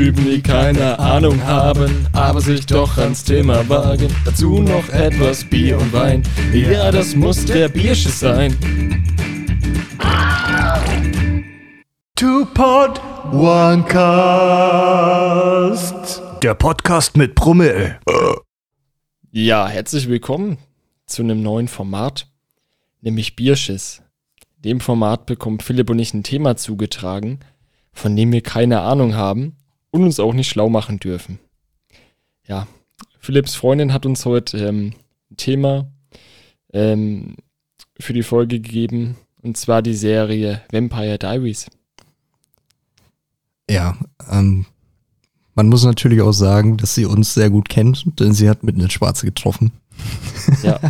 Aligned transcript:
Typen, 0.00 0.24
die 0.24 0.40
keine 0.40 0.98
Ahnung 0.98 1.44
haben, 1.44 2.06
aber 2.14 2.40
sich 2.40 2.64
doch 2.64 2.96
ans 2.96 3.22
Thema 3.22 3.68
wagen. 3.68 4.08
Dazu 4.24 4.62
noch 4.62 4.88
etwas 4.88 5.44
Bier 5.44 5.78
und 5.78 5.92
Wein. 5.92 6.22
Ja, 6.54 6.90
das 6.90 7.14
muss 7.14 7.44
der 7.44 7.68
Bierschiss 7.68 8.18
sein. 8.18 8.56
Two 12.16 12.46
Pod, 12.54 12.98
One 13.30 13.84
Cast. 13.84 14.72
Der 16.42 16.54
Podcast 16.54 17.18
mit 17.18 17.34
Brummel. 17.34 18.00
Ja, 19.32 19.68
herzlich 19.68 20.08
willkommen 20.08 20.56
zu 21.04 21.20
einem 21.20 21.42
neuen 21.42 21.68
Format, 21.68 22.26
nämlich 23.02 23.36
Bierschiss. 23.36 24.00
In 24.56 24.62
dem 24.62 24.80
Format 24.80 25.26
bekommt 25.26 25.62
Philipp 25.62 25.90
und 25.90 25.98
ich 25.98 26.14
ein 26.14 26.22
Thema 26.22 26.56
zugetragen, 26.56 27.40
von 27.92 28.16
dem 28.16 28.32
wir 28.32 28.40
keine 28.40 28.80
Ahnung 28.80 29.14
haben 29.14 29.58
und 29.90 30.04
uns 30.04 30.20
auch 30.20 30.34
nicht 30.34 30.48
schlau 30.48 30.68
machen 30.68 30.98
dürfen. 30.98 31.38
Ja, 32.46 32.66
Philipps 33.18 33.54
Freundin 33.54 33.92
hat 33.92 34.06
uns 34.06 34.24
heute 34.24 34.58
ähm, 34.58 34.94
ein 35.30 35.36
Thema 35.36 35.90
ähm, 36.72 37.36
für 37.98 38.12
die 38.12 38.22
Folge 38.22 38.60
gegeben, 38.60 39.16
und 39.42 39.56
zwar 39.56 39.82
die 39.82 39.94
Serie 39.94 40.62
Vampire 40.72 41.18
Diaries. 41.18 41.66
Ja, 43.68 43.96
ähm, 44.30 44.66
man 45.54 45.68
muss 45.68 45.84
natürlich 45.84 46.22
auch 46.22 46.32
sagen, 46.32 46.76
dass 46.76 46.94
sie 46.94 47.04
uns 47.04 47.34
sehr 47.34 47.50
gut 47.50 47.68
kennt, 47.68 48.04
denn 48.18 48.32
sie 48.32 48.48
hat 48.48 48.62
mitten 48.62 48.80
ins 48.80 48.92
Schwarze 48.92 49.26
getroffen. 49.26 49.72
Ja, 50.62 50.80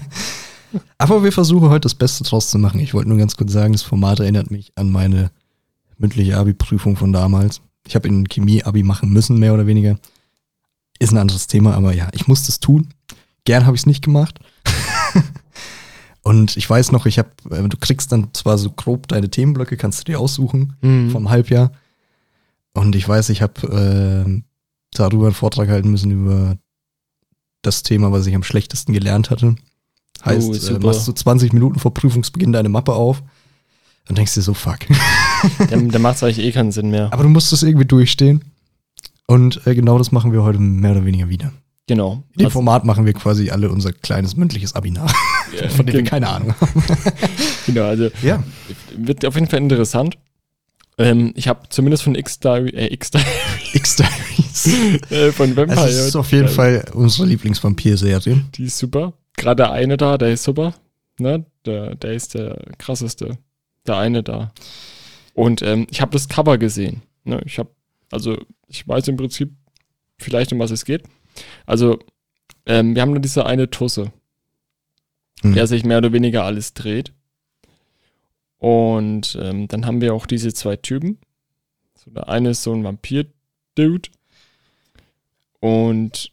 Aber 0.98 1.24
wir 1.24 1.32
versuchen 1.32 1.68
heute 1.68 1.82
das 1.82 1.94
Beste 1.94 2.24
draus 2.24 2.50
zu 2.50 2.58
machen. 2.58 2.80
Ich 2.80 2.94
wollte 2.94 3.08
nur 3.08 3.18
ganz 3.18 3.36
kurz 3.36 3.52
sagen, 3.52 3.72
das 3.72 3.82
Format 3.82 4.20
erinnert 4.20 4.50
mich 4.50 4.72
an 4.76 4.90
meine 4.90 5.30
mündliche 5.98 6.36
Abi-Prüfung 6.36 6.96
von 6.96 7.12
damals. 7.12 7.60
Ich 7.90 7.96
habe 7.96 8.06
in 8.06 8.28
Chemie-Abi 8.28 8.84
machen 8.84 9.10
müssen, 9.10 9.40
mehr 9.40 9.52
oder 9.52 9.66
weniger. 9.66 9.98
Ist 11.00 11.10
ein 11.10 11.18
anderes 11.18 11.48
Thema, 11.48 11.74
aber 11.74 11.92
ja, 11.92 12.08
ich 12.12 12.28
musste 12.28 12.48
es 12.52 12.60
tun. 12.60 12.86
Gern 13.44 13.66
habe 13.66 13.74
ich 13.74 13.82
es 13.82 13.86
nicht 13.86 14.04
gemacht. 14.04 14.38
Und 16.22 16.56
ich 16.56 16.70
weiß 16.70 16.92
noch, 16.92 17.06
ich 17.06 17.18
habe, 17.18 17.30
äh, 17.50 17.66
du 17.68 17.76
kriegst 17.78 18.12
dann 18.12 18.28
zwar 18.32 18.58
so 18.58 18.70
grob 18.70 19.08
deine 19.08 19.28
Themenblöcke, 19.28 19.76
kannst 19.76 19.98
du 20.00 20.04
dir 20.04 20.20
aussuchen 20.20 20.74
Mhm. 20.82 21.10
vom 21.10 21.30
Halbjahr. 21.30 21.72
Und 22.74 22.94
ich 22.94 23.08
weiß, 23.08 23.30
ich 23.30 23.42
habe 23.42 24.24
äh, 24.28 24.42
darüber 24.92 25.26
einen 25.26 25.34
Vortrag 25.34 25.68
halten 25.68 25.90
müssen 25.90 26.12
über 26.12 26.58
das 27.62 27.82
Thema, 27.82 28.12
was 28.12 28.26
ich 28.28 28.36
am 28.36 28.44
schlechtesten 28.44 28.92
gelernt 28.92 29.30
hatte. 29.30 29.56
Heißt, 30.24 30.48
Oh, 30.70 30.74
äh, 30.76 30.78
machst 30.78 31.08
du 31.08 31.12
20 31.12 31.52
Minuten 31.54 31.80
vor 31.80 31.92
Prüfungsbeginn 31.92 32.52
deine 32.52 32.68
Mappe 32.68 32.92
auf 32.92 33.22
und 34.10 34.18
denkst 34.18 34.34
dir 34.34 34.42
so, 34.42 34.52
fuck. 34.54 34.80
dann, 35.70 35.88
dann 35.88 36.02
macht 36.02 36.16
es 36.16 36.22
eigentlich 36.22 36.40
eh 36.40 36.52
keinen 36.52 36.72
Sinn 36.72 36.90
mehr. 36.90 37.10
Aber 37.12 37.22
du 37.22 37.28
musst 37.30 37.52
es 37.52 37.62
irgendwie 37.62 37.86
durchstehen. 37.86 38.42
Und 39.26 39.66
äh, 39.66 39.74
genau 39.74 39.96
das 39.96 40.12
machen 40.12 40.32
wir 40.32 40.42
heute 40.42 40.58
mehr 40.58 40.90
oder 40.92 41.04
weniger 41.06 41.28
wieder. 41.28 41.52
Genau. 41.86 42.22
In 42.34 42.40
dem 42.40 42.46
Also, 42.46 42.50
Format 42.54 42.84
machen 42.84 43.06
wir 43.06 43.12
quasi 43.14 43.50
alle 43.50 43.70
unser 43.70 43.92
kleines 43.92 44.36
mündliches 44.36 44.74
Abi 44.74 44.90
nach, 44.90 45.12
von 45.70 45.86
dem 45.86 45.94
wir 45.94 46.02
gen- 46.02 46.04
keine 46.04 46.28
Ahnung 46.28 46.54
haben. 46.60 46.82
Genau, 47.66 47.84
also 47.84 48.10
Ja, 48.22 48.42
wird 48.96 49.24
auf 49.24 49.34
jeden 49.34 49.46
Fall 49.46 49.60
interessant. 49.60 50.16
Ähm, 50.98 51.32
ich 51.36 51.46
habe 51.48 51.60
zumindest 51.68 52.02
von 52.02 52.14
X-Diary, 52.14 52.70
äh, 52.70 52.92
X-Diaries. 52.92 54.66
äh, 55.10 55.32
von 55.32 55.56
Vampire. 55.56 55.78
Also 55.80 55.98
es 55.98 56.06
ist 56.08 56.16
auf 56.16 56.32
jeden 56.32 56.48
Fall 56.48 56.84
unsere 56.94 57.26
Lieblingsvampir-Serie. 57.28 58.44
Die 58.56 58.64
ist 58.64 58.78
super. 58.78 59.12
Gerade 59.36 59.62
der 59.62 59.72
eine 59.72 59.96
da, 59.96 60.18
der 60.18 60.30
ist 60.32 60.42
super. 60.42 60.74
Ne? 61.18 61.44
Der, 61.66 61.94
der 61.94 62.12
ist 62.12 62.34
der 62.34 62.58
krasseste. 62.78 63.38
Der 63.90 63.98
eine 63.98 64.22
da. 64.22 64.52
Und 65.34 65.62
ähm, 65.62 65.88
ich 65.90 66.00
habe 66.00 66.12
das 66.12 66.28
Cover 66.28 66.58
gesehen. 66.58 67.02
Ne? 67.24 67.42
Ich 67.44 67.58
habe, 67.58 67.70
also 68.12 68.38
ich 68.68 68.86
weiß 68.86 69.08
im 69.08 69.16
Prinzip 69.16 69.52
vielleicht, 70.16 70.52
um 70.52 70.60
was 70.60 70.70
es 70.70 70.84
geht. 70.84 71.02
Also, 71.66 71.98
ähm, 72.66 72.94
wir 72.94 73.02
haben 73.02 73.14
da 73.14 73.20
diese 73.20 73.46
eine 73.46 73.68
Tusse, 73.68 74.12
Hm. 75.42 75.54
der 75.54 75.66
sich 75.66 75.84
mehr 75.84 75.98
oder 75.98 76.12
weniger 76.12 76.44
alles 76.44 76.72
dreht. 76.74 77.12
Und 78.58 79.36
ähm, 79.40 79.66
dann 79.66 79.86
haben 79.86 80.00
wir 80.00 80.14
auch 80.14 80.26
diese 80.26 80.54
zwei 80.54 80.76
Typen. 80.76 81.18
So, 81.96 82.10
der 82.12 82.28
eine 82.28 82.50
ist 82.50 82.62
so 82.62 82.72
ein 82.72 82.84
Vampir-Dude. 82.84 84.08
Und 85.60 86.30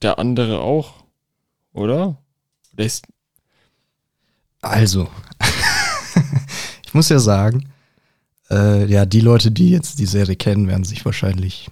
der 0.00 0.18
andere 0.18 0.60
auch, 0.60 1.04
oder? 1.72 2.16
Der 2.72 2.86
ist, 2.86 3.06
Also, 4.62 5.08
muss 6.96 7.08
ja 7.08 7.18
sagen, 7.20 7.68
äh, 8.50 8.86
ja, 8.90 9.06
die 9.06 9.20
Leute, 9.20 9.50
die 9.52 9.70
jetzt 9.70 9.98
die 10.00 10.06
Serie 10.06 10.34
kennen, 10.36 10.66
werden 10.68 10.84
sich 10.84 11.04
wahrscheinlich 11.04 11.68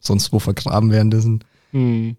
sonst 0.00 0.32
wo 0.32 0.38
vergraben 0.38 0.90
währenddessen. 0.90 1.44
hm, 1.72 2.16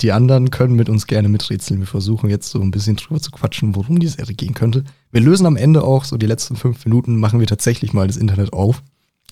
Die 0.00 0.10
anderen 0.12 0.50
können 0.50 0.74
mit 0.74 0.88
uns 0.88 1.06
gerne 1.06 1.28
miträtseln. 1.28 1.80
Wir 1.80 1.86
versuchen 1.86 2.28
jetzt 2.30 2.50
so 2.50 2.60
ein 2.60 2.70
bisschen 2.72 2.96
drüber 2.96 3.20
zu 3.20 3.30
quatschen, 3.30 3.74
worum 3.76 3.98
die 4.00 4.08
Serie 4.08 4.34
gehen 4.34 4.54
könnte. 4.54 4.82
Wir 5.12 5.20
lösen 5.20 5.46
am 5.46 5.56
Ende 5.56 5.82
auch 5.84 6.04
so 6.04 6.16
die 6.16 6.26
letzten 6.26 6.56
fünf 6.56 6.84
Minuten, 6.84 7.20
machen 7.20 7.38
wir 7.40 7.46
tatsächlich 7.46 7.92
mal 7.92 8.06
das 8.08 8.16
Internet 8.16 8.52
auf 8.52 8.82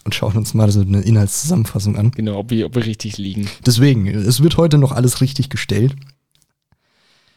und 0.05 0.15
schauen 0.15 0.37
uns 0.37 0.55
mal 0.55 0.71
so 0.71 0.81
eine 0.81 1.01
Inhaltszusammenfassung 1.03 1.97
an. 1.97 2.11
genau, 2.13 2.39
ob 2.39 2.51
wir, 2.51 2.67
ob 2.67 2.75
wir 2.75 2.85
richtig 2.87 3.19
liegen. 3.19 3.49
Deswegen, 3.67 4.07
es 4.09 4.43
wird 4.43 4.57
heute 4.57 4.79
noch 4.79 4.93
alles 4.93 5.21
richtig 5.21 5.49
gestellt. 5.49 5.95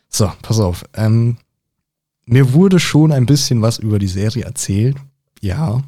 So, 0.09 0.31
pass 0.41 0.59
auf. 0.59 0.83
Ähm, 0.95 1.37
mir 2.25 2.53
wurde 2.53 2.79
schon 2.79 3.11
ein 3.11 3.25
bisschen 3.25 3.61
was 3.61 3.77
über 3.79 3.99
die 3.99 4.07
Serie 4.07 4.43
erzählt. 4.43 4.97
Ja. 5.41 5.83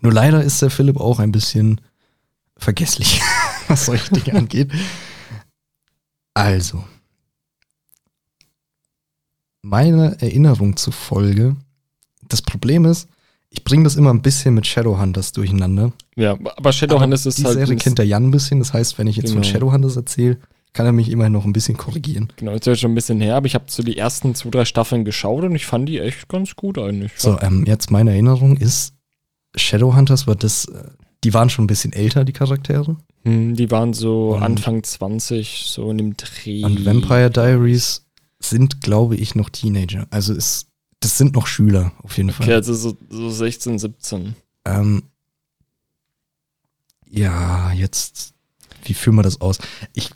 Nur 0.00 0.12
leider 0.12 0.42
ist 0.44 0.62
der 0.62 0.70
Philipp 0.70 0.96
auch 0.98 1.18
ein 1.18 1.32
bisschen 1.32 1.80
vergesslich, 2.56 3.20
was 3.68 3.86
solche 3.86 4.12
Dinge 4.14 4.38
angeht. 4.38 4.70
Also. 6.34 6.84
Meine 9.62 10.16
Erinnerung 10.20 10.76
zufolge, 10.76 11.56
das 12.28 12.42
Problem 12.42 12.84
ist, 12.84 13.08
ich 13.50 13.64
bringe 13.64 13.84
das 13.84 13.96
immer 13.96 14.10
ein 14.12 14.22
bisschen 14.22 14.54
mit 14.54 14.66
Shadowhunters 14.66 15.32
durcheinander. 15.32 15.92
Ja, 16.16 16.32
aber 16.56 16.72
Shadowhunters 16.72 17.26
ist 17.26 17.38
Die 17.38 17.44
halt. 17.44 17.54
Serie 17.54 17.74
ein- 17.74 17.78
kennt 17.78 17.98
der 17.98 18.06
Jan 18.06 18.26
ein 18.26 18.30
bisschen, 18.30 18.60
das 18.60 18.72
heißt, 18.72 18.98
wenn 18.98 19.06
ich 19.06 19.16
jetzt 19.16 19.32
von 19.32 19.42
Genau. 19.42 19.52
Shadowhunters 19.52 19.96
erzähle, 19.96 20.38
kann 20.72 20.86
er 20.86 20.92
mich 20.92 21.10
immerhin 21.10 21.32
noch 21.32 21.44
ein 21.44 21.52
bisschen 21.52 21.76
korrigieren. 21.76 22.32
Genau, 22.36 22.52
ist 22.52 22.66
ja 22.66 22.76
schon 22.76 22.92
ein 22.92 22.94
bisschen 22.94 23.20
her, 23.20 23.36
aber 23.36 23.46
ich 23.46 23.54
habe 23.54 23.64
so 23.68 23.82
die 23.82 23.96
ersten 23.96 24.34
zwei, 24.34 24.50
drei 24.50 24.64
Staffeln 24.64 25.04
geschaut 25.04 25.44
und 25.44 25.54
ich 25.54 25.66
fand 25.66 25.88
die 25.88 25.98
echt 25.98 26.28
ganz 26.28 26.54
gut 26.56 26.78
eigentlich. 26.78 27.12
So, 27.16 27.38
ähm, 27.40 27.64
jetzt 27.66 27.90
meine 27.90 28.10
Erinnerung 28.12 28.56
ist, 28.56 28.94
Shadowhunters 29.56 30.26
war 30.26 30.36
das, 30.36 30.66
äh, 30.66 30.84
die 31.24 31.34
waren 31.34 31.50
schon 31.50 31.64
ein 31.64 31.68
bisschen 31.68 31.92
älter, 31.92 32.24
die 32.24 32.32
Charaktere. 32.32 32.96
Hm, 33.24 33.56
die 33.56 33.70
waren 33.70 33.92
so 33.92 34.34
Und- 34.36 34.42
Anfang 34.42 34.82
20, 34.84 35.64
so 35.66 35.90
in 35.90 35.98
dem 35.98 36.16
Dreh. 36.16 36.62
Und 36.64 36.84
Vampire 36.84 37.30
Diaries 37.30 38.06
sind, 38.38 38.80
glaube 38.82 39.16
ich, 39.16 39.34
noch 39.34 39.50
Teenager. 39.50 40.06
Also 40.10 40.32
ist, 40.34 40.68
das 41.00 41.18
sind 41.18 41.34
noch 41.34 41.46
Schüler, 41.48 41.92
auf 42.02 42.16
jeden 42.18 42.30
Okay, 42.30 42.44
Fall. 42.44 42.54
also 42.54 42.74
so, 42.74 42.96
so 43.10 43.30
16, 43.30 43.78
17. 43.80 44.36
Ähm, 44.64 45.02
ja, 47.10 47.72
jetzt, 47.72 48.34
wie 48.84 48.94
führen 48.94 49.16
wir 49.16 49.22
das 49.22 49.40
aus? 49.40 49.58
Ich 49.94 50.10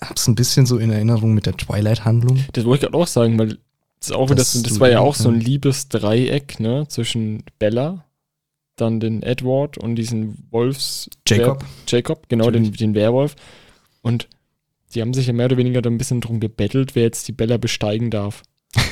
hab's 0.00 0.26
ein 0.28 0.34
bisschen 0.34 0.66
so 0.66 0.78
in 0.78 0.90
Erinnerung 0.90 1.34
mit 1.34 1.46
der 1.46 1.56
Twilight-Handlung. 1.56 2.44
Das 2.52 2.64
wollte 2.64 2.86
ich 2.86 2.90
gerade 2.90 3.02
auch 3.02 3.06
sagen, 3.06 3.38
weil 3.38 3.58
das, 4.00 4.10
auch 4.12 4.28
Das 4.34 4.52
das 4.62 4.74
du 4.74 4.80
war 4.80 4.90
ja 4.90 5.00
auch 5.00 5.14
so 5.14 5.28
ein. 5.30 5.40
Liebesdreieck, 5.40 6.60
ne, 6.60 6.86
zwischen 6.88 7.42
Bella, 7.58 8.04
dann 8.76 9.00
den 9.00 9.22
Edward 9.22 9.78
und 9.78 9.96
diesen 9.96 10.46
Wolfs... 10.50 11.08
Jacob. 11.26 11.60
Wer- 11.62 11.68
Jacob, 11.98 12.28
genau, 12.28 12.50
den, 12.50 12.72
den 12.72 12.94
Werwolf. 12.94 13.36
Und 14.02 14.28
die 14.94 15.00
haben 15.00 15.14
sich 15.14 15.26
ja 15.26 15.32
mehr 15.32 15.46
oder 15.46 15.56
weniger 15.56 15.80
da 15.82 15.90
ein 15.90 15.98
bisschen 15.98 16.20
drum 16.20 16.38
gebettelt, 16.40 16.94
wer 16.94 17.04
jetzt 17.04 17.26
die 17.28 17.32
Bella 17.32 17.56
besteigen 17.56 18.10
darf. 18.10 18.42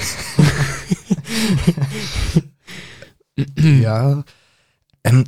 Ja, 3.58 4.24
ähm, 5.04 5.24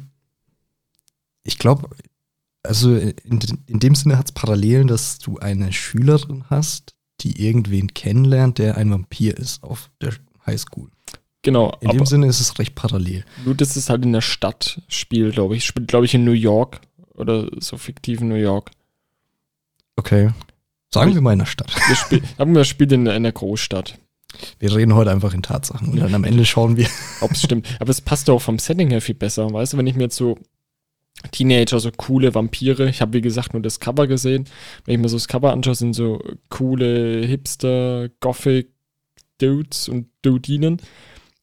ich 1.43 1.59
glaube, 1.59 1.89
also 2.65 2.97
in, 2.97 3.39
in 3.67 3.79
dem 3.79 3.95
Sinne 3.95 4.19
hat 4.19 4.27
es 4.27 4.33
Parallelen, 4.33 4.89
dass 4.89 5.19
du 5.19 5.39
eine 5.39 5.73
Schülerin 5.73 6.45
hast, 6.51 6.95
die 7.21 7.47
irgendwen 7.47 7.95
kennenlernt, 7.95 8.59
der 8.59 8.77
ein 8.77 8.91
Vampir 8.91 9.37
ist 9.37 9.63
auf 9.63 9.91
der 10.01 10.15
Highschool. 10.47 10.89
Genau, 11.43 11.77
In 11.81 11.91
dem 11.91 12.07
Sinne 12.07 12.27
ist 12.27 12.41
es 12.41 12.59
recht 12.59 12.75
parallel. 12.75 13.25
nur 13.45 13.55
das 13.55 13.77
ist 13.77 13.91
halt 13.91 14.03
in 14.05 14.13
der 14.15 14.23
Stadt 14.23 14.81
Spiel, 14.89 15.31
glaube 15.31 15.57
ich. 15.57 15.67
Spielt, 15.67 15.89
glaube 15.89 16.07
ich, 16.07 16.15
in 16.15 16.25
New 16.25 16.33
York 16.33 16.81
oder 17.15 17.49
so 17.61 17.77
fiktiv 17.77 18.23
in 18.23 18.29
New 18.29 18.35
York. 18.35 18.71
Okay. 19.97 20.31
Sagen 20.93 21.15
wir 21.15 21.21
mal 21.21 21.33
in 21.35 21.41
der 21.41 21.47
Stadt. 21.47 21.75
Wir 21.89 21.97
spiel, 21.97 22.23
haben 22.39 22.55
wir 22.55 22.65
spielt 22.65 22.93
in, 22.93 23.07
in 23.07 23.25
der 23.25 23.33
Großstadt. 23.33 23.99
Wir 24.59 24.75
reden 24.75 24.95
heute 24.95 25.11
einfach 25.11 25.35
in 25.35 25.43
Tatsachen 25.43 25.89
und 25.89 26.01
dann 26.01 26.15
am 26.15 26.25
Ende 26.25 26.45
schauen 26.45 26.77
wir. 26.77 26.89
Ob 27.21 27.33
es 27.33 27.43
stimmt. 27.43 27.67
Aber 27.81 27.91
es 27.91 28.01
passt 28.01 28.27
ja 28.29 28.35
auch 28.35 28.43
vom 28.43 28.59
Setting 28.59 28.91
her 28.91 29.01
viel 29.01 29.15
besser. 29.15 29.53
Weißt 29.53 29.73
du, 29.73 29.77
wenn 29.77 29.87
ich 29.87 29.95
mir 29.97 30.05
jetzt 30.05 30.17
so 30.17 30.39
Teenager, 31.31 31.81
so 31.81 31.91
coole 31.91 32.35
Vampire, 32.35 32.89
ich 32.89 33.01
habe 33.01 33.15
wie 33.15 33.21
gesagt 33.21 33.53
nur 33.53 33.63
das 33.63 33.81
Cover 33.81 34.07
gesehen. 34.07 34.45
Wenn 34.85 34.95
ich 34.95 35.01
mir 35.01 35.09
so 35.09 35.17
das 35.17 35.27
Cover 35.29 35.53
anschaue, 35.53 35.75
sind 35.75 35.95
so 35.95 36.23
coole 36.51 37.27
Hipster, 37.27 38.09
Gothic 38.21 38.71
Dudes 39.39 39.89
und 39.89 40.09
Dudinen. 40.23 40.81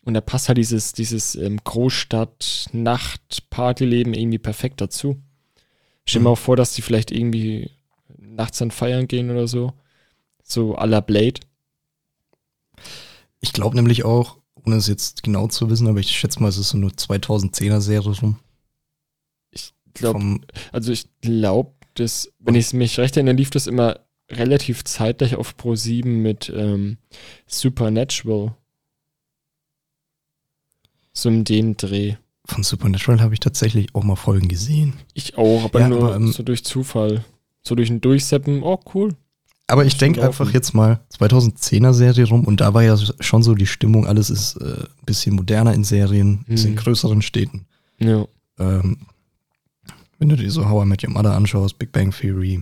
Und 0.04 0.16
da 0.16 0.22
passt 0.22 0.48
halt 0.48 0.57
dieses, 0.57 0.94
dieses 0.94 1.36
ähm, 1.36 1.60
Großstadt-Nacht-Partyleben 1.63 4.16
irgendwie 4.16 4.39
perfekt 4.39 4.81
dazu. 4.81 5.22
Stell 6.06 6.22
dir 6.22 6.30
mal 6.30 6.36
vor, 6.36 6.56
dass 6.56 6.74
die 6.74 6.81
vielleicht 6.81 7.12
irgendwie 7.12 7.69
nachts 8.18 8.57
dann 8.57 8.72
feiern 8.72 9.07
gehen 9.07 9.30
oder 9.30 9.48
so. 9.48 9.74
So 10.44 10.75
à 10.75 10.88
la 10.88 11.01
Blade. 11.01 11.42
Ich 13.42 13.54
glaube 13.54 13.75
nämlich 13.75 14.04
auch, 14.04 14.39
ohne 14.66 14.78
es 14.78 14.88
jetzt 14.88 15.22
genau 15.24 15.48
zu 15.48 15.69
wissen, 15.69 15.88
aber 15.88 16.00
ich 16.00 16.10
schätze 16.12 16.42
mal, 16.42 16.50
es 16.50 16.57
ist 16.57 16.69
so 16.69 16.78
eine 16.78 16.88
2010er 16.88 17.80
Serie 17.80 18.12
rum. 18.12 18.39
Vom- 19.99 20.41
also 20.71 20.91
ich 20.91 21.07
glaube, 21.21 21.71
dass, 21.95 22.31
wenn 22.39 22.55
ich 22.55 22.73
mich 22.73 22.97
recht 22.99 23.17
erinnere, 23.17 23.35
lief 23.35 23.49
das 23.49 23.67
immer 23.67 23.99
relativ 24.29 24.83
zeitgleich 24.85 25.35
auf 25.35 25.57
Pro 25.57 25.75
7 25.75 26.21
mit 26.21 26.51
ähm, 26.55 26.97
Supernatural. 27.47 28.55
So 31.13 31.29
in 31.29 31.43
dem 31.43 31.75
Dreh. 31.77 32.15
Von 32.45 32.63
Supernatural 32.63 33.21
habe 33.21 33.33
ich 33.33 33.39
tatsächlich 33.39 33.93
auch 33.93 34.03
mal 34.03 34.15
Folgen 34.15 34.47
gesehen. 34.47 34.93
Ich 35.13 35.38
auch, 35.38 35.65
aber 35.65 35.79
Ja, 35.81 35.89
nur 35.89 36.03
aber, 36.05 36.15
ähm, 36.15 36.31
so 36.31 36.44
durch 36.44 36.63
Zufall. 36.63 37.23
So 37.63 37.75
durch 37.75 37.89
ein 37.89 38.01
Durchseppen, 38.01 38.63
oh 38.63 38.79
cool. 38.95 39.15
Aber 39.67 39.85
ich 39.85 39.97
denke 39.97 40.23
einfach 40.23 40.51
jetzt 40.51 40.73
mal 40.73 40.99
2010er 41.17 41.94
Serie 41.94 42.25
rum 42.27 42.45
und 42.45 42.59
da 42.59 42.73
war 42.73 42.83
ja 42.83 42.97
schon 43.19 43.44
so 43.44 43.53
die 43.55 43.67
Stimmung, 43.67 44.05
alles 44.07 44.29
ist 44.29 44.55
äh, 44.57 44.65
ein 44.81 45.05
bisschen 45.05 45.35
moderner 45.35 45.73
in 45.73 45.83
Serien, 45.83 46.39
ein 46.39 46.45
bisschen 46.45 46.71
Mhm. 46.71 46.77
größeren 46.77 47.21
Städten. 47.21 47.67
Ja. 47.99 48.25
Ähm, 48.59 48.97
wenn 50.21 50.29
du 50.29 50.35
dir 50.35 50.51
so 50.51 50.69
How 50.69 50.83
I 50.83 50.88
Met 50.88 51.03
Your 51.03 51.09
Mother 51.09 51.33
anschaust, 51.33 51.79
Big 51.79 51.91
Bang 51.91 52.12
Theory, 52.12 52.62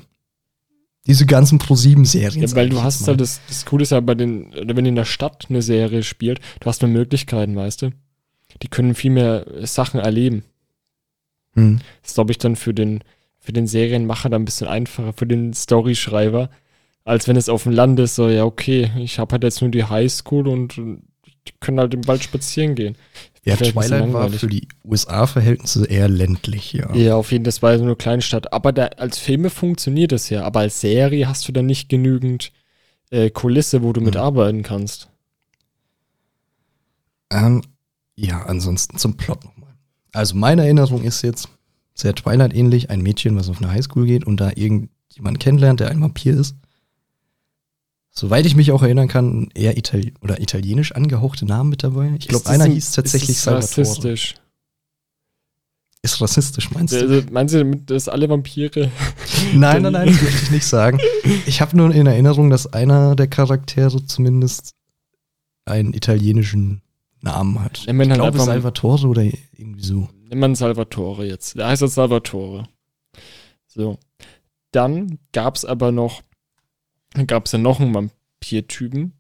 diese 1.06 1.26
ganzen 1.26 1.60
Pro-7-Serien. 1.60 2.42
ja 2.42 2.56
weil 2.56 2.70
du 2.70 2.82
hast 2.82 3.06
halt, 3.06 3.20
das, 3.20 3.42
das 3.50 3.66
Coole 3.66 3.84
ist 3.84 3.92
ja 3.92 4.00
bei 4.00 4.16
den, 4.16 4.54
oder 4.54 4.78
wenn 4.78 4.86
in 4.86 4.96
der 4.96 5.06
Stadt 5.06 5.48
eine 5.50 5.62
Serie 5.62 6.04
spielt, 6.04 6.40
du 6.62 6.68
hast 6.68 6.82
mehr 6.82 6.90
Möglichkeiten, 6.90 7.58
weißt 7.58 7.82
du? 7.82 7.92
Die 8.62 8.70
können 8.70 8.96
viel 8.96 9.12
mehr 9.12 9.46
Sachen 9.64 10.00
erleben. 10.00 10.44
Hm. 11.54 11.80
Das 12.02 12.12
ist, 12.12 12.16
glaube 12.16 12.32
ich, 12.32 12.38
dann 12.38 12.56
für 12.56 12.74
den, 12.74 13.04
für 13.40 13.52
den 13.52 13.68
Serienmacher 13.68 14.30
dann 14.30 14.44
ein 14.44 14.46
bisschen 14.46 14.68
einfacher, 14.68 15.12
für 15.12 15.28
den 15.28 15.54
Storyschreiber, 15.54 16.50
als 17.04 17.28
wenn 17.28 17.36
es 17.36 17.50
auf 17.50 17.64
dem 17.64 17.74
Land 17.74 18.00
ist, 18.00 18.16
so, 18.16 18.30
ja, 18.30 18.46
okay, 18.46 18.90
ich 19.00 19.20
habe 19.20 19.34
halt 19.34 19.44
jetzt 19.44 19.62
nur 19.62 19.72
die 19.72 19.84
Highschool 19.84 20.48
und 20.48 20.78
die 20.78 21.54
können 21.60 21.80
halt 21.80 21.94
im 21.94 22.08
Wald 22.08 22.24
spazieren 22.24 22.76
gehen. 22.76 22.96
Ja, 23.46 23.56
Twilight 23.56 24.14
war 24.14 24.30
für 24.30 24.48
die 24.48 24.68
USA-Verhältnisse 24.84 25.86
eher 25.86 26.10
ländlich, 26.10 26.74
ja. 26.74 26.94
Ja, 26.96 27.16
auf 27.16 27.32
jeden 27.32 27.44
Fall, 27.44 27.50
das 27.50 27.62
war 27.62 27.78
so 27.78 27.84
eine 27.86 27.96
kleine 27.96 28.22
Stadt. 28.22 28.52
Aber 28.54 28.72
da, 28.74 28.88
als 28.98 29.18
Filme 29.18 29.50
funktioniert 29.50 30.12
das 30.12 30.30
ja, 30.30 30.44
aber 30.44 30.60
als 30.62 30.82
Serie 30.82 31.28
hast 31.28 31.48
du 31.48 31.52
dann 31.52 31.66
nicht 31.66 31.88
genügend 31.90 32.52
äh, 33.12 33.30
Kulisse, 33.30 33.82
wo 33.82 33.94
du 33.94 34.02
Mhm. 34.02 34.08
mitarbeiten 34.08 34.62
kannst. 34.64 35.10
Ähm, 37.32 37.62
ja, 38.16 38.44
ansonsten 38.46 38.98
zum 38.98 39.18
Plot 39.18 39.44
nochmal. 39.46 39.74
Also 40.14 40.36
meine 40.36 40.64
Erinnerung 40.64 41.04
ist 41.04 41.22
jetzt 41.22 41.50
sehr 41.94 42.16
Twilight 42.16 42.54
ähnlich, 42.54 42.90
ein 42.90 43.02
Mädchen, 43.02 43.36
was 43.36 43.50
auf 43.50 43.62
eine 43.62 43.72
Highschool 43.72 44.06
geht 44.06 44.26
und 44.26 44.38
da 44.40 44.50
irgendjemand 44.56 45.40
kennenlernt, 45.40 45.80
der 45.80 45.90
ein 45.92 46.02
Vampir 46.02 46.34
ist. 46.40 46.56
Soweit 48.12 48.46
ich 48.46 48.56
mich 48.56 48.72
auch 48.72 48.82
erinnern 48.84 49.08
kann, 49.08 49.50
eher 49.54 49.78
Itali 49.78 50.14
oder 50.22 50.42
italienisch 50.42 50.92
angehauchte 50.94 51.46
Namen 51.46 51.70
mit 51.70 51.84
dabei. 51.84 52.14
Ich 52.20 52.28
glaube, 52.28 52.48
einer 52.50 52.66
ein- 52.66 52.72
hieß 52.74 52.92
tatsächlich 52.94 53.30
ist 53.32 53.44
Salvatore. 53.44 53.82
rassistisch. 53.88 54.36
Ist 56.02 56.22
rassistisch, 56.22 56.72
meinst 56.72 56.94
du? 56.94 57.00
Also, 57.02 57.22
Sie 57.50 57.58
damit, 57.58 57.90
dass 57.90 58.08
alle 58.08 58.30
Vampire 58.30 58.90
Nein, 59.54 59.82
nein, 59.84 59.92
nein, 59.94 60.08
das 60.08 60.22
möchte 60.22 60.44
ich 60.44 60.52
nicht 60.52 60.66
sagen. 60.66 60.98
Ich 61.46 61.60
habe 61.62 61.76
nur 61.76 61.94
in 61.94 62.08
Erinnerung, 62.08 62.50
dass 62.50 62.72
einer 62.72 63.16
der 63.18 63.28
Charaktere 63.28 64.06
zumindest 64.06 64.76
einen 65.66 65.94
italienischen 65.94 66.82
Namen 67.22 67.60
hat. 67.62 67.84
Nennt 67.86 67.98
man 67.98 68.08
ich 68.08 68.12
halt 68.12 68.22
glaube 68.22 68.40
Salvatore 68.40 69.08
oder 69.08 69.24
irgendwie 69.24 69.84
so. 69.84 70.08
Nennt 70.30 70.40
man 70.40 70.56
Salvatore 70.56 71.26
jetzt. 71.26 71.58
Der 71.58 71.68
heißt 71.68 71.82
jetzt 71.82 71.96
Salvatore. 71.96 72.68
So. 73.68 74.00
Dann 74.72 75.20
gab 75.34 75.56
es 75.58 75.66
aber 75.66 75.92
noch, 75.92 76.22
dann 77.14 77.28
gab 77.28 77.46
es 77.46 77.52
ja 77.52 77.60
noch 77.60 77.80
einen 77.80 77.94
Vampir-Typen, 77.94 79.14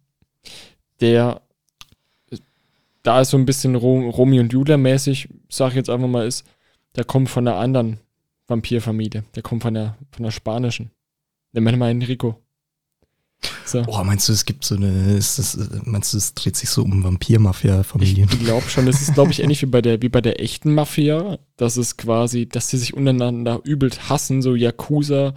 der 1.01 1.41
da 3.03 3.21
ist 3.21 3.29
so 3.29 3.37
ein 3.37 3.45
bisschen 3.45 3.75
Ro 3.75 4.09
Romy 4.09 4.39
und 4.39 4.51
Julia 4.51 4.77
mäßig, 4.77 5.29
sag 5.49 5.69
ich 5.69 5.75
jetzt 5.75 5.89
einfach 5.89 6.07
mal, 6.07 6.27
ist, 6.27 6.45
der 6.95 7.05
kommt 7.05 7.29
von 7.29 7.47
einer 7.47 7.57
anderen 7.57 7.99
Vampirfamilie. 8.47 9.23
Der 9.35 9.43
kommt 9.43 9.63
von 9.63 9.73
der, 9.73 9.95
von 10.11 10.23
der 10.23 10.31
spanischen. 10.31 10.91
Nennen 11.53 11.65
wir 11.65 11.77
mal 11.77 11.91
Enrico. 11.91 12.41
So. 13.65 13.83
Oh, 13.87 14.03
meinst 14.03 14.27
du, 14.27 14.33
es 14.33 14.43
gibt 14.45 14.65
so 14.65 14.75
eine, 14.75 15.15
ist 15.15 15.39
das, 15.39 15.57
meinst 15.85 16.13
du, 16.13 16.17
es 16.17 16.33
dreht 16.33 16.57
sich 16.57 16.69
so 16.69 16.83
um 16.83 17.03
Vampir-Mafia-Familien? 17.03 18.27
Ich 18.31 18.39
glaube 18.39 18.67
schon, 18.67 18.85
das 18.85 19.01
ist, 19.01 19.13
glaube 19.13 19.31
ich, 19.31 19.41
ähnlich 19.41 19.61
wie 19.61 19.67
bei 19.67 19.81
der, 19.81 20.01
wie 20.01 20.09
bei 20.09 20.19
der 20.19 20.41
echten 20.41 20.73
Mafia. 20.73 21.39
Das 21.55 21.77
ist 21.77 21.97
quasi, 21.97 22.47
dass 22.47 22.69
sie 22.69 22.77
sich 22.77 22.93
untereinander 22.93 23.61
übelt 23.63 24.09
hassen, 24.09 24.41
so 24.41 24.55
Yakuza 24.55 25.35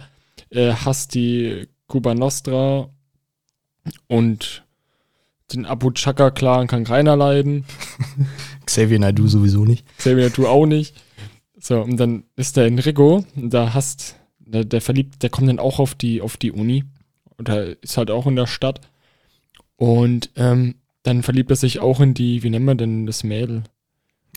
äh, 0.49 0.73
hasst 0.73 1.15
die 1.15 1.67
Cuba 1.93 2.15
Nostra 2.15 2.89
und 4.07 4.63
den 5.53 5.67
Abu 5.67 5.91
Chaka-Clan 5.91 6.65
kann 6.65 6.85
keiner 6.85 7.15
leiden. 7.15 7.65
Xavier 8.65 8.97
Naidoo 8.97 9.27
sowieso 9.27 9.63
nicht. 9.63 9.85
Xavier 9.99 10.31
du 10.31 10.47
auch 10.47 10.65
nicht. 10.65 10.95
So, 11.59 11.81
und 11.81 11.97
dann 11.97 12.23
ist 12.35 12.57
der 12.57 12.65
Enrico, 12.65 13.23
da 13.35 13.75
hasst, 13.75 14.15
der, 14.39 14.65
der 14.65 14.81
verliebt, 14.81 15.21
der 15.21 15.29
kommt 15.29 15.49
dann 15.49 15.59
auch 15.59 15.77
auf 15.77 15.93
die, 15.93 16.19
auf 16.23 16.35
die 16.35 16.51
Uni. 16.51 16.83
Oder 17.37 17.79
ist 17.83 17.97
halt 17.97 18.09
auch 18.09 18.25
in 18.25 18.37
der 18.37 18.47
Stadt. 18.47 18.81
Und 19.75 20.31
ähm, 20.35 20.73
dann 21.03 21.21
verliebt 21.21 21.51
er 21.51 21.57
sich 21.57 21.79
auch 21.79 21.99
in 21.99 22.15
die, 22.15 22.41
wie 22.41 22.49
nennen 22.49 22.65
wir 22.65 22.73
denn 22.73 23.05
das 23.05 23.23
Mädel? 23.23 23.65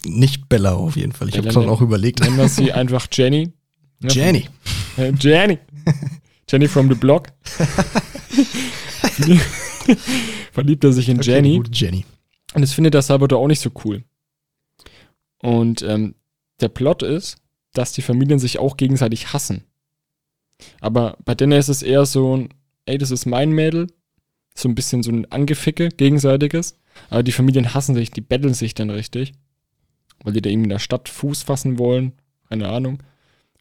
Nicht 0.04 0.50
Bella 0.50 0.74
auf 0.74 0.96
jeden 0.96 1.12
Fall. 1.12 1.30
Ich 1.30 1.38
habe 1.38 1.44
Bella 1.44 1.54
gerade 1.54 1.66
nennt- 1.68 1.78
auch 1.78 1.80
überlegt. 1.80 2.20
Nennen 2.20 2.36
wir 2.36 2.50
sie 2.50 2.74
einfach 2.74 3.06
Jenny. 3.10 3.50
Ja, 4.02 4.10
Jenny. 4.10 4.44
Jenny. 5.18 5.58
Jenny 6.48 6.68
from 6.68 6.88
the 6.88 6.94
Block. 6.94 7.28
Verliebt 10.52 10.84
er 10.84 10.92
sich 10.92 11.08
in 11.08 11.18
Okay, 11.18 11.32
Jenny. 11.32 11.62
Jenny. 11.72 12.04
Und 12.54 12.62
das 12.62 12.72
findet 12.72 12.94
der 12.94 13.02
Salvador 13.02 13.40
auch 13.40 13.48
nicht 13.48 13.60
so 13.60 13.70
cool. 13.84 14.04
Und 15.38 15.82
ähm, 15.82 16.14
der 16.60 16.68
Plot 16.68 17.02
ist, 17.02 17.36
dass 17.72 17.92
die 17.92 18.02
Familien 18.02 18.38
sich 18.38 18.58
auch 18.58 18.76
gegenseitig 18.76 19.32
hassen. 19.32 19.64
Aber 20.80 21.18
bei 21.24 21.34
denen 21.34 21.52
ist 21.52 21.68
es 21.68 21.82
eher 21.82 22.06
so 22.06 22.36
ein, 22.36 22.48
ey, 22.86 22.96
das 22.98 23.10
ist 23.10 23.26
mein 23.26 23.50
Mädel. 23.50 23.88
So 24.54 24.68
ein 24.68 24.74
bisschen 24.74 25.02
so 25.02 25.10
ein 25.10 25.30
Angeficke, 25.30 25.90
gegenseitiges. 25.90 26.78
Aber 27.10 27.22
die 27.22 27.32
Familien 27.32 27.74
hassen 27.74 27.94
sich, 27.94 28.10
die 28.10 28.22
betteln 28.22 28.54
sich 28.54 28.74
dann 28.74 28.88
richtig. 28.88 29.32
Weil 30.24 30.32
die 30.32 30.40
da 30.40 30.48
irgendwie 30.48 30.66
in 30.66 30.70
der 30.70 30.78
Stadt 30.78 31.10
Fuß 31.10 31.42
fassen 31.42 31.78
wollen. 31.78 32.12
Keine 32.48 32.68
Ahnung. 32.68 33.02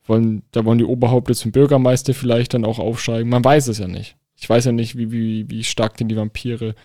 Wollen, 0.07 0.43
da 0.51 0.65
wollen 0.65 0.77
die 0.77 0.83
Oberhaupte 0.85 1.33
zum 1.33 1.51
Bürgermeister 1.51 2.13
vielleicht 2.13 2.53
dann 2.53 2.65
auch 2.65 2.79
aufsteigen. 2.79 3.29
Man 3.29 3.43
weiß 3.43 3.67
es 3.67 3.79
ja 3.79 3.88
nicht. 3.88 4.15
Ich 4.35 4.47
weiß 4.50 4.65
ja 4.65 4.71
nicht, 4.71 4.97
wie, 4.97 5.12
wie, 5.12 5.50
wie 5.50 5.63
stark 5.63 5.97
denn 5.97 6.07
die 6.09 6.15
Vampire 6.17 6.75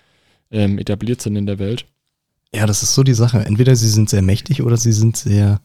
ähm, 0.50 0.78
etabliert 0.78 1.20
sind 1.20 1.36
in 1.36 1.46
der 1.46 1.58
Welt. 1.58 1.84
Ja, 2.54 2.66
das 2.66 2.82
ist 2.82 2.94
so 2.94 3.02
die 3.02 3.14
Sache. 3.14 3.44
Entweder 3.44 3.76
sie 3.76 3.88
sind 3.88 4.08
sehr 4.08 4.22
mächtig 4.22 4.62
oder 4.62 4.76
sie 4.76 4.92
sind 4.92 5.16
sehr 5.16 5.60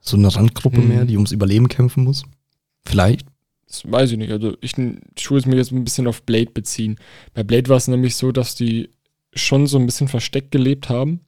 so 0.00 0.16
eine 0.16 0.34
Randgruppe 0.34 0.80
Mhm. 0.80 0.88
mehr, 0.88 1.04
die 1.04 1.16
ums 1.16 1.32
Überleben 1.32 1.68
kämpfen 1.68 2.04
muss. 2.04 2.24
Vielleicht. 2.84 3.26
Das 3.66 3.82
weiß 3.90 4.12
ich 4.12 4.18
nicht. 4.18 4.30
Also 4.30 4.56
ich, 4.60 4.78
ich 4.78 5.30
würde 5.30 5.38
es 5.40 5.46
mir 5.46 5.56
jetzt 5.56 5.72
ein 5.72 5.84
bisschen 5.84 6.06
auf 6.06 6.22
Blade 6.22 6.50
beziehen. 6.52 6.96
Bei 7.34 7.42
Blade 7.42 7.68
war 7.68 7.76
es 7.76 7.88
nämlich 7.88 8.14
so, 8.16 8.30
dass 8.32 8.54
die 8.54 8.88
schon 9.34 9.66
so 9.66 9.78
ein 9.78 9.86
bisschen 9.86 10.08
versteckt 10.08 10.52
gelebt 10.52 10.88
haben, 10.88 11.20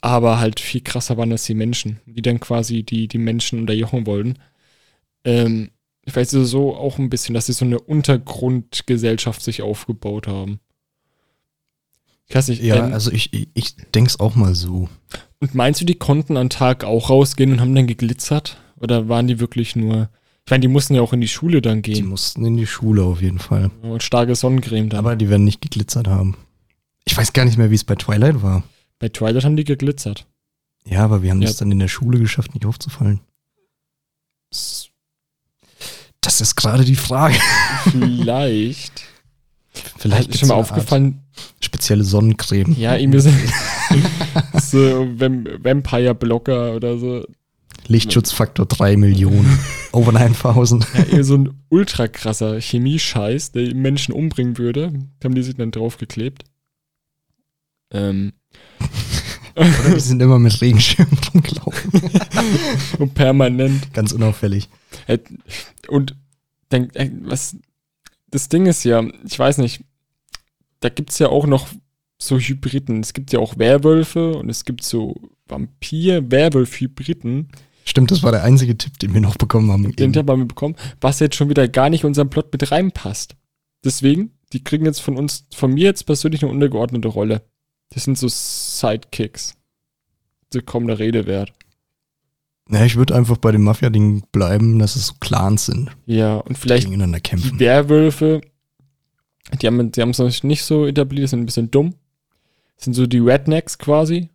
aber 0.00 0.40
halt 0.40 0.60
viel 0.60 0.82
krasser 0.82 1.16
waren 1.16 1.32
als 1.32 1.44
die 1.44 1.54
Menschen, 1.54 2.00
die 2.06 2.22
dann 2.22 2.40
quasi 2.40 2.82
die, 2.82 3.08
die 3.08 3.18
Menschen 3.18 3.60
unterjochen 3.60 4.06
wollten. 4.06 4.34
Ähm, 5.24 5.70
ich 6.04 6.14
weiß 6.14 6.30
so 6.30 6.76
auch 6.76 6.98
ein 6.98 7.08
bisschen, 7.10 7.34
dass 7.34 7.46
sie 7.46 7.52
so 7.54 7.64
eine 7.64 7.80
Untergrundgesellschaft 7.80 9.42
sich 9.42 9.62
aufgebaut 9.62 10.26
haben. 10.28 10.60
Ich 12.26 12.34
weiß 12.34 12.48
nicht, 12.48 12.62
Ja, 12.62 12.86
ähm, 12.86 12.92
also 12.92 13.10
ich, 13.10 13.32
ich, 13.32 13.48
ich 13.54 13.76
denke 13.94 14.08
es 14.08 14.20
auch 14.20 14.34
mal 14.34 14.54
so. 14.54 14.88
und 15.40 15.54
meinst 15.54 15.80
du, 15.80 15.84
die 15.84 15.94
konnten 15.96 16.36
an 16.36 16.50
Tag 16.50 16.84
auch 16.84 17.10
rausgehen 17.10 17.52
und 17.52 17.60
haben 17.60 17.74
dann 17.74 17.86
geglitzert? 17.86 18.58
Oder 18.76 19.08
waren 19.08 19.26
die 19.26 19.40
wirklich 19.40 19.76
nur. 19.76 20.10
Ich 20.44 20.50
meine, 20.50 20.60
die 20.60 20.68
mussten 20.68 20.94
ja 20.94 21.00
auch 21.00 21.14
in 21.14 21.22
die 21.22 21.28
Schule 21.28 21.62
dann 21.62 21.80
Die 21.80 21.92
gehen. 21.92 22.06
mussten 22.06 22.44
in 22.44 22.56
die 22.58 22.66
Schule 22.66 23.02
auf 23.04 23.22
jeden 23.22 23.38
Fall. 23.38 23.70
Und 23.82 24.02
starke 24.02 24.34
Sonnencreme 24.34 24.90
dann. 24.90 24.98
Aber 24.98 25.16
die 25.16 25.30
werden 25.30 25.44
nicht 25.44 25.62
geglitzert 25.62 26.06
haben. 26.06 26.36
Ich 27.06 27.16
weiß 27.16 27.32
gar 27.32 27.46
nicht 27.46 27.56
mehr, 27.56 27.70
wie 27.70 27.74
es 27.76 27.84
bei 27.84 27.94
Twilight 27.94 28.42
war. 28.42 28.62
Bei 28.98 29.08
Twilight 29.08 29.44
haben 29.44 29.56
die 29.56 29.64
geglitzert. 29.64 30.26
Ja, 30.86 31.02
aber 31.04 31.22
wir 31.22 31.30
haben 31.30 31.40
Ja. 31.40 31.48
es 31.48 31.56
dann 31.56 31.72
in 31.72 31.78
der 31.78 31.88
Schule 31.88 32.18
geschafft, 32.18 32.52
nicht 32.54 32.66
aufzufallen. 32.66 33.20
S- 34.50 34.90
Das 36.24 36.40
ist 36.40 36.56
gerade 36.56 36.84
die 36.84 36.96
Frage. 36.96 37.36
Vielleicht. 37.90 39.02
Vielleicht 39.98 40.30
ist 40.30 40.40
schon 40.40 40.48
mal 40.48 40.54
Art 40.54 40.70
aufgefallen, 40.70 41.20
Spezielle 41.60 42.04
Sonnencreme. 42.04 42.76
ja, 42.78 42.96
irgendwie 42.96 43.20
so, 43.20 43.30
so 44.60 45.08
Vamp 45.18 45.64
Vampire-Blocker 45.64 46.74
oder 46.74 46.98
so. 46.98 47.24
Lichtschutzfaktor 47.86 48.66
3 48.66 48.96
Millionen. 48.96 49.58
Over 49.92 50.12
9000. 50.12 50.86
Ja, 51.12 51.22
so 51.22 51.36
ein 51.36 51.60
ultra 51.68 52.08
krasser 52.08 52.60
Chemiescheiß, 52.60 53.52
der 53.52 53.74
Menschen 53.74 54.14
umbringen 54.14 54.58
würde. 54.58 54.92
Da 55.20 55.26
haben 55.26 55.34
die 55.34 55.42
sich 55.42 55.56
dann 55.56 55.70
draufgeklebt. 55.70 56.44
Ähm, 57.92 58.32
Oder 59.56 59.94
die 59.94 60.00
sind 60.00 60.20
immer 60.20 60.38
mit 60.38 60.60
Regenschirmen 60.60 61.18
rumgelaufen. 61.34 61.92
und 62.98 63.14
permanent. 63.14 63.92
Ganz 63.92 64.12
unauffällig. 64.12 64.68
Äh, 65.06 65.18
Und 65.88 66.16
dann, 66.68 66.90
äh, 66.90 67.10
was, 67.22 67.56
das 68.30 68.48
Ding 68.48 68.66
ist 68.66 68.84
ja, 68.84 69.04
ich 69.26 69.38
weiß 69.38 69.58
nicht, 69.58 69.84
da 70.80 70.88
gibt's 70.88 71.18
ja 71.18 71.28
auch 71.28 71.46
noch 71.46 71.68
so 72.18 72.38
Hybriden. 72.38 73.00
Es 73.00 73.12
gibt 73.12 73.32
ja 73.32 73.38
auch 73.38 73.58
Werwölfe 73.58 74.36
und 74.36 74.48
es 74.48 74.64
gibt 74.64 74.82
so 74.82 75.14
Vampir-Werwolf-Hybriden. 75.48 77.48
Stimmt, 77.84 78.10
das 78.10 78.22
war 78.22 78.32
der 78.32 78.44
einzige 78.44 78.78
Tipp, 78.78 78.98
den 78.98 79.12
wir 79.12 79.20
noch 79.20 79.36
bekommen 79.36 79.70
haben. 79.70 79.94
Den 79.94 80.16
haben 80.16 80.40
wir 80.40 80.46
bekommen, 80.46 80.74
was 81.00 81.20
jetzt 81.20 81.36
schon 81.36 81.50
wieder 81.50 81.68
gar 81.68 81.90
nicht 81.90 82.02
in 82.02 82.08
unseren 82.08 82.30
Plot 82.30 82.50
mit 82.52 82.70
reinpasst. 82.70 83.36
Deswegen, 83.84 84.30
die 84.52 84.64
kriegen 84.64 84.86
jetzt 84.86 85.00
von 85.00 85.18
uns, 85.18 85.46
von 85.54 85.74
mir 85.74 85.84
jetzt 85.84 86.04
persönlich 86.04 86.42
eine 86.42 86.52
untergeordnete 86.52 87.08
Rolle. 87.08 87.42
Das 87.94 88.04
sind 88.04 88.18
so 88.18 88.26
Sidekicks. 88.28 89.54
So 90.52 90.60
kaum 90.60 90.86
der 90.88 90.98
Rede 90.98 91.26
wert. 91.26 91.52
Ja, 92.68 92.84
ich 92.84 92.96
würde 92.96 93.14
einfach 93.14 93.36
bei 93.36 93.52
dem 93.52 93.62
Mafia-Ding 93.62 94.24
bleiben, 94.32 94.78
dass 94.78 94.96
es 94.96 95.08
so 95.08 95.14
Clans 95.20 95.66
sind, 95.66 95.90
Ja, 96.06 96.36
und 96.36 96.56
vielleicht 96.56 96.84
gegeneinander 96.86 97.18
die 97.18 97.22
kämpfen. 97.22 97.60
Werwölfe, 97.60 98.40
die 99.60 99.66
haben 99.66 99.92
die 99.92 100.00
haben 100.00 100.10
es 100.10 100.18
noch 100.18 100.42
nicht 100.42 100.64
so 100.64 100.86
etabliert, 100.86 101.28
sind 101.28 101.40
ein 101.40 101.46
bisschen 101.46 101.70
dumm. 101.70 101.94
Sind 102.76 102.94
so 102.94 103.06
die 103.06 103.18
Rednecks 103.18 103.78
quasi 103.78 104.30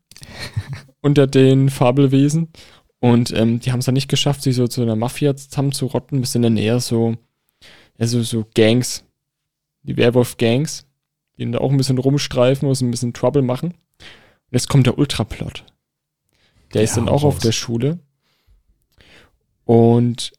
unter 1.01 1.27
den 1.27 1.69
Fabelwesen. 1.69 2.49
Und 2.99 3.31
ähm, 3.31 3.59
die 3.59 3.71
haben 3.71 3.79
es 3.79 3.85
dann 3.85 3.95
nicht 3.95 4.09
geschafft, 4.09 4.43
sich 4.43 4.55
so 4.55 4.67
zu 4.67 4.81
einer 4.81 4.95
Mafia 4.95 5.35
zusammenzurotten. 5.35 6.19
Wir 6.19 6.27
sind 6.27 6.43
dann 6.43 6.57
eher 6.57 6.79
so, 6.79 7.15
ja, 7.97 8.05
so, 8.05 8.21
so 8.21 8.45
Gangs, 8.53 9.03
die 9.83 9.97
Werwolf-Gangs, 9.97 10.85
die 11.39 11.45
dann 11.45 11.53
da 11.53 11.59
auch 11.59 11.71
ein 11.71 11.77
bisschen 11.77 11.97
rumstreifen, 11.97 12.73
so 12.73 12.85
ein 12.85 12.91
bisschen 12.91 13.13
Trouble 13.13 13.41
machen. 13.41 13.69
Und 13.71 14.51
jetzt 14.51 14.67
kommt 14.67 14.85
der 14.85 14.97
Ultraplot. 14.97 15.63
Der 16.73 16.83
ist 16.83 16.95
Ja, 16.95 17.03
dann 17.03 17.09
auch 17.09 17.23
auf 17.23 17.39
der 17.39 17.53
Schule. 17.53 17.99
Und 19.63 20.33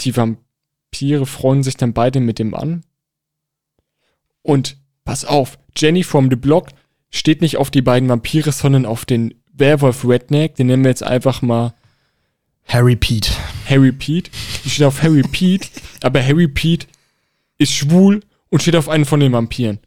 die 0.00 0.16
Vampire 0.16 1.26
freuen 1.26 1.62
sich 1.62 1.76
dann 1.76 1.92
beide 1.92 2.20
mit 2.20 2.38
dem 2.38 2.54
an. 2.54 2.82
Und 4.42 4.78
pass 5.04 5.24
auf, 5.24 5.58
Jenny 5.76 6.02
from 6.02 6.30
the 6.30 6.36
Block 6.36 6.68
steht 7.10 7.42
nicht 7.42 7.58
auf 7.58 7.70
die 7.70 7.82
beiden 7.82 8.08
Vampire, 8.08 8.52
sondern 8.52 8.86
auf 8.86 9.04
den 9.04 9.34
Werwolf 9.52 10.04
Redneck. 10.04 10.54
Den 10.56 10.68
nennen 10.68 10.84
wir 10.84 10.90
jetzt 10.90 11.02
einfach 11.02 11.42
mal 11.42 11.74
Harry 12.66 12.96
Pete. 12.96 13.32
Harry 13.68 13.92
Pete. 13.92 14.30
Die 14.64 14.70
steht 14.70 14.86
auf 14.86 15.02
Harry 15.02 15.22
Pete, 15.22 15.68
aber 16.02 16.24
Harry 16.24 16.48
Pete 16.48 16.86
ist 17.58 17.72
schwul 17.72 18.22
und 18.48 18.62
steht 18.62 18.76
auf 18.76 18.88
einen 18.88 19.04
von 19.04 19.20
den 19.20 19.32
Vampiren. 19.32 19.78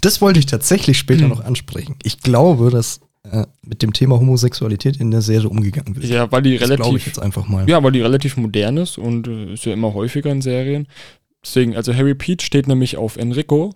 Das 0.00 0.20
wollte 0.20 0.38
ich 0.38 0.46
tatsächlich 0.46 0.98
später 0.98 1.22
Hm. 1.22 1.28
noch 1.30 1.44
ansprechen. 1.44 1.96
Ich 2.02 2.20
glaube, 2.20 2.70
dass 2.70 3.00
äh, 3.30 3.46
mit 3.62 3.82
dem 3.82 3.92
Thema 3.92 4.18
Homosexualität 4.18 4.96
in 4.98 5.10
der 5.10 5.20
Serie 5.22 5.48
umgegangen 5.48 5.94
wird. 5.96 6.06
Ja, 6.06 6.30
weil 6.32 6.42
die 6.42 6.56
das 6.58 6.68
glaube 6.68 6.74
ich 6.82 6.86
relativ, 6.88 7.06
jetzt 7.06 7.18
einfach 7.18 7.46
mal. 7.48 7.68
ja, 7.68 7.82
weil 7.82 7.92
die 7.92 8.00
relativ 8.00 8.36
modern 8.36 8.76
ist 8.78 8.98
und 8.98 9.28
äh, 9.28 9.52
ist 9.54 9.64
ja 9.66 9.72
immer 9.72 9.92
häufiger 9.94 10.30
in 10.30 10.40
Serien. 10.42 10.86
Deswegen, 11.44 11.74
also 11.76 11.94
Harry 11.94 12.14
Pete 12.14 12.44
steht 12.44 12.66
nämlich 12.68 12.96
auf 12.96 13.16
Enrico, 13.16 13.74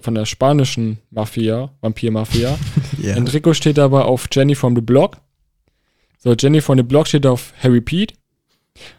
von 0.00 0.14
der 0.14 0.24
spanischen 0.24 0.98
Mafia, 1.10 1.70
Vampir-Mafia. 1.80 2.58
Ja. 3.02 3.14
Enrico 3.14 3.52
steht 3.54 3.78
aber 3.78 4.06
auf 4.06 4.26
Jenny 4.32 4.54
from 4.56 4.74
the 4.74 4.80
Block. 4.80 5.18
So, 6.18 6.34
Jenny 6.34 6.60
from 6.60 6.78
the 6.78 6.82
Block 6.82 7.06
steht 7.06 7.26
auf 7.26 7.52
Harry 7.62 7.80
Pete. 7.80 8.14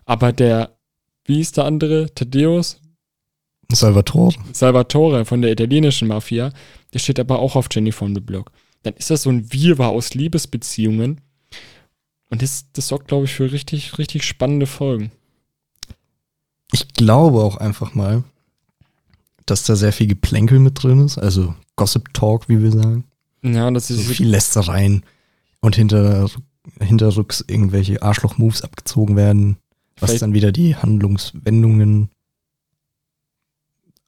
Aber 0.06 0.32
der, 0.32 0.78
wie 1.26 1.42
ist 1.42 1.58
der 1.58 1.66
andere? 1.66 2.14
Thaddeus? 2.16 2.80
Salvatore. 3.72 4.36
Salvatore 4.54 5.26
von 5.26 5.42
der 5.42 5.52
italienischen 5.52 6.08
Mafia. 6.08 6.52
Der 6.94 7.00
steht 7.00 7.20
aber 7.20 7.40
auch 7.40 7.56
auf 7.56 7.68
Jenny 7.72 7.92
from 7.92 8.16
the 8.16 8.22
Block. 8.22 8.52
Dann 8.84 8.94
ist 8.96 9.10
das 9.10 9.24
so 9.24 9.30
ein 9.30 9.52
Wirrwarr 9.54 9.90
aus 9.90 10.14
Liebesbeziehungen. 10.14 11.22
Und 12.30 12.42
das, 12.42 12.66
das 12.74 12.88
sorgt, 12.88 13.08
glaube 13.08 13.26
ich, 13.26 13.34
für 13.34 13.52
richtig, 13.52 13.98
richtig 13.98 14.24
spannende 14.24 14.68
Folgen. 14.68 15.12
Ich 16.72 16.88
glaube 16.90 17.40
auch 17.40 17.58
einfach 17.58 17.96
mal, 17.96 18.24
dass 19.46 19.64
da 19.64 19.76
sehr 19.76 19.94
viel 19.94 20.08
Geplänkel 20.08 20.60
mit 20.60 20.82
drin 20.82 21.04
ist, 21.06 21.18
also 21.18 21.56
Gossip 21.76 22.14
Talk, 22.14 22.48
wie 22.50 22.62
wir 22.62 22.72
sagen. 22.72 23.06
Ja, 23.42 23.72
das 23.72 23.88
So 23.88 23.96
ist 23.96 24.08
viel 24.12 24.28
Lästereien 24.28 25.04
und 25.62 25.76
hinter, 25.76 26.30
hinterrücks 26.80 27.44
irgendwelche 27.48 28.04
Arschloch-Moves 28.04 28.62
abgezogen 28.62 29.16
werden, 29.16 29.58
was 30.00 30.20
dann 30.20 30.34
wieder 30.34 30.52
die 30.52 30.76
Handlungswendungen 30.76 32.10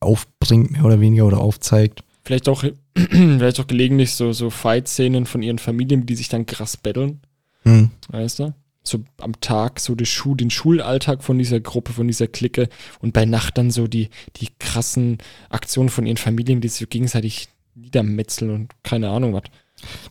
aufbringt, 0.01 0.71
mehr 0.71 0.83
oder 0.83 0.99
weniger, 0.99 1.25
oder 1.25 1.39
aufzeigt. 1.39 2.03
vielleicht 2.23 2.49
auch, 2.49 2.63
vielleicht 2.95 3.59
auch 3.59 3.67
gelegentlich 3.67 4.15
so, 4.15 4.33
so 4.33 4.49
Fight-Szenen 4.49 5.25
von 5.25 5.41
ihren 5.41 5.59
Familien, 5.59 6.05
die 6.05 6.15
sich 6.15 6.29
dann 6.29 6.45
krass 6.45 6.77
betteln. 6.77 7.21
Hm. 7.63 7.91
weißt 8.09 8.39
du? 8.39 8.53
So 8.83 9.03
am 9.19 9.39
Tag 9.41 9.79
so 9.79 9.93
die 9.93 10.07
Schu 10.07 10.33
den 10.33 10.49
Schulalltag 10.49 11.23
von 11.23 11.37
dieser 11.37 11.59
Gruppe, 11.59 11.93
von 11.93 12.07
dieser 12.07 12.27
Clique 12.27 12.67
und 12.99 13.13
bei 13.13 13.25
Nacht 13.25 13.59
dann 13.59 13.69
so 13.69 13.87
die, 13.87 14.09
die 14.37 14.47
krassen 14.57 15.19
Aktionen 15.49 15.89
von 15.89 16.07
ihren 16.07 16.17
Familien, 16.17 16.61
die 16.61 16.67
sich 16.67 16.89
gegenseitig 16.89 17.49
niedermetzeln 17.75 18.49
und 18.49 18.71
keine 18.81 19.09
Ahnung 19.09 19.33
was. 19.33 19.43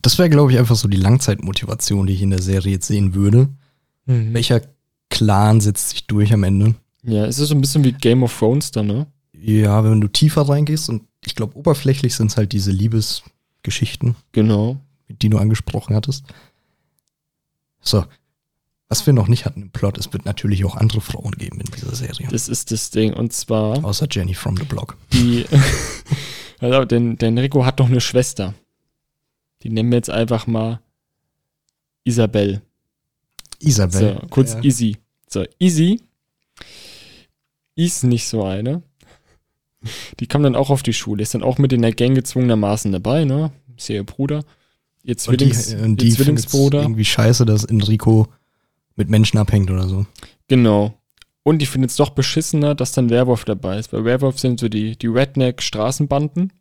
Das 0.02 0.18
wäre, 0.18 0.30
glaube 0.30 0.52
ich, 0.52 0.58
einfach 0.58 0.76
so 0.76 0.86
die 0.86 0.96
Langzeitmotivation, 0.96 2.06
die 2.06 2.14
ich 2.14 2.22
in 2.22 2.30
der 2.30 2.42
Serie 2.42 2.74
jetzt 2.74 2.86
sehen 2.86 3.14
würde. 3.14 3.48
Welcher 4.06 4.62
Clan 5.08 5.60
setzt 5.60 5.90
sich 5.90 6.06
durch 6.06 6.32
am 6.32 6.42
Ende? 6.42 6.74
Ja, 7.02 7.26
es 7.26 7.38
ist 7.38 7.48
so 7.48 7.54
ein 7.54 7.60
bisschen 7.60 7.84
wie 7.84 7.92
Game 7.92 8.22
of 8.22 8.36
Thrones 8.36 8.70
da, 8.70 8.82
ne? 8.82 9.06
Ja, 9.42 9.82
wenn 9.84 10.00
du 10.00 10.08
tiefer 10.08 10.42
reingehst 10.48 10.88
und 10.88 11.02
ich 11.24 11.34
glaube, 11.34 11.56
oberflächlich 11.56 12.14
sind 12.14 12.30
es 12.30 12.36
halt 12.36 12.52
diese 12.52 12.70
Liebesgeschichten, 12.70 14.16
Genau. 14.32 14.78
die 15.08 15.28
du 15.28 15.38
angesprochen 15.38 15.94
hattest. 15.96 16.24
So. 17.80 18.04
Was 18.88 19.06
wir 19.06 19.12
noch 19.12 19.28
nicht 19.28 19.44
hatten 19.44 19.62
im 19.62 19.70
Plot, 19.70 19.98
es 19.98 20.12
wird 20.12 20.24
natürlich 20.24 20.64
auch 20.64 20.74
andere 20.76 21.00
Frauen 21.00 21.30
geben 21.32 21.60
in 21.60 21.66
dieser 21.76 21.94
Serie. 21.94 22.26
Das 22.28 22.48
ist 22.48 22.72
das 22.72 22.90
Ding. 22.90 23.12
Und 23.14 23.32
zwar 23.32 23.84
Außer 23.84 24.08
Jenny 24.10 24.34
from 24.34 24.56
the 24.56 24.64
Block. 24.64 24.96
die. 25.12 25.46
also, 26.58 26.84
denn, 26.84 27.16
denn 27.16 27.38
Rico 27.38 27.64
hat 27.64 27.78
doch 27.78 27.86
eine 27.86 28.00
Schwester. 28.00 28.52
Die 29.62 29.70
nennen 29.70 29.90
wir 29.90 29.96
jetzt 29.96 30.10
einfach 30.10 30.48
mal 30.48 30.80
Isabel. 32.02 32.62
Isabel. 33.60 34.18
So, 34.20 34.26
kurz 34.28 34.54
Ja. 34.54 34.62
Easy. 34.64 34.96
So, 35.28 35.44
Easy 35.60 36.00
ist 37.76 38.02
nicht 38.02 38.26
so 38.26 38.42
eine. 38.44 38.82
Die 40.18 40.26
kam 40.26 40.42
dann 40.42 40.56
auch 40.56 40.70
auf 40.70 40.82
die 40.82 40.92
Schule, 40.92 41.22
ist 41.22 41.34
dann 41.34 41.42
auch 41.42 41.58
mit 41.58 41.72
in 41.72 41.82
der 41.82 41.92
Gang 41.92 42.14
gezwungenermaßen 42.14 42.92
dabei, 42.92 43.24
ne? 43.24 43.52
Ist 43.76 43.88
ja 43.88 43.96
ihr 43.96 44.04
Bruder. 44.04 44.44
Ihr 45.02 45.16
und 45.26 45.40
die, 45.40 45.50
Zwillings, 45.50 45.72
und 45.74 45.80
ihr 45.80 45.86
die 45.86 45.94
findet's 45.96 46.16
Zwillingsbruder. 46.16 46.82
irgendwie 46.82 47.04
scheiße, 47.04 47.46
dass 47.46 47.64
Enrico 47.64 48.28
mit 48.96 49.08
Menschen 49.08 49.38
abhängt 49.38 49.70
oder 49.70 49.88
so. 49.88 50.06
Genau. 50.48 50.94
Und 51.42 51.60
die 51.60 51.66
findet 51.66 51.90
es 51.90 51.96
doch 51.96 52.10
beschissener, 52.10 52.74
dass 52.74 52.92
dann 52.92 53.08
Werwolf 53.08 53.44
dabei 53.44 53.78
ist. 53.78 53.92
Weil 53.92 54.04
Werwolf 54.04 54.38
sind 54.38 54.60
so 54.60 54.68
die, 54.68 54.96
die 54.96 55.06
Redneck-Straßenbanden. 55.06 56.52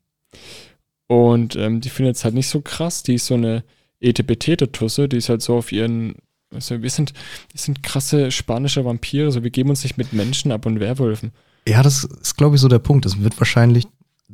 Und 1.08 1.56
ähm, 1.58 1.82
die 1.82 1.90
findet 1.90 2.16
es 2.16 2.24
halt 2.24 2.36
nicht 2.36 2.48
so 2.48 2.62
krass. 2.62 3.04
Die 3.04 3.16
ist 3.16 3.26
so 3.26 3.34
eine 3.34 3.64
Etepetete-Tusse, 4.00 5.10
die 5.10 5.18
ist 5.18 5.30
halt 5.30 5.42
so 5.42 5.58
auf 5.58 5.72
ihren. 5.72 6.16
Also 6.52 6.82
wir 6.82 6.90
sind, 6.90 7.14
wir 7.52 7.60
sind 7.60 7.84
krasse 7.84 8.32
spanische 8.32 8.84
Vampire, 8.84 9.32
so 9.32 9.44
wir 9.44 9.52
geben 9.52 9.70
uns 9.70 9.84
nicht 9.84 9.98
mit 9.98 10.14
Menschen 10.14 10.52
ab 10.52 10.66
und 10.66 10.80
Werwölfen. 10.80 11.32
Ja, 11.68 11.84
das 11.84 12.04
ist, 12.04 12.38
glaube 12.38 12.56
ich, 12.56 12.62
so 12.62 12.68
der 12.68 12.80
Punkt. 12.80 13.06
Es 13.06 13.22
wird 13.22 13.39
wahrscheinlich, 13.39 13.88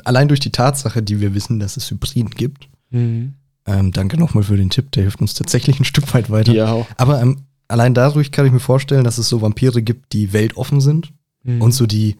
allein 0.04 0.28
durch 0.28 0.40
die 0.40 0.52
Tatsache, 0.52 1.02
die 1.04 1.20
wir 1.22 1.34
wissen, 1.34 1.60
dass 1.60 1.78
es 1.78 1.90
Hybriden 1.92 2.32
gibt, 2.32 2.70
Mhm. 2.92 3.34
ähm, 3.66 3.92
danke 3.92 4.18
nochmal 4.18 4.44
für 4.44 4.58
den 4.58 4.70
Tipp, 4.70 4.92
der 4.92 5.04
hilft 5.04 5.20
uns 5.22 5.34
tatsächlich 5.34 5.80
ein 5.80 5.86
Stück 5.86 6.14
weit 6.14 6.30
weiter. 6.30 6.54
Ja, 6.54 6.72
auch. 6.72 6.88
Aber 6.98 7.22
ähm, 7.22 7.42
allein 7.68 7.94
dadurch 7.94 8.32
kann 8.32 8.46
ich 8.46 8.52
mir 8.52 8.60
vorstellen, 8.60 9.04
dass 9.04 9.18
es 9.18 9.28
so 9.28 9.42
Vampire 9.42 9.82
gibt, 9.82 10.14
die 10.14 10.32
weltoffen 10.34 10.82
sind 10.82 11.12
Mhm. 11.44 11.62
und 11.62 11.72
so 11.74 11.86
die, 11.88 12.16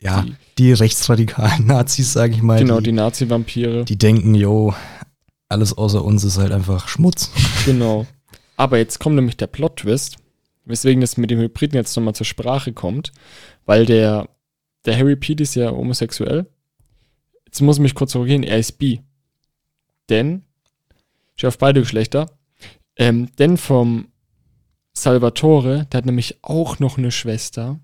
ja, 0.00 0.22
Die- 0.22 0.34
die, 0.58 0.72
rechtsradikalen 0.72 1.66
Nazis, 1.66 2.12
sage 2.12 2.34
ich 2.34 2.42
mal, 2.42 2.58
Genau, 2.58 2.78
die, 2.78 2.84
die 2.86 2.92
Nazi-Vampire. 2.92 3.84
die 3.84 3.96
denken, 3.96 4.34
yo, 4.34 4.74
alles 5.48 5.76
außer 5.76 6.04
uns 6.04 6.24
ist 6.24 6.36
halt 6.38 6.52
einfach 6.52 6.88
Schmutz. 6.88 7.30
Genau. 7.64 8.06
Aber 8.56 8.78
jetzt 8.78 8.98
kommt 8.98 9.14
nämlich 9.16 9.36
der 9.36 9.46
Plot-Twist, 9.46 10.16
weswegen 10.64 11.00
das 11.00 11.16
mit 11.16 11.30
dem 11.30 11.38
Hybriden 11.38 11.76
jetzt 11.76 11.96
nochmal 11.96 12.14
zur 12.14 12.26
Sprache 12.26 12.72
kommt, 12.72 13.12
weil 13.66 13.86
der, 13.86 14.28
der 14.88 14.98
Harry 14.98 15.16
Pete 15.16 15.42
ist 15.42 15.54
ja 15.54 15.70
homosexuell. 15.70 16.46
Jetzt 17.44 17.60
muss 17.60 17.76
ich 17.76 17.82
mich 17.82 17.94
kurz 17.94 18.12
korrigieren, 18.12 18.42
er 18.42 18.58
ist 18.58 18.72
bi. 18.72 19.00
Denn, 20.08 20.42
ich 21.36 21.46
auf 21.46 21.58
beide 21.58 21.80
Geschlechter, 21.80 22.30
ähm, 22.96 23.30
denn 23.36 23.58
vom 23.58 24.08
Salvatore, 24.94 25.86
der 25.92 25.98
hat 25.98 26.06
nämlich 26.06 26.38
auch 26.42 26.78
noch 26.78 26.96
eine 26.96 27.10
Schwester, 27.10 27.78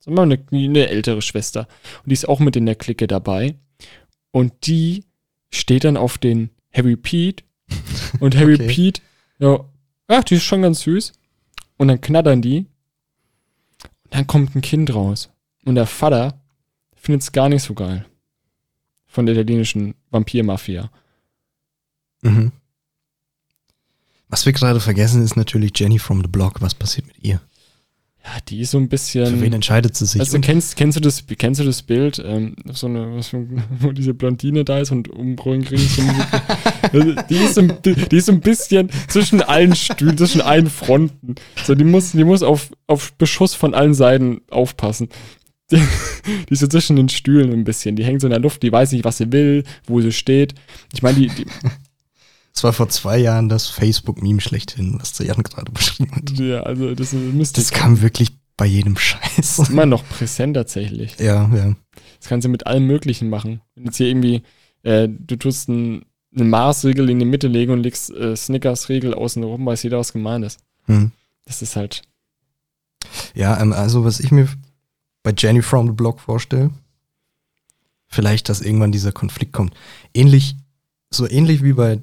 sagen 0.00 0.16
wir 0.16 0.26
mal 0.26 0.32
eine, 0.32 0.44
eine 0.50 0.88
ältere 0.88 1.22
Schwester, 1.22 1.68
und 2.02 2.10
die 2.10 2.14
ist 2.14 2.28
auch 2.28 2.40
mit 2.40 2.56
in 2.56 2.66
der 2.66 2.74
Clique 2.74 3.06
dabei. 3.06 3.54
Und 4.32 4.66
die 4.66 5.04
steht 5.50 5.84
dann 5.84 5.96
auf 5.96 6.18
den 6.18 6.50
Harry 6.72 6.96
Pete 6.96 7.44
und 8.20 8.36
Harry 8.36 8.54
Okay. 8.54 8.66
Pete, 8.66 9.02
ja, 9.38 9.64
ach, 10.08 10.24
die 10.24 10.34
ist 10.34 10.42
schon 10.42 10.62
ganz 10.62 10.80
süß. 10.80 11.12
Und 11.76 11.88
dann 11.88 12.00
knattern 12.00 12.42
die. 12.42 12.66
Und 14.04 14.14
dann 14.14 14.26
kommt 14.26 14.56
ein 14.56 14.62
Kind 14.62 14.92
raus. 14.94 15.30
Und 15.64 15.74
der 15.74 15.86
Vater 15.86 16.40
findet 16.94 17.22
es 17.22 17.32
gar 17.32 17.48
nicht 17.48 17.62
so 17.62 17.74
geil. 17.74 18.06
Von 19.06 19.26
der 19.26 19.34
italienischen 19.34 19.94
Vampirmafia. 20.10 20.90
Mhm. 22.22 22.52
Was 24.28 24.46
wir 24.46 24.52
gerade 24.52 24.80
vergessen, 24.80 25.22
ist 25.22 25.36
natürlich 25.36 25.72
Jenny 25.76 25.98
from 25.98 26.22
the 26.22 26.28
Block. 26.28 26.62
Was 26.62 26.74
passiert 26.74 27.06
mit 27.06 27.22
ihr? 27.22 27.40
Ja, 28.24 28.30
die 28.48 28.60
ist 28.60 28.70
so 28.70 28.78
ein 28.78 28.88
bisschen. 28.88 29.26
Für 29.26 29.40
wen 29.40 29.52
entscheidet 29.52 29.96
sie 29.96 30.06
sich? 30.06 30.20
Also 30.20 30.38
kennst, 30.38 30.76
kennst, 30.76 30.96
du 30.96 31.00
das, 31.00 31.24
kennst 31.38 31.60
du 31.60 31.64
das 31.64 31.82
Bild, 31.82 32.22
ähm, 32.24 32.54
so 32.72 32.86
eine, 32.86 33.16
was 33.16 33.32
wo 33.80 33.90
diese 33.90 34.14
Blondine 34.14 34.64
da 34.64 34.78
ist 34.78 34.92
und 34.92 35.08
um 35.08 35.34
kriegen 35.34 35.64
so 35.76 36.02
also 36.92 37.14
die, 37.28 37.34
ist 37.34 37.54
so, 37.54 37.62
die, 37.62 37.94
die, 37.94 38.16
ist 38.16 38.26
so 38.26 38.32
ein 38.32 38.40
bisschen 38.40 38.90
zwischen 39.08 39.42
allen 39.42 39.74
Stühlen, 39.74 40.16
zwischen 40.16 40.40
allen 40.40 40.70
Fronten. 40.70 41.34
So, 41.64 41.74
die 41.74 41.84
muss, 41.84 42.12
die 42.12 42.24
muss 42.24 42.44
auf, 42.44 42.70
auf 42.86 43.12
Beschuss 43.14 43.54
von 43.54 43.74
allen 43.74 43.94
Seiten 43.94 44.42
aufpassen. 44.50 45.08
Die, 46.26 46.44
die 46.48 46.52
ist 46.52 46.60
so 46.60 46.66
zwischen 46.66 46.96
den 46.96 47.08
Stühlen 47.08 47.52
ein 47.52 47.64
bisschen. 47.64 47.96
Die 47.96 48.04
hängt 48.04 48.20
so 48.20 48.26
in 48.26 48.32
der 48.32 48.40
Luft, 48.40 48.62
die 48.62 48.70
weiß 48.70 48.92
nicht, 48.92 49.04
was 49.04 49.18
sie 49.18 49.32
will, 49.32 49.64
wo 49.86 50.00
sie 50.00 50.12
steht. 50.12 50.54
Ich 50.92 51.02
meine, 51.02 51.18
die, 51.18 51.28
die 51.28 51.46
es 52.54 52.62
war 52.62 52.72
vor 52.72 52.88
zwei 52.88 53.18
Jahren 53.18 53.48
das 53.48 53.68
Facebook-Meme 53.68 54.40
schlechthin, 54.40 54.98
was 55.00 55.14
der 55.14 55.26
Jan 55.26 55.42
gerade 55.42 55.72
beschrieben 55.72 56.14
hat. 56.14 56.30
Ja, 56.38 56.62
also 56.62 56.94
das 56.94 57.12
müsste. 57.12 57.60
Das 57.60 57.70
kam 57.70 58.02
wirklich 58.02 58.32
bei 58.56 58.66
jedem 58.66 58.96
Scheiß. 58.96 59.58
Ist 59.58 59.68
immer 59.70 59.86
noch 59.86 60.06
präsent 60.08 60.54
tatsächlich. 60.54 61.18
Ja, 61.18 61.50
ja. 61.54 61.74
Das 62.18 62.28
kannst 62.28 62.44
du 62.44 62.48
mit 62.48 62.66
allem 62.66 62.86
Möglichen 62.86 63.30
machen. 63.30 63.60
Wenn 63.74 63.86
jetzt 63.86 63.96
hier 63.96 64.08
irgendwie, 64.08 64.42
äh, 64.82 65.08
du 65.08 65.36
tust 65.36 65.68
ein, 65.68 66.04
eine 66.34 66.44
Mars-Regel 66.44 67.10
in 67.10 67.18
die 67.18 67.24
Mitte 67.24 67.48
legen 67.48 67.72
und 67.72 67.82
legst 67.82 68.10
äh, 68.10 68.36
Snickers-Regel 68.36 69.14
außen 69.14 69.42
rum, 69.42 69.66
weiß 69.66 69.82
jeder, 69.82 69.98
was 69.98 70.12
gemeint 70.12 70.44
ist. 70.44 70.60
Hm. 70.86 71.12
Das 71.46 71.62
ist 71.62 71.76
halt. 71.76 72.02
Ja, 73.34 73.60
ähm, 73.60 73.72
also 73.72 74.04
was 74.04 74.20
ich 74.20 74.30
mir 74.30 74.48
bei 75.22 75.32
Jenny 75.36 75.62
from 75.62 75.86
the 75.88 75.92
Block 75.92 76.20
vorstelle, 76.20 76.70
vielleicht, 78.08 78.48
dass 78.48 78.60
irgendwann 78.60 78.92
dieser 78.92 79.12
Konflikt 79.12 79.52
kommt. 79.52 79.74
Ähnlich, 80.14 80.56
so 81.10 81.28
ähnlich 81.28 81.62
wie 81.62 81.72
bei 81.72 82.02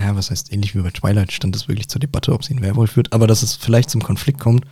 ja, 0.00 0.16
was 0.16 0.30
heißt 0.30 0.52
ähnlich 0.52 0.74
wie 0.74 0.80
bei 0.80 0.90
Twilight, 0.90 1.32
stand 1.32 1.54
es 1.54 1.68
wirklich 1.68 1.88
zur 1.88 2.00
Debatte, 2.00 2.32
ob 2.32 2.44
sie 2.44 2.54
einen 2.54 2.62
Werwolf 2.62 2.96
wird, 2.96 3.12
aber 3.12 3.26
dass 3.26 3.42
es 3.42 3.54
vielleicht 3.54 3.90
zum 3.90 4.02
Konflikt 4.02 4.40
kommt. 4.40 4.64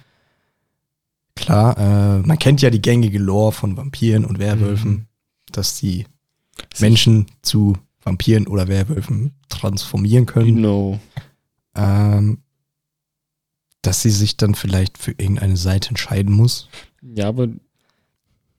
Klar, 1.37 1.79
äh, 1.79 2.27
man 2.27 2.39
kennt 2.39 2.63
ja 2.63 2.71
die 2.71 2.83
gängige 2.83 3.19
Lore 3.19 3.53
von 3.53 3.77
Vampiren 3.77 4.25
und 4.25 4.39
Werwölfen, 4.39 4.91
mhm. 4.91 5.07
dass 5.53 5.79
die 5.79 6.07
Menschen 6.81 7.27
zu 7.43 7.77
Vampiren 8.03 8.47
oder 8.47 8.69
Werwölfen 8.69 9.35
transformieren 9.49 10.27
können. 10.27 10.61
No. 10.61 10.99
Ähm, 11.75 12.39
dass 13.83 14.03
sie 14.03 14.11
sich 14.11 14.37
dann 14.37 14.55
vielleicht 14.55 14.99
für 14.99 15.13
irgendeine 15.13 15.57
Seite 15.57 15.91
entscheiden 15.91 16.35
muss. 16.35 16.69
Ja, 17.03 17.29
aber. 17.29 17.49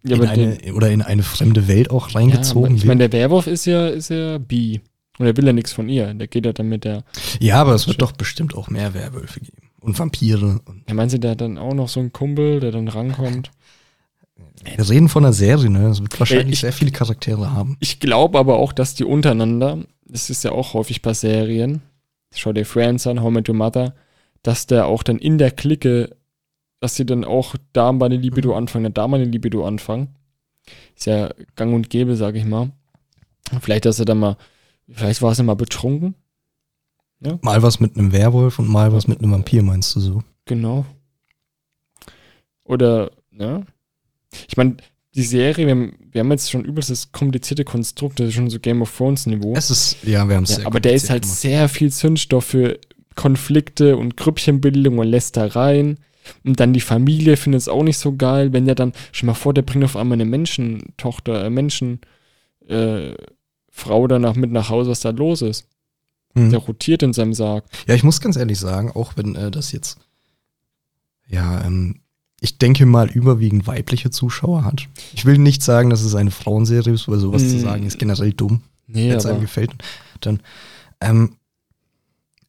Ja, 0.04 0.16
in 0.16 0.26
eine, 0.26 0.58
den, 0.58 0.74
oder 0.74 0.90
in 0.90 1.02
eine 1.02 1.24
fremde 1.24 1.68
Welt 1.68 1.92
auch 1.92 2.16
reingezogen 2.16 2.72
ja, 2.72 2.78
Ich 2.78 2.86
meine, 2.86 3.08
der 3.08 3.20
Werwolf 3.20 3.48
ist 3.48 3.66
ja, 3.66 3.88
ist 3.88 4.10
ja 4.10 4.38
bi. 4.40 4.82
Und 5.20 5.28
er 5.28 5.38
will 5.38 5.46
ja 5.46 5.54
nichts 5.54 5.72
von 5.72 5.90
ihr. 5.90 6.14
Der 6.14 6.28
geht 6.28 6.46
ja 6.46 6.54
dann 6.54 6.70
mit 6.70 6.84
der. 6.84 7.04
Ja, 7.40 7.62
aber 7.62 7.76
es 7.76 7.88
wird 7.88 8.02
doch 8.02 8.12
bestimmt 8.12 8.56
auch 8.56 8.70
mehr 8.70 8.94
Werwölfe 8.94 9.40
geben. 9.40 9.70
Und 9.80 10.00
Vampire. 10.00 10.62
Und 10.66 10.84
ja, 10.88 10.94
meinst 10.96 11.14
du, 11.14 11.20
der 11.20 11.32
hat 11.32 11.42
dann 11.42 11.58
auch 11.58 11.74
noch 11.74 11.90
so 11.90 12.00
einen 12.00 12.12
Kumpel, 12.12 12.60
der 12.60 12.72
dann 12.72 12.88
rankommt? 12.88 13.52
Wir 14.64 14.90
reden 14.90 15.10
von 15.10 15.24
einer 15.24 15.34
Serie, 15.34 15.70
ne? 15.70 15.88
Es 15.90 16.02
wird 16.02 16.20
wahrscheinlich 16.20 16.54
ich, 16.54 16.60
sehr 16.60 16.74
viele 16.74 16.92
Charaktere 16.92 17.52
haben. 17.52 17.78
Ich 17.80 18.00
glaube 18.00 18.38
aber 18.38 18.58
auch, 18.58 18.74
dass 18.74 18.94
die 18.94 19.04
untereinander, 19.04 19.80
das 20.06 20.30
ist 20.30 20.44
ja 20.44 20.52
auch 20.52 20.74
häufig 20.74 21.02
bei 21.02 21.14
Serien, 21.14 21.82
schau 22.34 22.54
dir 22.54 22.66
Friends 22.66 23.08
an, 23.08 23.22
How 23.22 23.32
Met 23.32 23.50
Your 23.50 23.56
Mother, 23.56 23.96
dass 24.44 24.68
der 24.68 24.86
auch 24.86 25.04
dann 25.04 25.18
in 25.18 25.38
der 25.38 25.52
Clique, 25.52 26.16
dass 26.82 26.96
sie 26.96 27.06
dann 27.06 27.24
auch 27.24 27.56
da 27.72 27.94
mal 27.94 28.08
eine 28.08 28.18
Libido 28.18 28.54
anfangen, 28.56 28.94
da 28.94 29.08
mal 29.08 29.22
eine 29.22 29.30
Libido 29.30 29.66
anfangen. 29.66 30.10
Ist 30.96 31.06
ja 31.06 31.34
gang 31.56 31.74
und 31.74 31.90
gäbe, 31.90 32.18
sag 32.18 32.36
ich 32.36 32.46
mal. 32.46 32.72
Vielleicht, 33.62 33.86
dass 33.86 34.00
er 34.00 34.06
dann 34.06 34.20
mal 34.20 34.38
Vielleicht 34.94 35.22
war 35.22 35.32
es 35.32 35.40
immer 35.40 35.56
betrunken. 35.56 36.16
Ja? 37.20 37.40
Mal 37.42 37.62
was 37.62 37.80
mit 37.80 37.98
einem 37.98 38.12
Werwolf 38.12 38.60
und 38.60 38.68
mal 38.68 38.94
was 38.94 39.08
mit 39.08 39.20
einem 39.20 39.32
Vampir, 39.32 39.64
meinst 39.64 39.96
du 39.96 40.00
so? 40.00 40.24
Genau. 40.46 40.86
Oder, 42.64 43.12
ja. 43.38 43.62
Ich 44.48 44.58
meine, 44.58 44.78
die 45.14 45.24
Serie, 45.24 45.66
wir 45.66 45.72
haben, 45.72 45.94
wir 46.12 46.20
haben 46.22 46.32
jetzt 46.32 46.50
schon 46.50 46.64
übelst 46.64 46.90
das 46.90 47.12
komplizierte 47.12 47.66
Konstrukt, 47.66 48.20
das 48.20 48.30
ist 48.30 48.34
schon 48.34 48.50
so 48.50 48.60
Game 48.60 48.82
of 48.82 48.96
Thrones 48.96 49.26
Niveau. 49.26 49.54
Es 49.56 49.70
ist, 49.70 49.98
ja, 50.04 50.28
wir 50.28 50.38
haben 50.38 50.44
es 50.44 50.58
ja, 50.58 50.66
Aber 50.66 50.80
der 50.80 50.94
ist 50.94 51.10
halt 51.10 51.24
gemacht. 51.24 51.38
sehr 51.38 51.70
viel 51.70 51.92
Zündstoff 51.92 52.46
für 52.46 52.80
Konflikte 53.16 53.98
und 53.98 54.16
Grüppchenbildung 54.18 55.00
und 55.00 55.08
Lästereien. 55.08 56.00
Und 56.44 56.60
dann 56.60 56.74
die 56.74 56.82
Familie 56.82 57.38
findet 57.38 57.62
es 57.62 57.68
auch 57.68 57.84
nicht 57.84 57.98
so 57.98 58.16
geil, 58.16 58.54
wenn 58.54 58.66
der 58.66 58.76
dann, 58.76 58.94
schon 59.12 59.28
mal 59.28 59.34
vor, 59.34 59.54
der 59.54 59.62
bringt 59.64 59.86
auf 59.86 59.96
einmal 59.96 60.16
eine 60.16 60.26
Menschentochter, 60.26 61.46
äh, 61.46 61.50
Menschen, 61.50 62.00
äh, 62.68 63.14
Frau 63.70 64.08
danach 64.08 64.36
mit 64.36 64.52
nach 64.52 64.70
Hause, 64.70 64.92
was 64.92 65.00
da 65.00 65.12
los 65.12 65.42
ist. 65.42 65.68
Mhm. 66.34 66.52
Der 66.52 66.60
rotiert 66.60 67.04
in 67.04 67.14
seinem 67.14 67.34
Sarg. 67.34 67.66
Ja, 67.88 67.96
ich 67.96 68.04
muss 68.04 68.22
ganz 68.22 68.36
ehrlich 68.36 68.60
sagen, 68.60 68.92
auch 68.92 69.14
wenn 69.16 69.36
äh, 69.36 69.52
das 69.52 69.72
jetzt, 69.72 69.98
ja, 71.28 71.64
ähm, 71.64 72.02
ich 72.40 72.58
denke 72.58 72.86
mal 72.86 73.10
überwiegend 73.10 73.68
weibliche 73.68 74.10
Zuschauer 74.10 74.66
hat. 74.66 74.88
Ich 75.14 75.26
will 75.26 75.38
nicht 75.38 75.62
sagen, 75.62 75.90
dass 75.90 76.02
es 76.02 76.16
eine 76.16 76.32
Frauenserie 76.32 76.94
ist, 76.94 77.08
weil 77.08 77.20
sowas 77.20 77.44
mhm. 77.44 77.50
zu 77.50 77.60
sagen 77.60 77.84
ist 77.86 78.00
generell 78.00 78.34
dumm. 78.34 78.64
Nee, 78.88 79.10
wenn 79.10 79.18
es 79.18 79.26
einem 79.26 79.42
gefällt. 79.42 79.72
Dann, 80.22 80.42
ähm, 81.00 81.36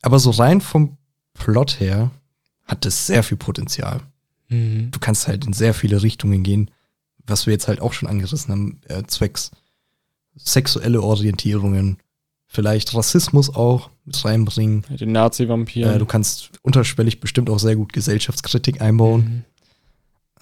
aber 0.00 0.18
so 0.18 0.30
rein 0.30 0.60
vom 0.60 0.96
Plot 1.34 1.78
her 1.78 2.10
hat 2.72 2.86
es 2.86 3.06
sehr 3.06 3.22
viel 3.22 3.36
Potenzial. 3.36 4.00
Mhm. 4.48 4.90
Du 4.90 4.98
kannst 4.98 5.28
halt 5.28 5.46
in 5.46 5.52
sehr 5.52 5.74
viele 5.74 6.02
Richtungen 6.02 6.42
gehen, 6.42 6.70
was 7.26 7.46
wir 7.46 7.52
jetzt 7.52 7.68
halt 7.68 7.80
auch 7.80 7.92
schon 7.92 8.08
angerissen 8.08 8.50
haben, 8.50 8.80
äh, 8.88 9.02
zwecks 9.06 9.50
sexuelle 10.34 11.02
Orientierungen, 11.02 11.98
vielleicht 12.46 12.94
Rassismus 12.94 13.54
auch 13.54 13.90
mit 14.06 14.24
reinbringen. 14.24 14.84
Den 14.88 15.12
Nazi-Vampir. 15.12 15.94
Äh, 15.94 15.98
du 15.98 16.06
kannst 16.06 16.50
unterschwellig 16.62 17.20
bestimmt 17.20 17.50
auch 17.50 17.58
sehr 17.58 17.76
gut 17.76 17.92
Gesellschaftskritik 17.92 18.80
einbauen. 18.80 19.20
Mhm. 19.20 19.44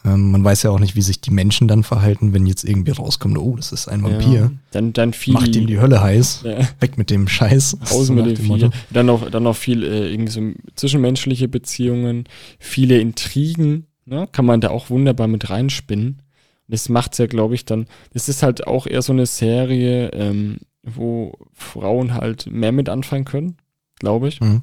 Ähm, 0.04 0.30
man 0.30 0.42
weiß 0.42 0.62
ja 0.62 0.70
auch 0.70 0.78
nicht, 0.78 0.96
wie 0.96 1.02
sich 1.02 1.20
die 1.20 1.30
Menschen 1.30 1.68
dann 1.68 1.82
verhalten, 1.82 2.32
wenn 2.32 2.46
jetzt 2.46 2.64
irgendwie 2.64 2.92
rauskommt, 2.92 3.36
oh, 3.36 3.56
das 3.56 3.72
ist 3.72 3.88
ein 3.88 4.02
Vampir. 4.02 4.40
Ja, 4.40 4.50
dann, 4.70 4.92
dann 4.92 5.12
viel. 5.12 5.34
Macht 5.34 5.54
ihm 5.54 5.66
die 5.66 5.78
Hölle 5.78 6.00
heiß. 6.00 6.42
Ja. 6.44 6.68
Weg 6.80 6.96
mit 6.96 7.10
dem 7.10 7.28
Scheiß. 7.28 7.76
Außen 7.90 8.14
mit 8.14 8.38
dem 8.38 8.44
viel. 8.44 8.70
Dann 8.90 9.06
noch, 9.06 9.30
dann 9.30 9.42
noch 9.42 9.56
viel 9.56 9.84
äh, 9.84 10.10
irgendwie 10.10 10.32
so 10.32 10.52
zwischenmenschliche 10.74 11.48
Beziehungen, 11.48 12.24
viele 12.58 12.98
Intrigen. 12.98 13.86
Ne? 14.06 14.26
Kann 14.32 14.46
man 14.46 14.60
da 14.60 14.70
auch 14.70 14.88
wunderbar 14.88 15.28
mit 15.28 15.50
reinspinnen. 15.50 16.22
Das 16.66 16.88
macht 16.88 17.12
es 17.12 17.18
ja, 17.18 17.26
glaube 17.26 17.54
ich, 17.54 17.64
dann. 17.64 17.86
Das 18.12 18.28
ist 18.28 18.42
halt 18.42 18.66
auch 18.66 18.86
eher 18.86 19.02
so 19.02 19.12
eine 19.12 19.26
Serie, 19.26 20.10
ähm, 20.12 20.58
wo 20.82 21.32
Frauen 21.52 22.14
halt 22.14 22.46
mehr 22.50 22.72
mit 22.72 22.88
anfangen 22.88 23.24
können, 23.24 23.56
glaube 23.98 24.28
ich. 24.28 24.40
Mhm. 24.40 24.62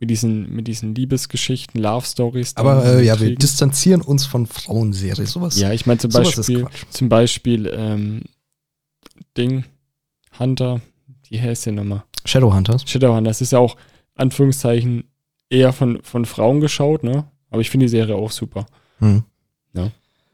Mit 0.00 0.08
diesen, 0.08 0.54
mit 0.54 0.66
diesen 0.66 0.94
Liebesgeschichten, 0.94 1.80
Love 1.80 2.06
Stories. 2.06 2.56
Aber 2.56 2.84
äh, 2.84 3.04
ja, 3.04 3.20
wir 3.20 3.34
distanzieren 3.34 4.00
uns 4.00 4.24
von 4.24 4.46
Frauenserien, 4.46 5.26
sowas. 5.26 5.60
Ja, 5.60 5.72
ich 5.72 5.84
meine 5.84 5.98
zum 5.98 6.10
Beispiel, 6.10 6.66
zum 6.88 7.08
Beispiel 7.10 7.70
ähm, 7.72 8.22
Ding, 9.36 9.64
Hunter, 10.38 10.80
wie 11.28 11.40
heißt 11.40 11.66
der 11.66 11.74
nochmal? 11.74 12.04
Shadowhunters. 12.24 12.84
Shadowhunters 12.88 13.42
ist 13.42 13.52
ja 13.52 13.58
auch, 13.58 13.76
Anführungszeichen, 14.14 15.04
eher 15.50 15.74
von, 15.74 16.02
von 16.02 16.24
Frauen 16.24 16.60
geschaut, 16.60 17.04
ne? 17.04 17.26
Aber 17.50 17.60
ich 17.60 17.68
finde 17.68 17.84
die 17.84 17.90
Serie 17.90 18.16
auch 18.16 18.30
super. 18.30 18.66
Mhm. 19.00 19.24
Ja. 19.74 19.90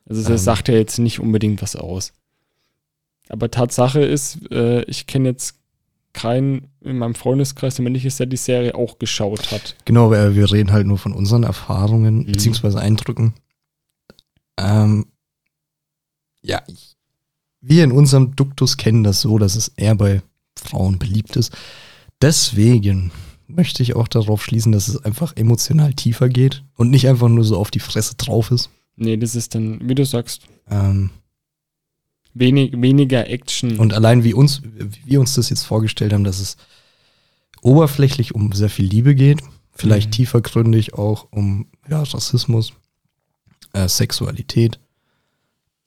Also 0.09 0.23
das 0.23 0.31
ähm. 0.31 0.45
sagt 0.45 0.69
ja 0.69 0.75
jetzt 0.75 0.99
nicht 0.99 1.19
unbedingt 1.19 1.61
was 1.61 1.75
aus. 1.75 2.13
Aber 3.29 3.51
Tatsache 3.51 4.01
ist, 4.01 4.51
äh, 4.53 4.83
ich 4.85 5.07
kenne 5.07 5.31
jetzt 5.31 5.57
keinen 6.17 6.69
in 6.81 6.99
meinem 6.99 7.15
Freundeskreis, 7.15 7.77
der 7.77 7.85
männlich 7.85 8.07
ist, 8.07 8.19
der 8.19 8.27
die 8.27 8.37
Serie 8.37 8.75
auch 8.75 8.99
geschaut 8.99 9.53
hat. 9.53 9.77
Genau, 9.85 10.11
wir, 10.11 10.35
wir 10.35 10.51
reden 10.51 10.73
halt 10.73 10.87
nur 10.87 10.99
von 10.99 11.13
unseren 11.13 11.45
Erfahrungen 11.45 12.21
mhm. 12.21 12.33
beziehungsweise 12.33 12.81
Eindrücken. 12.81 13.35
Ähm, 14.59 15.07
ja, 16.41 16.63
wir 17.61 17.85
in 17.85 17.93
unserem 17.93 18.35
Duktus 18.35 18.77
kennen 18.77 19.05
das 19.05 19.21
so, 19.21 19.39
dass 19.39 19.57
es 19.57 19.69
eher 19.69 19.95
bei 19.95 20.23
Frauen 20.59 20.99
beliebt 20.99 21.37
ist. 21.37 21.57
Deswegen 22.23 23.13
möchte 23.47 23.83
ich 23.83 23.95
auch 23.95 24.09
darauf 24.09 24.43
schließen, 24.43 24.73
dass 24.73 24.89
es 24.89 25.05
einfach 25.05 25.37
emotional 25.37 25.93
tiefer 25.93 26.29
geht 26.29 26.65
und 26.77 26.91
nicht 26.91 27.09
einfach 27.09 27.29
nur 27.29 27.45
so 27.45 27.59
auf 27.59 27.71
die 27.71 27.81
Fresse 27.81 28.15
drauf 28.17 28.51
ist. 28.51 28.71
Nee, 28.97 29.19
das 29.19 29.35
ist 29.35 29.55
dann, 29.55 29.87
wie 29.87 29.95
du 29.95 30.07
sagst, 30.07 30.43
ähm, 30.71 31.11
wenig, 32.39 32.81
weniger 32.81 33.29
Action. 33.29 33.79
Und 33.79 33.95
allein 33.95 34.25
wie 34.25 34.35
uns, 34.35 34.63
wie 34.63 35.13
wir 35.13 35.21
uns 35.21 35.35
das 35.35 35.51
jetzt 35.51 35.63
vorgestellt 35.63 36.13
haben, 36.13 36.25
dass 36.25 36.41
es 36.41 36.57
oberflächlich 37.63 38.35
um 38.35 38.53
sehr 38.53 38.71
viel 38.71 38.87
Liebe 38.87 39.15
geht, 39.15 39.41
vielleicht 39.73 40.09
mhm. 40.09 40.13
tiefergründig 40.13 40.95
auch 40.95 41.29
um 41.31 41.67
ja, 41.89 42.03
Rassismus, 42.03 42.73
äh, 43.73 43.89
Sexualität. 43.89 44.79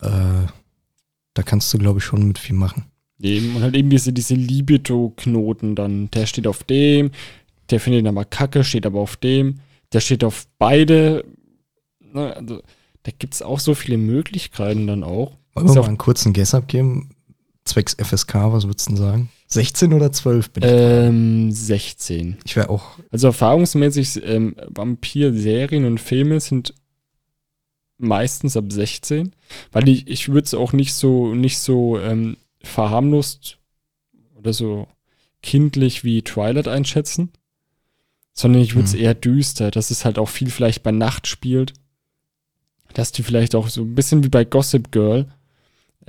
Äh, 0.01 0.47
da 1.33 1.43
kannst 1.43 1.73
du, 1.73 1.77
glaube 1.77 1.99
ich, 1.99 2.05
schon 2.05 2.27
mit 2.27 2.39
viel 2.39 2.55
machen. 2.55 2.85
Eben, 3.21 3.55
und 3.55 3.61
halt 3.61 3.75
eben 3.75 3.89
diese, 3.89 4.13
diese 4.13 4.35
Libido-Knoten 4.35 5.75
dann. 5.75 6.09
Der 6.11 6.25
steht 6.25 6.47
auf 6.47 6.63
dem, 6.63 7.11
der 7.69 7.79
findet 7.79 8.07
aber 8.07 8.25
Kacke, 8.25 8.63
steht 8.63 8.85
aber 8.85 8.99
auf 8.99 9.17
dem, 9.17 9.59
der 9.93 9.99
steht 9.99 10.23
auf 10.23 10.47
beide. 10.57 11.25
Ne, 11.99 12.35
also, 12.35 12.61
da 13.03 13.11
gibt 13.17 13.33
es 13.33 13.41
auch 13.41 13.59
so 13.59 13.73
viele 13.73 13.97
Möglichkeiten 13.97 14.87
dann 14.87 15.03
auch. 15.03 15.38
Wollen 15.53 15.67
wir 15.67 15.75
mal 15.75 15.87
einen 15.87 15.97
kurzen 15.97 16.33
Guess 16.33 16.53
abgeben? 16.53 17.15
Zwecks 17.65 17.95
FSK, 17.95 18.35
was 18.51 18.65
würdest 18.65 18.87
du 18.87 18.91
denn 18.93 18.97
sagen? 18.97 19.29
16 19.47 19.93
oder 19.93 20.11
12 20.11 20.51
bin 20.51 20.63
ich? 20.63 20.69
Ähm, 20.71 21.51
16. 21.51 22.37
Ich 22.45 22.55
wäre 22.55 22.69
auch. 22.69 22.97
Also 23.11 23.27
erfahrungsmäßig, 23.27 24.23
ähm, 24.23 24.55
Vampir-Serien 24.69 25.85
und 25.85 25.99
Filme 25.99 26.39
sind 26.39 26.73
meistens 27.97 28.55
ab 28.55 28.71
16, 28.71 29.33
weil 29.71 29.89
ich, 29.89 30.07
ich 30.07 30.29
würde 30.29 30.45
es 30.45 30.53
auch 30.53 30.71
nicht 30.73 30.93
so, 30.93 31.33
nicht 31.33 31.59
so 31.59 31.99
ähm, 31.99 32.37
verharmlost 32.63 33.57
oder 34.35 34.53
so 34.53 34.87
kindlich 35.41 36.03
wie 36.03 36.21
Twilight 36.21 36.67
einschätzen, 36.67 37.31
sondern 38.33 38.61
ich 38.61 38.75
würde 38.75 38.85
es 38.85 38.93
Hm. 38.93 38.99
eher 39.01 39.13
düster, 39.15 39.71
dass 39.71 39.91
es 39.91 40.05
halt 40.05 40.17
auch 40.17 40.29
viel 40.29 40.49
vielleicht 40.49 40.83
bei 40.83 40.91
Nacht 40.91 41.27
spielt, 41.27 41.73
dass 42.93 43.11
die 43.11 43.23
vielleicht 43.23 43.53
auch 43.55 43.67
so 43.67 43.81
ein 43.81 43.95
bisschen 43.95 44.23
wie 44.23 44.29
bei 44.29 44.45
Gossip 44.45 44.91
Girl, 44.91 45.27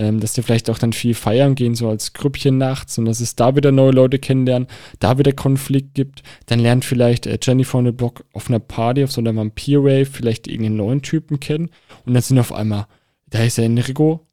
ähm, 0.01 0.19
dass 0.19 0.33
die 0.33 0.41
vielleicht 0.41 0.71
auch 0.71 0.79
dann 0.79 0.95
viel 0.95 1.13
feiern 1.13 1.55
gehen, 1.55 1.75
so 1.75 1.91
als 1.91 2.15
Grüppchen 2.15 2.57
nachts 2.57 2.97
und 2.97 3.05
dass 3.05 3.21
es 3.21 3.37
da 3.37 3.55
wieder 3.55 3.71
neue 3.71 3.91
Leute 3.91 4.19
kennenlernen, 4.19 4.67
da 4.99 5.19
wieder 5.19 5.33
Konflikt 5.33 5.95
gibt, 5.95 6.23
dann 6.47 6.59
lernt 6.59 6.87
vielleicht 6.87 7.27
äh, 7.27 7.39
Jennifer 7.41 7.77
on 7.77 7.85
the 7.85 7.93
Block 7.93 8.25
auf 8.33 8.49
einer 8.49 8.61
Party, 8.61 9.05
auf 9.05 9.13
so 9.13 9.21
einer 9.21 9.37
Vampir-Rave 9.37 10.07
vielleicht 10.07 10.49
irgendeinen 10.49 10.77
neuen 10.77 11.03
Typen 11.03 11.39
kennen 11.39 11.69
und 12.07 12.15
dann 12.15 12.23
sind 12.23 12.39
auf 12.39 12.51
einmal, 12.51 12.87
da 13.29 13.45
ist 13.45 13.59
der 13.59 13.67
Enrico, 13.67 14.27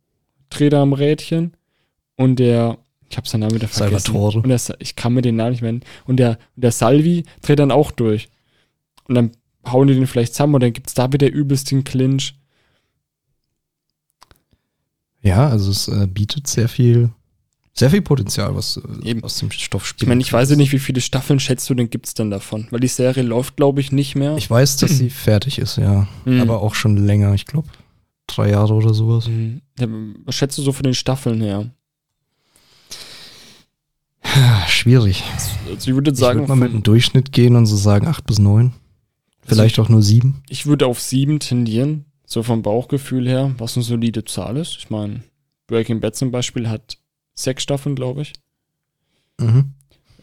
dreht 0.50 0.74
am 0.74 0.94
Rädchen 0.94 1.52
und 2.16 2.40
der, 2.40 2.78
ich 3.10 3.18
habe 3.18 3.28
seinen 3.28 3.42
Namen 3.42 3.56
wieder 3.56 3.68
vergessen. 3.68 4.14
Salvatore. 4.14 4.40
Und 4.40 4.48
der, 4.48 4.62
ich 4.80 4.96
kann 4.96 5.14
mir 5.14 5.22
den 5.22 5.36
Namen 5.36 5.52
nicht 5.52 5.62
mehr 5.62 5.74
nennen. 5.74 5.84
Und 6.06 6.18
der, 6.18 6.38
der 6.56 6.72
Salvi 6.72 7.26
dreht 7.42 7.60
dann 7.60 7.72
auch 7.72 7.92
durch. 7.92 8.30
Und 9.04 9.16
dann 9.16 9.32
hauen 9.66 9.90
die 9.90 9.96
den 9.96 10.08
vielleicht 10.08 10.34
zusammen 10.34 10.56
und 10.56 10.64
dann 10.64 10.74
gibt's 10.74 10.94
da 10.94 11.12
wieder 11.12 11.30
übelst 11.30 11.72
den 11.72 11.84
Clinch. 11.84 12.36
Ja, 15.22 15.50
also 15.50 15.72
es 15.72 15.88
äh, 15.88 16.08
bietet 16.08 16.48
sehr 16.48 16.70
viel, 16.70 17.10
sehr 17.74 17.90
viel 17.90 18.02
Potenzial, 18.02 18.56
was 18.56 18.78
äh, 18.78 19.10
Eben. 19.10 19.24
aus 19.24 19.38
dem 19.40 19.52
Stoff 19.52 19.84
Ich 19.84 19.90
spielt. 19.90 20.10
meine, 20.10 20.22
ich 20.22 20.32
weiß 20.32 20.50
ja 20.52 20.56
nicht, 20.56 20.72
wie 20.72 20.80
viele 20.80 21.02
Staffeln 21.02 21.40
schätzt 21.40 21.70
du 21.70 21.74
denn 21.74 21.90
gibt's 21.90 22.14
denn 22.14 22.30
davon? 22.32 22.68
Weil 22.72 22.80
die 22.80 22.88
Serie 22.88 23.24
läuft, 23.24 23.58
glaube 23.58 23.82
ich, 23.82 23.92
nicht 23.92 24.16
mehr. 24.16 24.38
Ich 24.38 24.50
weiß, 24.50 24.78
dass 24.78 24.98
sie 24.98 25.10
fertig 25.10 25.60
ist, 25.60 25.78
ja. 25.78 26.08
Hm. 26.26 26.42
Aber 26.42 26.62
auch 26.62 26.76
schon 26.76 26.98
länger, 26.98 27.34
ich 27.34 27.46
glaube, 27.46 27.68
drei 28.28 28.50
Jahre 28.52 28.74
oder 28.74 28.94
sowas. 28.94 29.28
Mhm. 29.28 29.62
Ja, 29.80 29.88
was 30.26 30.36
schätzt 30.36 30.58
du 30.58 30.62
so 30.62 30.72
von 30.72 30.84
den 30.84 30.94
Staffeln 30.94 31.42
her? 31.42 31.70
Schwierig. 34.68 35.24
Also 35.68 35.90
ich 35.90 35.96
würde 35.96 36.12
Ich 36.12 36.18
sagen, 36.18 36.40
würde 36.42 36.50
mal 36.50 36.56
mit 36.56 36.72
einem 36.72 36.84
Durchschnitt 36.84 37.32
gehen 37.32 37.56
und 37.56 37.66
so 37.66 37.76
sagen 37.76 38.08
acht 38.08 38.26
bis 38.26 38.40
neun. 38.40 38.74
Vielleicht 39.44 39.80
auch 39.80 39.88
nur 39.88 40.04
sieben. 40.04 40.42
ich 40.50 40.66
würde 40.66 40.86
auf 40.88 41.00
sieben 41.00 41.40
tendieren, 41.40 42.04
so 42.30 42.44
vom 42.44 42.62
Bauchgefühl 42.62 43.28
her, 43.28 43.56
was 43.58 43.78
eine 43.78 43.86
solide 43.86 44.26
Zahl 44.26 44.58
ist. 44.58 44.76
Ich 44.76 44.90
meine, 44.90 45.24
Breaking 45.66 46.02
Bad 46.02 46.16
zum 46.16 46.30
Beispiel 46.30 46.70
hat 46.70 46.98
sechs 47.34 47.64
Staffeln, 47.64 47.96
glaube 47.96 48.22
ich. 48.22 48.34
Mhm. 49.40 49.74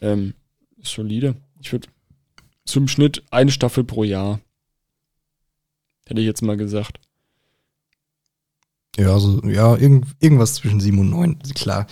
Ähm, 0.01 0.33
solide. 0.81 1.35
Ich 1.59 1.71
würde 1.71 1.87
zum 2.63 2.87
Schnitt 2.87 3.23
eine 3.31 3.51
Staffel 3.51 3.83
pro 3.83 4.03
Jahr. 4.03 4.39
Hätte 6.05 6.21
ich 6.21 6.27
jetzt 6.27 6.43
mal 6.43 6.57
gesagt. 6.57 6.99
Ja, 8.97 9.11
also, 9.11 9.43
ja, 9.43 9.75
irgend, 9.75 10.05
irgendwas 10.19 10.53
zwischen 10.53 10.79
sieben 10.79 10.99
und 10.99 11.09
neun. 11.09 11.39
Klar, 11.55 11.87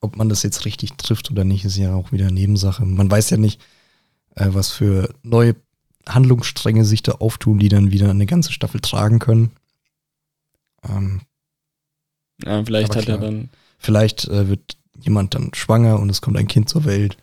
ob 0.00 0.16
man 0.16 0.30
das 0.30 0.42
jetzt 0.42 0.64
richtig 0.64 0.94
trifft 0.94 1.30
oder 1.30 1.44
nicht, 1.44 1.66
ist 1.66 1.76
ja 1.76 1.94
auch 1.94 2.12
wieder 2.12 2.30
Nebensache. 2.30 2.86
Man 2.86 3.10
weiß 3.10 3.28
ja 3.28 3.36
nicht, 3.36 3.60
äh, 4.36 4.48
was 4.48 4.72
für 4.72 5.14
neue 5.22 5.54
Handlungsstränge 6.08 6.84
sich 6.84 7.02
da 7.02 7.12
auftun, 7.12 7.58
die 7.58 7.68
dann 7.68 7.90
wieder 7.90 8.10
eine 8.10 8.26
ganze 8.26 8.52
Staffel 8.52 8.80
tragen 8.80 9.18
können. 9.18 9.52
Ähm, 10.88 11.22
Ja, 12.44 12.62
vielleicht 12.64 12.90
hat 12.96 13.08
er 13.08 13.18
klar. 13.18 13.18
dann. 13.18 13.50
vielleicht 13.78 14.26
äh, 14.28 14.48
wird 14.48 14.76
jemand 15.00 15.34
dann 15.34 15.52
schwanger 15.54 15.98
und 15.98 16.10
es 16.10 16.20
kommt 16.20 16.36
ein 16.36 16.48
Kind 16.48 16.68
zur 16.68 16.84
Welt. 16.84 17.16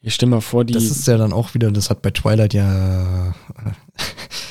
Ich 0.00 0.14
stell 0.14 0.28
mal 0.28 0.40
vor, 0.40 0.64
die. 0.64 0.72
Das 0.74 0.84
ist 0.84 1.06
ja 1.08 1.16
dann 1.18 1.32
auch 1.32 1.54
wieder, 1.54 1.70
das 1.72 1.90
hat 1.90 2.02
bei 2.02 2.10
Twilight 2.10 2.54
ja. 2.54 3.34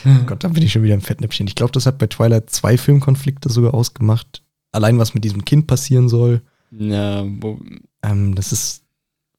Oh 0.06 0.10
Gott, 0.26 0.43
da 0.43 0.50
bin 0.50 0.62
ich 0.63 0.71
schon 0.73 0.84
wieder 0.84 0.93
im 0.93 1.02
Fettnäpfchen. 1.02 1.47
Ich 1.47 1.56
glaube, 1.56 1.71
das 1.71 1.86
hat 1.86 1.97
bei 1.97 2.08
Twilight 2.08 2.50
zwei 2.50 2.78
Filmkonflikte 2.78 3.50
sogar 3.50 3.73
ausgemacht. 3.73 4.43
Allein 4.73 5.00
was 5.00 5.13
mit 5.13 5.23
diesem 5.23 5.45
Kind 5.45 5.65
passieren 5.67 6.10
soll. 6.10 6.41
ja, 6.71 7.23
wo, 7.41 7.60
Ähm, 8.04 8.36
das 8.36 8.52
ist 8.52 8.84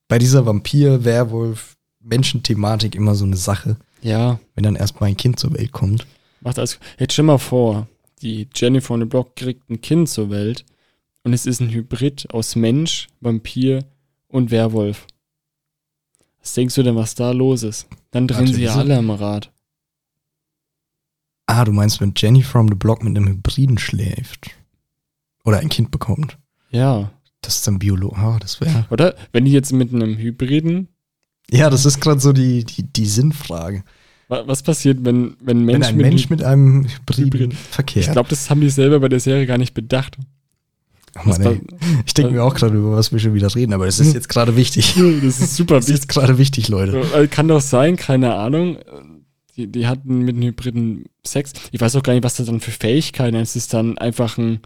bei 0.09 0.19
dieser 0.19 0.47
Vampir, 0.47 1.05
Werwolf, 1.05 1.77
Menschenthematik 2.01 2.95
immer 2.95 3.15
so 3.15 3.27
eine 3.27 3.37
Sache, 3.37 3.77
ja, 4.03 4.39
wenn 4.55 4.65
dann 4.65 4.77
erstmal 4.77 5.11
ein 5.11 5.17
Kind 5.17 5.39
zur 5.39 5.55
Welt 5.55 5.73
kommt. 5.73 6.07
macht 6.41 6.59
alles. 6.59 6.79
Jetzt 6.99 7.13
stell 7.15 7.25
mal 7.25 7.39
vor, 7.39 7.89
die 8.23 8.49
Jennifer 8.55 8.95
on 8.95 9.01
the 9.01 9.07
Block 9.07 9.37
kriegt 9.37 9.69
ein 9.71 9.81
Kind 9.81 10.09
zur 10.09 10.31
Welt 10.31 10.65
und 11.23 11.33
es 11.33 11.47
ist 11.47 11.61
ein 11.61 11.71
Hybrid 11.71 12.31
aus 12.33 12.57
Mensch, 12.57 13.09
Vampir 13.21 13.85
und 14.29 14.51
Werwolf. 14.51 15.07
Was 16.41 16.55
denkst 16.55 16.75
du 16.77 16.83
denn, 16.83 16.97
was 16.97 17.15
da 17.15 17.33
los 17.33 17.63
ist? 17.63 17.87
Dann 18.11 18.27
drehen 18.29 18.47
sie 18.47 18.63
ja 18.63 18.75
alle 18.75 18.97
am 18.97 19.11
Rad. 19.11 19.53
Ah, 21.47 21.65
du 21.65 21.73
meinst, 21.73 22.01
wenn 22.01 22.13
Jenny 22.17 22.43
from 22.43 22.69
the 22.69 22.75
Block 22.75 23.03
mit 23.03 23.17
einem 23.17 23.29
Hybriden 23.29 23.79
schläft 23.79 24.51
oder 25.45 25.59
ein 25.59 25.69
Kind 25.71 25.91
bekommt. 25.91 26.39
Ja. 26.71 27.11
Das 27.41 27.57
ist 27.57 27.67
dann 27.67 27.79
Biolo. 27.79 28.13
Ah, 28.15 28.39
das 28.41 28.61
wäre. 28.61 28.87
Oder? 28.91 29.15
Wenn 29.33 29.45
die 29.45 29.53
jetzt 29.53 29.73
mit 29.73 29.93
einem 29.95 30.17
Hybriden. 30.19 30.89
Ja, 31.51 31.71
das 31.71 31.87
ist 31.87 32.01
gerade 32.01 32.21
so 32.21 32.33
die, 32.33 32.65
die, 32.65 32.83
die 32.83 33.07
Sinnfrage. 33.07 33.83
wa- 34.29 34.43
Was 34.47 34.63
passiert, 34.63 34.99
wenn, 35.05 35.37
wenn 35.41 35.65
Mensch 35.65 35.87
wenn 35.87 35.89
ein 35.91 35.97
mit 35.97 36.07
Mensch 36.07 36.31
mit 36.31 36.43
einem 36.43 36.85
Hybriden 36.87 37.51
Hybrid- 37.51 37.55
verkehrt. 37.55 38.07
Ich 38.07 38.13
glaube, 38.13 38.29
das 38.29 38.51
haben 38.51 38.61
die 38.61 38.71
selber 38.71 39.01
bei 39.01 39.09
der 39.09 39.21
Serie 39.21 39.47
gar 39.47 39.59
nicht 39.59 39.75
bedacht. 39.75 40.17
Oh 41.25 41.29
Mann, 41.29 41.41
ey. 41.43 41.61
ich 42.07 42.15
denke 42.15 42.33
mir 42.33 42.45
auch 42.45 42.55
gerade, 42.55 42.77
über 42.77 42.93
was 42.93 43.11
wir 43.13 43.19
schon 43.19 43.33
wieder 43.35 43.53
reden, 43.55 43.73
aber 43.73 43.87
das 43.87 43.99
ist 43.99 44.13
jetzt 44.15 44.29
gerade 44.29 44.57
wichtig. 44.57 44.95
das 45.23 45.41
ist 45.41 45.57
super 45.57 45.77
Das 45.77 45.87
ist 45.89 45.93
wichtig. 45.95 46.09
gerade 46.09 46.39
wichtig, 46.39 46.69
Leute. 46.69 47.01
Äh, 47.15 47.27
Kann 47.29 47.49
doch 47.49 47.63
sein, 47.63 47.97
keine 47.97 48.35
Ahnung. 48.35 48.77
Die, 49.57 49.67
die 49.67 49.87
hatten 49.89 50.21
mit 50.21 50.37
einem 50.37 50.45
Hybriden 50.49 51.07
Sex. 51.27 51.53
Ich 51.73 51.81
weiß 51.81 51.97
auch 51.97 52.03
gar 52.03 52.13
nicht, 52.13 52.23
was 52.25 52.37
das 52.37 52.47
dann 52.47 52.61
für 52.61 52.71
Fähigkeiten 52.71 53.37
ist. 53.37 53.51
Es 53.51 53.57
ist 53.65 53.75
dann 53.75 53.99
einfach 53.99 54.37
ein 54.39 54.61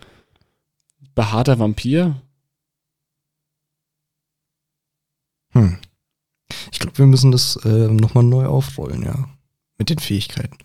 behaarter 1.14 1.58
Vampir. 1.58 2.20
Hm. 5.52 5.78
Ich 6.72 6.78
glaube, 6.78 6.98
wir 6.98 7.06
müssen 7.06 7.32
das 7.32 7.56
äh, 7.64 7.68
nochmal 7.88 8.24
neu 8.24 8.46
aufrollen, 8.46 9.02
ja. 9.02 9.28
Mit 9.78 9.90
den 9.90 9.98
Fähigkeiten. 9.98 10.56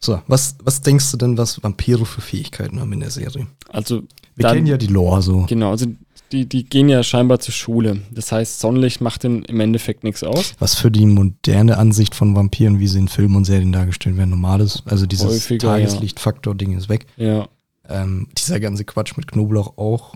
So, 0.00 0.20
was, 0.26 0.56
was 0.62 0.80
denkst 0.82 1.10
du 1.12 1.16
denn, 1.16 1.38
was 1.38 1.62
Vampire 1.62 2.04
für 2.04 2.20
Fähigkeiten 2.20 2.80
haben 2.80 2.92
in 2.92 3.00
der 3.00 3.10
Serie? 3.10 3.46
Also, 3.68 4.02
Wir 4.36 4.42
Dann- 4.44 4.54
kennen 4.56 4.66
ja 4.66 4.76
die 4.76 4.88
Lore 4.88 5.22
so. 5.22 5.46
genau, 5.48 5.70
also 5.70 5.86
die, 6.32 6.46
die 6.46 6.64
gehen 6.64 6.88
ja 6.88 7.02
scheinbar 7.04 7.38
zur 7.38 7.54
Schule. 7.54 8.00
Das 8.10 8.32
heißt, 8.32 8.58
Sonnenlicht 8.58 9.00
macht 9.00 9.22
denn 9.22 9.42
im 9.44 9.60
Endeffekt 9.60 10.02
nichts 10.02 10.24
aus. 10.24 10.54
Was 10.58 10.74
für 10.74 10.90
die 10.90 11.06
moderne 11.06 11.78
Ansicht 11.78 12.14
von 12.14 12.34
Vampiren, 12.34 12.80
wie 12.80 12.88
sie 12.88 12.98
in 12.98 13.08
Filmen 13.08 13.36
und 13.36 13.44
Serien 13.44 13.70
dargestellt 13.72 14.16
werden, 14.16 14.30
normal 14.30 14.60
ist. 14.60 14.82
Also 14.86 15.06
dieses 15.06 15.26
Häufiger, 15.26 15.78
ja. 15.78 15.86
Tageslichtfaktor-Ding 15.86 16.76
ist 16.76 16.88
weg. 16.88 17.06
Ja, 17.16 17.46
Ähm, 17.88 18.28
dieser 18.36 18.58
ganze 18.60 18.84
Quatsch 18.84 19.16
mit 19.16 19.26
Knoblauch 19.28 19.76
auch 19.78 20.14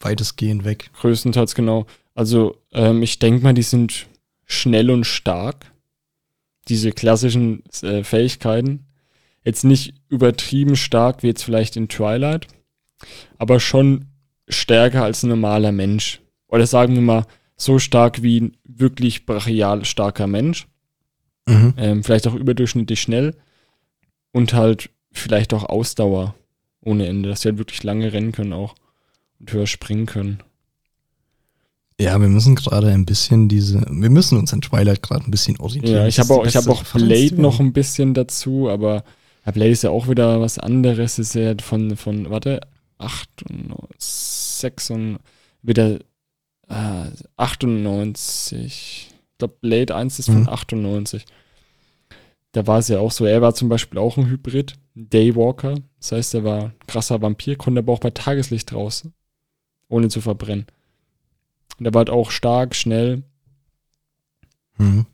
weitestgehend 0.00 0.64
weg. 0.64 0.90
größtenteils 1.00 1.54
genau. 1.54 1.86
Also, 2.14 2.56
ähm, 2.72 3.02
ich 3.02 3.18
denke 3.18 3.42
mal, 3.44 3.54
die 3.54 3.62
sind 3.62 4.06
schnell 4.52 4.90
und 4.90 5.04
stark. 5.04 5.72
Diese 6.68 6.92
klassischen 6.92 7.64
äh, 7.82 8.04
Fähigkeiten. 8.04 8.86
Jetzt 9.44 9.64
nicht 9.64 9.94
übertrieben 10.08 10.76
stark 10.76 11.22
wie 11.22 11.28
jetzt 11.28 11.42
vielleicht 11.42 11.76
in 11.76 11.88
Twilight, 11.88 12.46
aber 13.38 13.58
schon 13.58 14.04
stärker 14.48 15.02
als 15.02 15.22
ein 15.22 15.30
normaler 15.30 15.72
Mensch. 15.72 16.20
Oder 16.46 16.66
sagen 16.66 16.94
wir 16.94 17.02
mal, 17.02 17.26
so 17.56 17.78
stark 17.78 18.22
wie 18.22 18.40
ein 18.40 18.56
wirklich 18.64 19.26
brachial 19.26 19.84
starker 19.84 20.28
Mensch. 20.28 20.68
Mhm. 21.46 21.74
Ähm, 21.76 22.04
vielleicht 22.04 22.28
auch 22.28 22.34
überdurchschnittlich 22.34 23.00
schnell. 23.00 23.34
Und 24.30 24.54
halt 24.54 24.90
vielleicht 25.10 25.52
auch 25.54 25.64
Ausdauer 25.64 26.34
ohne 26.80 27.06
Ende, 27.06 27.28
dass 27.28 27.42
sie 27.42 27.48
halt 27.48 27.58
wirklich 27.58 27.82
lange 27.82 28.12
rennen 28.12 28.32
können 28.32 28.52
auch 28.52 28.74
und 29.40 29.52
höher 29.52 29.66
springen 29.66 30.06
können. 30.06 30.42
Ja, 32.02 32.20
wir 32.20 32.28
müssen 32.28 32.54
gerade 32.54 32.88
ein 32.88 33.04
bisschen 33.06 33.48
diese, 33.48 33.80
wir 33.88 34.10
müssen 34.10 34.38
uns 34.38 34.52
an 34.52 34.60
Twilight 34.60 35.02
gerade 35.02 35.24
ein 35.24 35.30
bisschen 35.30 35.58
orientieren. 35.60 35.96
Ja, 35.96 36.06
ich 36.06 36.18
habe 36.18 36.34
auch, 36.34 36.46
ich 36.46 36.56
hab 36.56 36.68
auch 36.68 36.82
Blade 36.84 37.40
noch 37.40 37.60
ein 37.60 37.72
bisschen 37.72 38.14
dazu, 38.14 38.68
aber 38.68 39.04
ja, 39.46 39.52
Blade 39.52 39.70
ist 39.70 39.82
ja 39.82 39.90
auch 39.90 40.08
wieder 40.08 40.40
was 40.40 40.58
anderes. 40.58 41.18
Ist 41.18 41.34
ja 41.34 41.54
von, 41.60 41.96
von 41.96 42.30
warte, 42.30 42.60
8 42.98 43.28
und 43.50 43.74
6 43.98 44.90
und 44.90 45.18
wieder 45.62 45.98
äh, 46.68 47.10
98. 47.36 48.64
Ich 48.64 49.38
glaube, 49.38 49.54
Blade 49.60 49.94
1 49.94 50.18
ist 50.18 50.26
von 50.26 50.42
Mhm. 50.42 50.48
98. 50.48 51.24
Da 52.52 52.66
war 52.66 52.78
es 52.78 52.88
ja 52.88 52.98
auch 52.98 53.10
so, 53.10 53.24
er 53.24 53.40
war 53.40 53.54
zum 53.54 53.68
Beispiel 53.68 53.98
auch 53.98 54.18
ein 54.18 54.26
Hybrid, 54.28 54.74
Daywalker. 54.94 55.76
Das 55.98 56.12
heißt, 56.12 56.34
er 56.34 56.44
war 56.44 56.64
ein 56.64 56.72
krasser 56.86 57.22
Vampir, 57.22 57.56
konnte 57.56 57.78
aber 57.78 57.92
auch 57.94 58.00
bei 58.00 58.10
Tageslicht 58.10 58.70
draußen, 58.72 59.12
ohne 59.88 60.08
zu 60.08 60.20
verbrennen. 60.20 60.66
Und 61.78 61.86
er 61.86 61.94
war 61.94 62.00
halt 62.00 62.10
auch 62.10 62.30
stark, 62.30 62.74
schnell. 62.74 63.22
Mhm. 64.78 65.06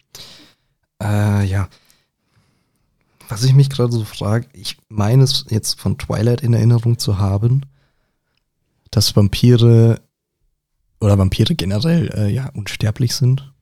Äh, 1.02 1.44
ja. 1.46 1.68
Was 3.28 3.44
ich 3.44 3.52
mich 3.54 3.68
gerade 3.68 3.92
so 3.92 4.04
frage, 4.04 4.46
ich 4.52 4.76
meine 4.88 5.22
es 5.22 5.44
jetzt 5.50 5.78
von 5.78 5.98
Twilight 5.98 6.40
in 6.42 6.54
Erinnerung 6.54 6.98
zu 6.98 7.18
haben, 7.18 7.62
dass 8.90 9.14
Vampire 9.14 10.00
oder 11.00 11.18
Vampire 11.18 11.54
generell 11.54 12.10
äh, 12.14 12.28
ja 12.32 12.48
unsterblich 12.54 13.14
sind 13.14 13.52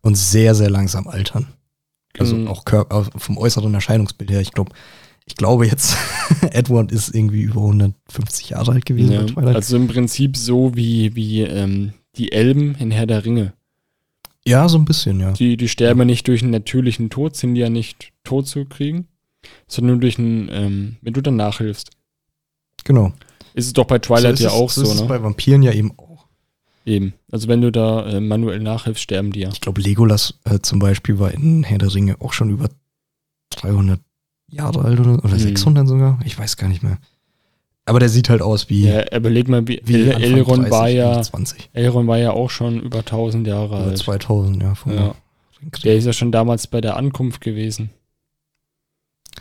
und 0.00 0.16
sehr, 0.16 0.54
sehr 0.54 0.70
langsam 0.70 1.06
altern. 1.06 1.46
Also 2.18 2.36
Mhm. 2.36 2.48
auch 2.48 2.64
vom 3.16 3.38
äußeren 3.38 3.72
Erscheinungsbild 3.72 4.30
her. 4.30 4.40
Ich 4.40 4.52
glaube, 4.52 4.72
Ich 5.24 5.36
glaube 5.36 5.66
jetzt, 5.68 5.96
Edward 6.50 6.90
ist 6.90 7.14
irgendwie 7.14 7.42
über 7.42 7.60
150 7.60 8.50
Jahre 8.50 8.72
alt 8.72 8.84
gewesen. 8.84 9.12
Ja, 9.12 9.20
bei 9.22 9.26
Twilight. 9.26 9.54
also 9.54 9.76
im 9.76 9.86
Prinzip 9.86 10.36
so 10.36 10.74
wie, 10.74 11.14
wie 11.14 11.42
ähm, 11.42 11.92
die 12.16 12.32
Elben 12.32 12.74
in 12.76 12.90
Herr 12.90 13.06
der 13.06 13.24
Ringe. 13.24 13.52
ja, 14.44 14.68
so 14.68 14.76
ein 14.78 14.84
bisschen, 14.84 15.20
ja. 15.20 15.32
Die, 15.32 15.56
die 15.56 15.68
sterben 15.68 16.00
ja 16.00 16.04
nicht 16.04 16.26
durch 16.28 16.42
einen 16.42 16.50
natürlichen 16.50 17.10
Tod, 17.10 17.36
sind 17.36 17.56
ja 17.56 17.68
nicht 17.70 18.12
tot 18.24 18.46
zu 18.46 18.64
kriegen, 18.64 19.06
sondern 19.68 20.00
durch 20.00 20.18
einen, 20.18 20.48
ähm, 20.52 20.96
wenn 21.00 21.12
du 21.14 21.20
dann 21.22 21.36
nachhilfst. 21.36 21.90
Genau. 22.84 23.12
Ist 23.54 23.66
es 23.66 23.72
doch 23.72 23.84
bei 23.86 23.98
Twilight 23.98 24.34
ist 24.34 24.40
ja 24.40 24.48
es- 24.48 24.54
auch 24.54 24.70
so. 24.70 24.82
so, 24.84 24.88
ist 24.88 24.94
es 24.96 25.00
ne? 25.02 25.08
bei 25.08 25.22
Vampiren 25.22 25.62
ja 25.62 25.72
eben 25.72 25.92
auch. 25.98 26.26
Eben. 26.84 27.12
Also 27.30 27.46
wenn 27.48 27.60
du 27.60 27.70
da 27.70 28.06
äh, 28.08 28.20
manuell 28.20 28.58
nachhilfst, 28.60 29.02
sterben 29.02 29.30
die 29.32 29.40
ja. 29.40 29.50
Ich 29.50 29.60
glaube, 29.60 29.80
Legolas 29.80 30.34
äh, 30.44 30.58
zum 30.60 30.80
Beispiel 30.80 31.18
war 31.20 31.30
in 31.32 31.62
Herr 31.62 31.78
der 31.78 31.94
Ringe 31.94 32.16
auch 32.20 32.32
schon 32.32 32.50
über 32.50 32.68
300 33.50 34.00
Jahre 34.48 34.82
alt 34.84 34.98
oder, 34.98 35.14
oder 35.24 35.34
Mhm. 35.34 35.38
600 35.38 35.86
sogar. 35.86 36.18
Ich 36.24 36.36
weiß 36.38 36.56
gar 36.56 36.68
nicht 36.68 36.82
mehr. 36.82 36.98
Aber 37.84 37.98
der 37.98 38.08
sieht 38.08 38.28
halt 38.28 38.42
aus 38.42 38.68
wie, 38.70 38.86
Ja, 38.86 39.04
überleg 39.16 39.48
mal, 39.48 39.66
wie, 39.66 39.80
wie 39.84 40.08
El 40.08 40.22
Elrond 40.22 40.62
30, 40.64 40.70
war 40.70 40.88
ja, 40.88 41.10
Ende 41.12 41.22
20 41.24 41.70
Elrond 41.72 42.06
war 42.08 42.18
ja 42.18 42.30
auch 42.30 42.48
schon 42.50 42.80
über 42.80 42.98
1000 43.00 43.46
Jahre 43.46 43.74
oder 43.74 43.84
alt. 43.86 43.98
2000, 43.98 44.62
ja. 44.62 44.74
Ja. 44.86 45.14
Der 45.84 45.96
ist 45.96 46.04
ja 46.04 46.12
schon 46.12 46.30
damals 46.32 46.66
bei 46.68 46.80
der 46.80 46.96
Ankunft 46.96 47.40
gewesen. 47.40 47.90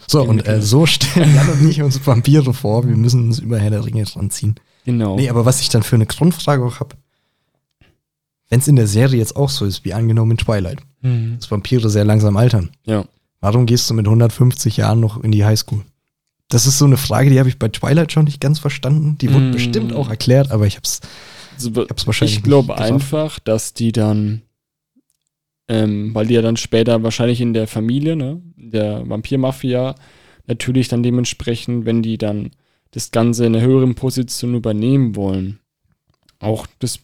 So, 0.07 0.23
und 0.23 0.47
äh, 0.47 0.61
so 0.61 0.85
stellen 0.85 1.33
Jan 1.35 1.49
und 1.49 1.69
ich 1.69 1.81
uns 1.81 2.05
Vampire 2.05 2.53
vor. 2.53 2.87
Wir 2.87 2.95
müssen 2.95 3.25
uns 3.27 3.39
über 3.39 3.59
Herr 3.59 3.69
der 3.69 3.85
Ringe 3.85 4.03
ranziehen. 4.15 4.55
Genau. 4.85 5.15
Nee, 5.15 5.29
aber 5.29 5.45
was 5.45 5.61
ich 5.61 5.69
dann 5.69 5.83
für 5.83 5.95
eine 5.95 6.05
Grundfrage 6.07 6.63
auch 6.65 6.79
habe, 6.79 6.95
wenn 8.49 8.59
es 8.59 8.67
in 8.67 8.75
der 8.75 8.87
Serie 8.87 9.19
jetzt 9.19 9.35
auch 9.35 9.49
so 9.49 9.65
ist, 9.65 9.85
wie 9.85 9.93
angenommen 9.93 10.31
in 10.31 10.37
Twilight, 10.37 10.79
Mhm. 11.03 11.37
dass 11.39 11.49
Vampire 11.49 11.89
sehr 11.89 12.05
langsam 12.05 12.37
altern, 12.37 12.71
Ja. 12.85 13.05
warum 13.39 13.65
gehst 13.65 13.89
du 13.89 13.93
mit 13.93 14.07
150 14.07 14.77
Jahren 14.77 14.99
noch 14.99 15.23
in 15.23 15.31
die 15.31 15.45
Highschool? 15.45 15.83
Das 16.51 16.67
ist 16.67 16.77
so 16.77 16.85
eine 16.85 16.97
Frage, 16.97 17.29
die 17.29 17.39
habe 17.39 17.49
ich 17.49 17.57
bei 17.57 17.69
Twilight 17.69 18.11
schon 18.11 18.25
nicht 18.25 18.39
ganz 18.41 18.59
verstanden. 18.59 19.17
Die 19.19 19.33
wurde 19.33 19.45
Mm. 19.45 19.51
bestimmt 19.51 19.93
auch 19.93 20.09
erklärt, 20.09 20.51
aber 20.51 20.67
ich 20.67 20.75
habe 20.75 20.83
es 20.85 20.99
Also, 21.55 21.71
hab's 21.89 22.05
wahrscheinlich 22.05 22.37
ich 22.37 22.43
glaube 22.43 22.77
einfach, 22.77 23.39
dass 23.39 23.73
die 23.73 23.91
dann, 23.91 24.41
ähm, 25.67 26.13
weil 26.13 26.27
die 26.27 26.33
ja 26.33 26.41
dann 26.41 26.57
später 26.57 27.01
wahrscheinlich 27.03 27.41
in 27.41 27.53
der 27.53 27.67
Familie, 27.67 28.15
ne, 28.15 28.41
der 28.55 29.07
Vampirmafia, 29.07 29.95
natürlich 30.47 30.87
dann 30.87 31.03
dementsprechend, 31.03 31.85
wenn 31.85 32.01
die 32.01 32.17
dann 32.17 32.51
das 32.91 33.11
Ganze 33.11 33.45
in 33.45 33.55
einer 33.55 33.65
höheren 33.65 33.95
Position 33.95 34.55
übernehmen 34.55 35.15
wollen, 35.15 35.59
auch 36.39 36.67
das, 36.79 36.99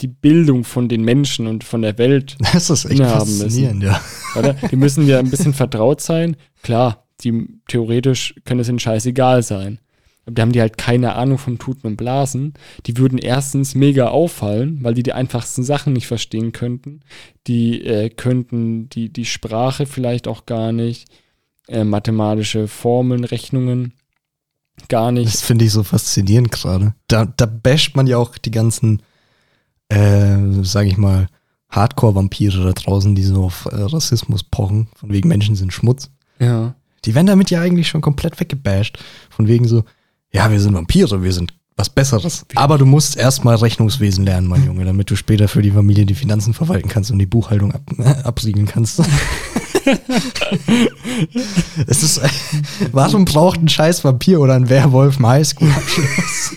die 0.00 0.08
Bildung 0.08 0.64
von 0.64 0.88
den 0.88 1.02
Menschen 1.04 1.46
und 1.46 1.64
von 1.64 1.80
der 1.80 1.96
Welt, 1.96 2.36
Das 2.52 2.68
ist 2.68 2.84
echt 2.84 2.98
innehaben 2.98 3.20
müssen. 3.30 3.40
faszinierend, 3.44 3.82
ja. 3.84 4.00
oder? 4.36 4.54
Die 4.54 4.76
müssen 4.76 5.06
ja 5.06 5.18
ein 5.20 5.30
bisschen 5.30 5.54
vertraut 5.54 6.00
sein. 6.02 6.36
Klar, 6.62 7.06
die 7.24 7.48
theoretisch 7.68 8.34
können 8.44 8.60
es 8.60 8.68
ihnen 8.68 8.78
scheißegal 8.78 9.42
sein. 9.42 9.78
Aber 10.24 10.34
da 10.34 10.42
haben 10.42 10.52
die 10.52 10.60
halt 10.60 10.78
keine 10.78 11.14
Ahnung 11.14 11.38
vom 11.38 11.58
Tuten 11.58 11.86
und 11.86 11.96
Blasen. 11.96 12.54
Die 12.86 12.96
würden 12.96 13.18
erstens 13.18 13.74
mega 13.74 14.08
auffallen, 14.08 14.78
weil 14.82 14.94
die 14.94 15.02
die 15.02 15.12
einfachsten 15.12 15.64
Sachen 15.64 15.92
nicht 15.92 16.06
verstehen 16.06 16.52
könnten. 16.52 17.00
Die 17.48 17.84
äh, 17.84 18.08
könnten 18.08 18.88
die, 18.88 19.12
die 19.12 19.24
Sprache 19.24 19.86
vielleicht 19.86 20.28
auch 20.28 20.46
gar 20.46 20.70
nicht, 20.70 21.08
äh, 21.68 21.84
mathematische 21.84 22.68
Formeln, 22.68 23.24
Rechnungen 23.24 23.94
gar 24.88 25.12
nicht. 25.12 25.32
Das 25.32 25.42
finde 25.42 25.64
ich 25.64 25.72
so 25.72 25.82
faszinierend 25.82 26.50
gerade. 26.50 26.94
Da, 27.08 27.24
da 27.24 27.46
basht 27.46 27.96
man 27.96 28.06
ja 28.06 28.18
auch 28.18 28.38
die 28.38 28.50
ganzen, 28.50 29.02
äh, 29.88 30.36
sage 30.62 30.88
ich 30.88 30.96
mal, 30.96 31.26
Hardcore-Vampire 31.68 32.64
da 32.64 32.72
draußen, 32.72 33.14
die 33.14 33.22
so 33.22 33.44
auf 33.44 33.66
äh, 33.66 33.74
Rassismus 33.74 34.44
pochen, 34.44 34.88
von 34.94 35.10
wegen 35.10 35.28
Menschen 35.28 35.56
sind 35.56 35.72
Schmutz. 35.72 36.10
Ja. 36.38 36.74
Die 37.04 37.14
werden 37.14 37.26
damit 37.26 37.50
ja 37.50 37.60
eigentlich 37.60 37.88
schon 37.88 38.00
komplett 38.00 38.38
weggebasht. 38.40 38.98
Von 39.30 39.48
wegen 39.48 39.66
so, 39.66 39.84
ja, 40.32 40.50
wir 40.50 40.60
sind 40.60 40.74
Vampire, 40.74 41.22
wir 41.22 41.32
sind 41.32 41.52
was 41.76 41.90
Besseres. 41.90 42.46
Aber 42.54 42.78
du 42.78 42.86
musst 42.86 43.16
erstmal 43.16 43.56
Rechnungswesen 43.56 44.24
lernen, 44.24 44.46
mein 44.46 44.64
Junge, 44.64 44.84
damit 44.84 45.10
du 45.10 45.16
später 45.16 45.48
für 45.48 45.62
die 45.62 45.70
Familie 45.70 46.06
die 46.06 46.14
Finanzen 46.14 46.54
verwalten 46.54 46.88
kannst 46.88 47.10
und 47.10 47.18
die 47.18 47.26
Buchhaltung 47.26 47.72
ab, 47.72 47.82
äh, 47.98 48.22
abriegeln 48.22 48.66
kannst. 48.66 49.00
es 51.86 52.02
ist, 52.02 52.20
warum 52.92 53.24
braucht 53.24 53.60
ein 53.60 53.68
scheiß 53.68 54.04
Vampir 54.04 54.40
oder 54.40 54.54
ein 54.54 54.68
Werwolf 54.68 55.16
einen 55.16 55.26
Highschool-Abschluss? 55.26 56.56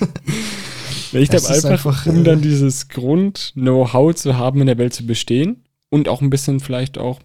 Ich 1.13 1.29
glaube 1.29 1.47
einfach, 1.47 1.69
einfach, 1.69 2.05
um 2.07 2.21
äh, 2.21 2.23
dann 2.23 2.41
dieses 2.41 2.89
Grund-Know-how 2.89 4.13
zu 4.13 4.37
haben, 4.37 4.59
in 4.59 4.67
der 4.67 4.77
Welt 4.77 4.93
zu 4.93 5.05
bestehen 5.05 5.63
und 5.89 6.09
auch 6.09 6.21
ein 6.21 6.29
bisschen 6.29 6.59
vielleicht 6.59 6.97
auch 6.97 7.19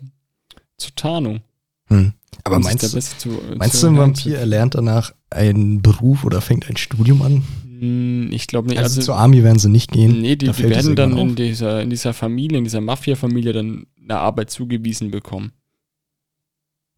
zur 0.76 0.94
Tarnung. 0.94 1.40
Hm. 1.90 2.12
Aber 2.44 2.56
um 2.56 2.62
meinst 2.62 2.94
besser 2.94 3.18
zu, 3.18 3.28
meinst 3.56 3.76
zu 3.76 3.86
du, 3.86 3.92
ein 3.92 3.98
Vampir 3.98 4.38
erlernt 4.38 4.74
danach 4.74 5.12
einen 5.28 5.82
Beruf 5.82 6.24
oder 6.24 6.40
fängt 6.40 6.68
ein 6.70 6.76
Studium 6.76 7.22
an? 7.22 7.42
Hm, 7.78 8.30
Ich 8.32 8.46
glaube 8.46 8.68
nicht. 8.68 8.78
Also, 8.78 8.98
Also, 8.98 9.12
zur 9.12 9.16
Army 9.16 9.42
werden 9.44 9.58
sie 9.58 9.68
nicht 9.68 9.92
gehen. 9.92 10.20
nee, 10.20 10.36
die, 10.36 10.46
Da 10.46 10.52
die 10.52 10.68
werden 10.70 10.96
dann 10.96 11.18
in 11.18 11.34
dieser, 11.36 11.82
in 11.82 11.90
dieser 11.90 12.14
Familie, 12.14 12.58
in 12.58 12.64
dieser 12.64 12.80
Mafia-Familie 12.80 13.52
dann 13.52 13.86
eine 14.02 14.18
Arbeit 14.18 14.50
zugewiesen 14.50 15.10
bekommen. 15.10 15.52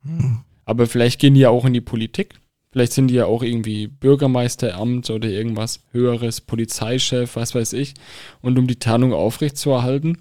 Hm. 0.05 0.41
Aber 0.65 0.87
vielleicht 0.87 1.21
gehen 1.21 1.35
die 1.35 1.41
ja 1.41 1.51
auch 1.51 1.65
in 1.65 1.73
die 1.73 1.81
Politik. 1.81 2.35
Vielleicht 2.71 2.93
sind 2.93 3.09
die 3.09 3.15
ja 3.15 3.27
auch 3.27 3.43
irgendwie 3.43 3.87
Bürgermeisteramt 3.87 5.11
oder 5.11 5.29
irgendwas 5.29 5.81
höheres, 5.91 6.41
Polizeichef, 6.41 7.37
was 7.37 7.55
weiß 7.55 7.75
ich. 7.75 7.95
Und 8.41 8.59
um 8.59 8.67
die 8.67 8.79
Tarnung 8.79 9.13
aufrechtzuerhalten. 9.13 10.19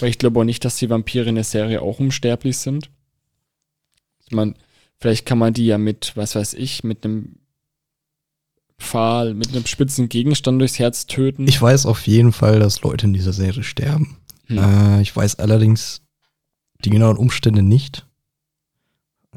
Weil 0.00 0.10
ich 0.10 0.18
glaube 0.18 0.40
auch 0.40 0.44
nicht, 0.44 0.64
dass 0.64 0.76
die 0.76 0.90
Vampire 0.90 1.28
in 1.28 1.36
der 1.36 1.44
Serie 1.44 1.82
auch 1.82 2.00
unsterblich 2.00 2.58
sind. 2.58 2.90
Ich 4.28 4.34
meine, 4.34 4.54
vielleicht 4.98 5.26
kann 5.26 5.38
man 5.38 5.52
die 5.52 5.66
ja 5.66 5.78
mit, 5.78 6.12
was 6.16 6.34
weiß 6.34 6.54
ich, 6.54 6.84
mit 6.84 7.04
einem 7.04 7.36
Pfahl, 8.78 9.34
mit 9.34 9.48
einem 9.48 9.66
spitzen 9.66 10.08
Gegenstand 10.08 10.60
durchs 10.60 10.78
Herz 10.78 11.06
töten. 11.06 11.48
Ich 11.48 11.60
weiß 11.60 11.86
auf 11.86 12.06
jeden 12.06 12.32
Fall, 12.32 12.58
dass 12.58 12.82
Leute 12.82 13.06
in 13.06 13.12
dieser 13.14 13.32
Serie 13.32 13.62
sterben. 13.62 14.16
Hm. 14.46 14.58
Äh, 14.58 15.00
ich 15.02 15.14
weiß 15.14 15.36
allerdings 15.38 16.02
die 16.84 16.90
genauen 16.90 17.16
Umstände 17.16 17.62
nicht. 17.62 18.06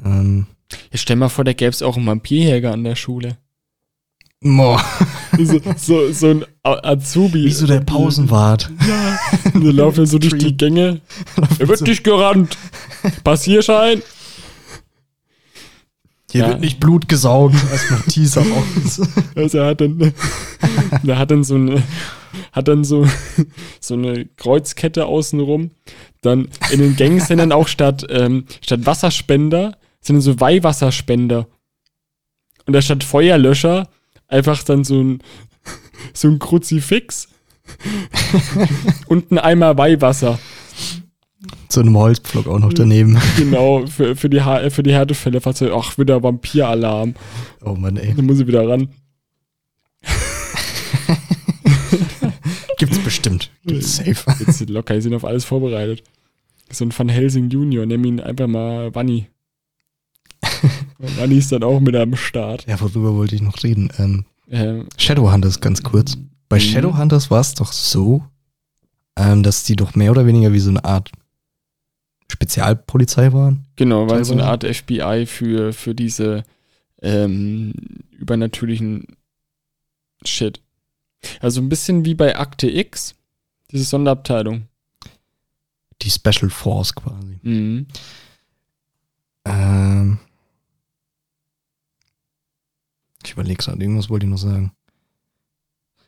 Ähm, 0.04 0.46
Ja, 0.92 0.98
stell 0.98 1.16
mal 1.16 1.28
vor, 1.30 1.44
da 1.44 1.52
gäbe 1.52 1.70
es 1.70 1.82
auch 1.82 1.96
einen 1.96 2.06
Vampirjäger 2.06 2.72
an 2.72 2.84
der 2.84 2.96
Schule. 2.96 3.38
boah, 4.42 4.82
So, 5.38 5.60
so, 5.76 6.12
so 6.12 6.26
ein 6.28 6.44
Azubi. 6.62 7.44
wie 7.44 7.50
so 7.52 7.66
der 7.66 7.80
Pausenwart. 7.80 8.70
Ja. 8.86 9.18
Dann 9.54 9.62
laufen 9.62 9.98
wir 9.98 10.06
so 10.06 10.18
durch 10.20 10.36
die 10.36 10.56
Gänge. 10.56 11.00
Er 11.58 11.68
wird 11.68 11.78
so, 11.78 11.84
nicht 11.86 12.04
gerannt. 12.04 12.56
Passierschein. 13.24 14.02
Hier 16.30 16.42
Ja. 16.42 16.48
wird 16.48 16.60
nicht 16.60 16.80
Blut 16.80 17.08
gesaugt. 17.08 17.54
Erstmal 17.70 18.00
Teaser 18.02 18.42
raus. 18.42 19.00
Also 19.34 19.58
er 19.58 19.66
hat 19.66 19.80
dann, 19.80 19.98
der 21.02 21.18
hat 21.18 21.30
dann 21.30 21.44
so 21.44 21.54
eine, 21.54 21.82
hat 22.52 22.68
dann 22.68 22.84
so, 22.84 23.06
so 23.80 23.94
eine 23.94 24.26
Kreuzkette 24.36 25.06
außenrum. 25.06 25.70
Dann 26.20 26.48
in 26.70 26.80
den 26.80 26.96
Gängen 26.96 27.20
sind 27.20 27.38
dann 27.38 27.52
auch 27.52 27.68
statt, 27.68 28.06
ähm, 28.10 28.44
statt 28.60 28.84
Wasserspender, 28.86 29.76
sind 30.00 30.16
dann 30.16 30.22
so 30.22 30.40
Weihwasserspender. 30.40 31.46
Und 32.66 32.72
da 32.74 32.82
statt 32.82 33.02
Feuerlöscher 33.04 33.88
einfach 34.28 34.62
dann 34.62 34.84
so 34.84 35.00
ein, 35.02 35.22
so 36.12 36.28
ein 36.28 36.38
Kruzifix 36.38 37.28
und 39.06 39.30
ein 39.30 39.38
Eimer 39.38 39.76
Weihwasser. 39.78 40.38
Zu 41.68 41.80
einem 41.80 41.96
Holzpflock 41.96 42.46
auch 42.48 42.58
noch 42.58 42.72
daneben. 42.72 43.16
Genau, 43.38 43.86
für, 43.86 44.16
für, 44.16 44.28
die, 44.28 44.42
Ha- 44.42 44.68
für 44.70 44.82
die 44.82 44.92
Härtefälle, 44.92 45.40
falls 45.40 45.60
du, 45.60 45.74
ach, 45.74 45.96
wieder 45.98 46.22
Vampiralarm. 46.22 47.14
Oh 47.64 47.74
Mann, 47.74 47.96
ey. 47.96 48.14
Dann 48.14 48.26
muss 48.26 48.40
ich 48.40 48.46
wieder 48.46 48.68
ran. 48.68 48.88
Gibt's 52.78 52.98
bestimmt. 52.98 53.50
Gibt's 53.66 53.96
safe. 53.96 54.16
Jetzt 54.40 54.58
sind 54.58 54.70
locker, 54.70 54.94
die 54.94 55.00
sind 55.02 55.14
auf 55.14 55.24
alles 55.24 55.44
vorbereitet. 55.44 56.02
So 56.70 56.84
ein 56.84 56.96
Van 56.96 57.08
Helsing 57.08 57.50
Junior, 57.50 57.84
nennen 57.86 58.04
ihn 58.04 58.20
einfach 58.20 58.46
mal 58.46 58.94
Wanni. 58.94 59.26
Wanni 60.98 61.38
ist 61.38 61.52
dann 61.52 61.62
auch 61.64 61.80
mit 61.80 61.96
am 61.96 62.16
Start. 62.16 62.66
Ja, 62.68 62.80
worüber 62.80 63.14
wollte 63.14 63.34
ich 63.34 63.42
noch 63.42 63.62
reden? 63.62 63.90
Ähm, 63.98 64.24
Ähm, 64.50 64.86
Shadowhunters 64.96 65.60
ganz 65.60 65.82
kurz. 65.82 66.16
Bei 66.48 66.56
Mhm. 66.56 66.60
Shadowhunters 66.60 67.30
war 67.30 67.40
es 67.40 67.54
doch 67.54 67.72
so, 67.72 68.24
ähm, 69.16 69.42
dass 69.42 69.64
die 69.64 69.76
doch 69.76 69.94
mehr 69.94 70.10
oder 70.10 70.26
weniger 70.26 70.52
wie 70.52 70.58
so 70.58 70.70
eine 70.70 70.84
Art 70.84 71.10
Spezialpolizei 72.30 73.32
waren. 73.32 73.66
genau, 73.76 74.08
war 74.08 74.24
so 74.24 74.32
eine. 74.32 74.44
Art 74.44 74.64
FBI 74.64 75.26
für, 75.26 75.72
für 75.72 75.94
diese 75.94 76.44
ähm, 77.02 77.72
übernatürlichen 78.12 79.16
Shit. 80.24 80.60
Also 81.40 81.60
ein 81.60 81.68
bisschen 81.68 82.04
wie 82.04 82.14
bei 82.14 82.38
Akte 82.38 82.70
X, 82.70 83.14
diese 83.70 83.84
Sonderabteilung. 83.84 84.68
Die 86.02 86.10
Special 86.10 86.50
Force 86.50 86.94
quasi. 86.94 87.38
Mhm. 87.42 87.86
Ähm, 89.44 90.18
ich 93.24 93.32
überlege 93.32 93.62
gerade, 93.62 93.82
irgendwas 93.82 94.08
wollte 94.08 94.26
ich 94.26 94.30
noch 94.30 94.38
sagen. 94.38 94.72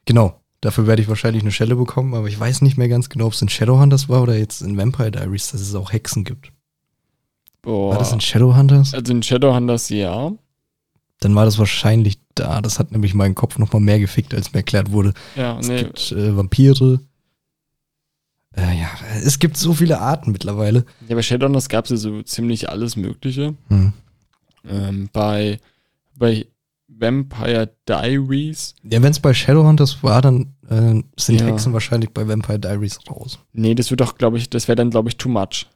Genau, 0.05 0.42
dafür 0.63 0.87
werde 0.87 1.03
ich 1.03 1.09
wahrscheinlich 1.09 1.43
eine 1.43 1.53
Schelle 1.53 1.77
bekommen, 1.77 2.15
aber 2.15 2.29
ich 2.29 2.41
weiß 2.41 2.63
nicht 2.63 2.79
mehr 2.79 2.89
ganz 2.89 3.11
genau, 3.11 3.27
ob 3.27 3.35
es 3.35 3.43
in 3.43 3.51
Shadowhunters 3.51 4.09
war 4.09 4.23
oder 4.23 4.39
jetzt 4.39 4.63
in 4.63 4.79
Vampire 4.79 5.11
Diaries, 5.11 5.51
dass 5.51 5.61
es 5.61 5.75
auch 5.75 5.93
Hexen 5.93 6.25
gibt. 6.25 6.51
Boah. 7.61 7.93
War 7.93 7.99
das 7.99 8.13
in 8.13 8.21
Shadowhunters? 8.21 8.95
also 8.95 9.13
in 9.13 9.23
Shadowhunters 9.23 9.91
ja. 9.91 10.33
dann 11.21 11.35
war 11.35 11.45
das 11.45 11.59
wahrscheinlich 11.59 12.19
da. 12.35 12.61
Das 12.61 12.79
hat 12.79 12.91
nämlich 12.93 13.15
meinen 13.15 13.35
Kopf 13.35 13.59
noch 13.59 13.73
mal 13.73 13.81
mehr 13.81 14.01
gefickt, 14.01 14.35
als 14.35 14.53
mir 14.53 14.61
erklärt 14.61 14.91
wurde. 14.91 15.13
Ja, 15.37 15.59
Es 15.59 15.69
nee. 15.69 15.79
gibt 15.79 16.13
äh, 16.13 16.37
Vampire. 16.37 17.01
Äh, 18.57 18.79
ja, 18.79 18.91
es 19.25 19.39
gibt 19.39 19.57
so 19.57 19.75
viele 19.75 20.01
Arten 20.01 20.33
mittlerweile. 20.33 20.85
Ja, 21.09 21.15
bei 21.15 21.23
Shadowrunners 21.23 21.69
gab 21.69 21.85
es 21.85 21.91
ja 21.91 21.97
so 21.97 22.23
ziemlich 22.23 22.69
alles 22.69 22.97
Mögliche. 22.97 23.55
Hm. 23.69 23.93
Ähm, 24.69 25.09
bei, 25.13 25.59
bei 26.17 26.47
Vampire 26.99 27.71
Diaries, 27.89 28.75
Ja, 28.83 29.03
wenn 29.03 29.11
es 29.11 29.21
bei 29.21 29.35
Shadowhunters 29.35 30.03
war, 30.03 30.23
dann 30.23 30.55
äh, 30.69 31.03
sind 31.19 31.41
Ja. 31.41 31.47
Hexen 31.47 31.73
wahrscheinlich 31.73 32.11
bei 32.11 32.27
Vampire 32.29 32.59
Diaries 32.59 32.99
raus. 33.11 33.39
nee, 33.53 33.75
das 33.75 33.91
wird 33.91 34.01
doch, 34.01 34.17
glaube 34.19 34.39
ich, 34.39 34.51
das 34.51 34.69
wäre 34.69 34.77
dann, 34.77 34.91
glaube 34.91 35.09
ich, 35.09 35.17
too 35.17 35.29
much. 35.29 35.67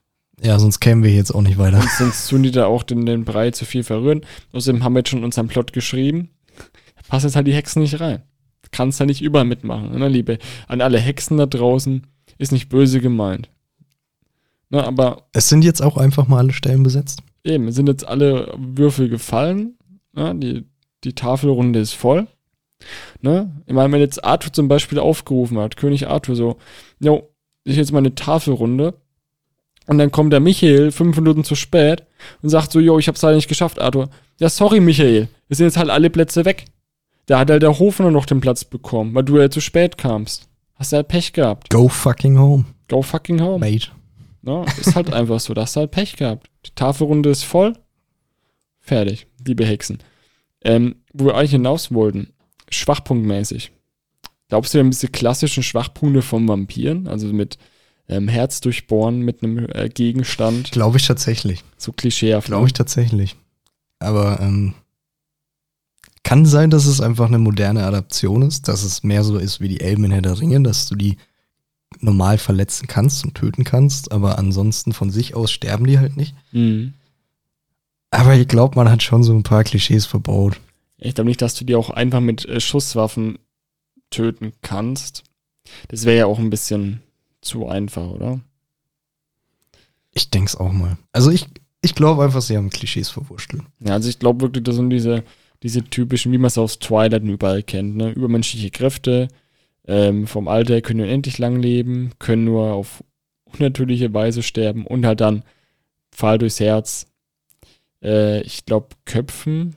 Ja, 0.42 0.58
sonst 0.58 0.80
kämen 0.80 1.02
wir 1.02 1.12
jetzt 1.14 1.30
auch 1.34 1.40
nicht 1.42 1.56
weiter. 1.58 1.78
Und 1.80 1.88
sonst 1.90 2.28
tun 2.28 2.42
die 2.42 2.50
da 2.50 2.66
auch 2.66 2.82
den, 2.82 3.06
den 3.06 3.24
Brei 3.24 3.50
zu 3.52 3.64
viel 3.64 3.82
verrühren. 3.82 4.20
Außerdem 4.52 4.84
haben 4.84 4.92
wir 4.92 4.98
jetzt 5.00 5.08
schon 5.08 5.24
unseren 5.24 5.48
Plot 5.48 5.72
geschrieben. 5.72 6.28
Da 6.56 7.02
passen 7.08 7.26
jetzt 7.28 7.36
halt 7.36 7.46
die 7.46 7.54
Hexen 7.54 7.80
nicht 7.82 7.98
rein. 8.00 8.22
Kannst 8.70 9.00
da 9.00 9.06
nicht 9.06 9.22
überall 9.22 9.46
mitmachen. 9.46 9.98
Ne, 9.98 10.08
Liebe, 10.08 10.38
an 10.68 10.80
alle 10.82 10.98
Hexen 10.98 11.38
da 11.38 11.46
draußen 11.46 12.06
ist 12.36 12.52
nicht 12.52 12.68
böse 12.68 13.00
gemeint. 13.00 13.48
Ne, 14.68 14.84
aber 14.84 15.28
Es 15.32 15.48
sind 15.48 15.64
jetzt 15.64 15.80
auch 15.82 15.96
einfach 15.96 16.28
mal 16.28 16.38
alle 16.38 16.52
Stellen 16.52 16.82
besetzt. 16.82 17.22
eben, 17.44 17.68
es 17.68 17.76
sind 17.76 17.88
jetzt 17.88 18.06
alle 18.06 18.52
Würfel 18.58 19.08
gefallen. 19.08 19.78
Ne, 20.12 20.34
die, 20.34 20.66
die 21.06 21.14
Tafelrunde 21.14 21.78
ist 21.78 21.94
voll. 21.94 22.26
Ne? 23.22 23.50
Ich 23.66 23.72
meine, 23.72 23.92
wenn 23.92 24.00
jetzt 24.00 24.22
Arthur 24.24 24.52
zum 24.52 24.68
Beispiel 24.68 24.98
aufgerufen 24.98 25.58
hat, 25.58 25.76
König 25.76 26.08
Arthur 26.08 26.36
so, 26.36 26.56
jo, 27.00 27.30
ich 27.64 27.76
jetzt 27.76 27.92
meine 27.92 28.14
Tafelrunde. 28.14 28.94
Und 29.86 29.98
dann 29.98 30.10
kommt 30.10 30.32
der 30.32 30.40
Michael 30.40 30.90
fünf 30.90 31.16
Minuten 31.16 31.44
zu 31.44 31.54
spät 31.54 32.04
und 32.42 32.48
sagt 32.48 32.72
so, 32.72 32.80
jo, 32.80 32.98
ich 32.98 33.06
hab's 33.08 33.22
leider 33.22 33.36
nicht 33.36 33.48
geschafft, 33.48 33.80
Arthur. 33.80 34.10
Ja, 34.40 34.48
sorry, 34.48 34.80
Michael, 34.80 35.28
es 35.48 35.58
sind 35.58 35.66
jetzt 35.66 35.76
halt 35.76 35.90
alle 35.90 36.10
Plätze 36.10 36.44
weg. 36.44 36.64
Da 37.26 37.38
hat 37.38 37.50
halt 37.50 37.62
der 37.62 37.78
Hofner 37.78 38.10
noch 38.10 38.26
den 38.26 38.40
Platz 38.40 38.64
bekommen, 38.64 39.14
weil 39.14 39.22
du 39.24 39.38
ja 39.38 39.48
zu 39.48 39.60
spät 39.60 39.96
kamst. 39.96 40.48
Hast 40.74 40.92
du 40.92 40.96
halt 40.96 41.08
Pech 41.08 41.32
gehabt. 41.32 41.70
Go 41.70 41.88
fucking 41.88 42.38
home, 42.38 42.64
Go 42.88 43.00
fucking 43.02 43.40
home. 43.40 43.58
mate. 43.58 43.88
Ne? 44.42 44.64
Ist 44.78 44.94
halt 44.94 45.12
einfach 45.14 45.40
so, 45.40 45.54
da 45.54 45.62
hast 45.62 45.76
du 45.76 45.80
halt 45.80 45.92
Pech 45.92 46.16
gehabt. 46.16 46.48
Die 46.66 46.70
Tafelrunde 46.74 47.30
ist 47.30 47.44
voll. 47.44 47.72
Fertig, 48.80 49.26
liebe 49.44 49.64
Hexen. 49.64 49.98
Ähm, 50.66 50.96
wo 51.12 51.26
wir 51.26 51.36
eigentlich 51.36 51.52
hinaus 51.52 51.92
wollten, 51.92 52.32
schwachpunktmäßig. 52.70 53.70
Glaubst 54.48 54.74
du, 54.74 54.78
haben 54.78 54.90
diese 54.90 55.08
klassischen 55.08 55.62
Schwachpunkte 55.62 56.22
vom 56.22 56.48
Vampiren? 56.48 57.06
Also 57.08 57.28
mit 57.28 57.56
ähm, 58.08 58.28
Herz 58.28 58.60
durchbohren, 58.60 59.20
mit 59.20 59.42
einem 59.42 59.68
äh, 59.70 59.88
Gegenstand, 59.88 60.72
Glaube 60.72 60.98
ich 60.98 61.06
tatsächlich. 61.06 61.62
so 61.76 61.92
klischeehaft. 61.92 62.48
Glaube 62.48 62.66
ich 62.66 62.72
tatsächlich. 62.72 63.36
Aber 63.98 64.40
ähm, 64.40 64.74
kann 66.22 66.46
sein, 66.46 66.70
dass 66.70 66.86
es 66.86 67.00
einfach 67.00 67.28
eine 67.28 67.38
moderne 67.38 67.84
Adaption 67.84 68.42
ist, 68.42 68.68
dass 68.68 68.82
es 68.82 69.04
mehr 69.04 69.22
so 69.22 69.38
ist 69.38 69.60
wie 69.60 69.68
die 69.68 69.80
Elben 69.80 70.04
in 70.04 70.10
Herr 70.10 70.22
der 70.22 70.40
Ringe, 70.40 70.60
dass 70.62 70.88
du 70.88 70.96
die 70.96 71.16
normal 72.00 72.38
verletzen 72.38 72.88
kannst 72.88 73.24
und 73.24 73.34
töten 73.34 73.62
kannst, 73.64 74.10
aber 74.10 74.38
ansonsten 74.38 74.92
von 74.92 75.10
sich 75.10 75.34
aus 75.36 75.52
sterben 75.52 75.86
die 75.86 75.98
halt 75.98 76.16
nicht. 76.16 76.34
Mhm. 76.52 76.94
Aber 78.16 78.34
ich 78.34 78.48
glaube, 78.48 78.76
man 78.76 78.90
hat 78.90 79.02
schon 79.02 79.22
so 79.22 79.34
ein 79.34 79.42
paar 79.42 79.62
Klischees 79.62 80.06
verbaut. 80.06 80.58
Ich 80.96 81.14
glaube 81.14 81.28
nicht, 81.28 81.42
dass 81.42 81.54
du 81.54 81.66
die 81.66 81.74
auch 81.74 81.90
einfach 81.90 82.20
mit 82.20 82.46
äh, 82.46 82.60
Schusswaffen 82.60 83.38
töten 84.08 84.54
kannst. 84.62 85.22
Das 85.88 86.06
wäre 86.06 86.16
ja 86.16 86.26
auch 86.26 86.38
ein 86.38 86.48
bisschen 86.48 87.02
zu 87.42 87.68
einfach, 87.68 88.08
oder? 88.08 88.40
Ich 90.14 90.30
denke 90.30 90.48
es 90.48 90.56
auch 90.56 90.72
mal. 90.72 90.96
Also 91.12 91.30
ich, 91.30 91.46
ich 91.82 91.94
glaube 91.94 92.24
einfach, 92.24 92.40
sie 92.40 92.56
haben 92.56 92.70
Klischees 92.70 93.10
verwurschtelt. 93.10 93.64
Ja, 93.80 93.92
also 93.92 94.08
ich 94.08 94.18
glaube 94.18 94.40
wirklich, 94.40 94.64
das 94.64 94.76
sind 94.76 94.88
diese, 94.88 95.22
diese 95.62 95.84
typischen, 95.84 96.32
wie 96.32 96.38
man 96.38 96.48
es 96.48 96.56
aus 96.56 96.78
Twilight 96.78 97.22
überall 97.22 97.62
kennt, 97.62 97.96
ne? 97.96 98.12
Übermenschliche 98.12 98.70
Kräfte, 98.70 99.28
ähm, 99.86 100.26
vom 100.26 100.48
Alter 100.48 100.80
können 100.80 101.02
unendlich 101.02 101.36
lang 101.36 101.56
leben, 101.60 102.12
können 102.18 102.44
nur 102.44 102.72
auf 102.72 103.04
unnatürliche 103.44 104.14
Weise 104.14 104.42
sterben 104.42 104.86
und 104.86 105.04
halt 105.04 105.20
dann 105.20 105.42
Pfahl 106.12 106.38
durchs 106.38 106.60
Herz. 106.60 107.08
Äh, 108.02 108.42
ich 108.42 108.64
glaube, 108.66 108.88
Köpfen 109.04 109.76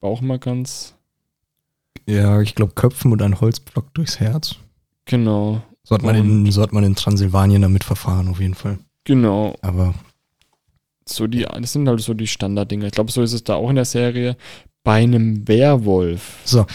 war 0.00 0.10
auch 0.10 0.20
mal 0.20 0.38
ganz, 0.38 0.94
Ja, 2.08 2.40
ich 2.40 2.54
glaube, 2.54 2.72
Köpfen 2.74 3.12
und 3.12 3.22
ein 3.22 3.40
Holzblock 3.40 3.92
durchs 3.94 4.18
Herz. 4.20 4.56
genau, 5.04 5.62
So 5.84 5.94
hat 5.94 6.02
man, 6.02 6.16
in, 6.16 6.50
so 6.50 6.62
hat 6.62 6.72
man 6.72 6.84
in 6.84 6.94
Transsilvanien 6.96 7.62
damit 7.62 7.84
verfahren, 7.84 8.28
auf 8.28 8.40
jeden 8.40 8.54
Fall. 8.54 8.78
genau. 9.04 9.56
Aber 9.62 9.94
So 11.08 11.26
die, 11.26 11.42
das 11.42 11.72
sind 11.72 11.88
halt 11.88 12.00
so 12.00 12.14
die 12.14 12.26
Standarddinger. 12.26 12.86
Ich 12.86 12.92
glaube, 12.92 13.10
so 13.12 13.22
ist 13.22 13.32
es 13.32 13.44
da 13.44 13.54
auch 13.54 13.68
in 13.70 13.76
der 13.76 13.84
Serie. 13.84 14.36
Bei 14.84 15.02
einem 15.02 15.46
Werwolf. 15.46 16.38
so, 16.44 16.66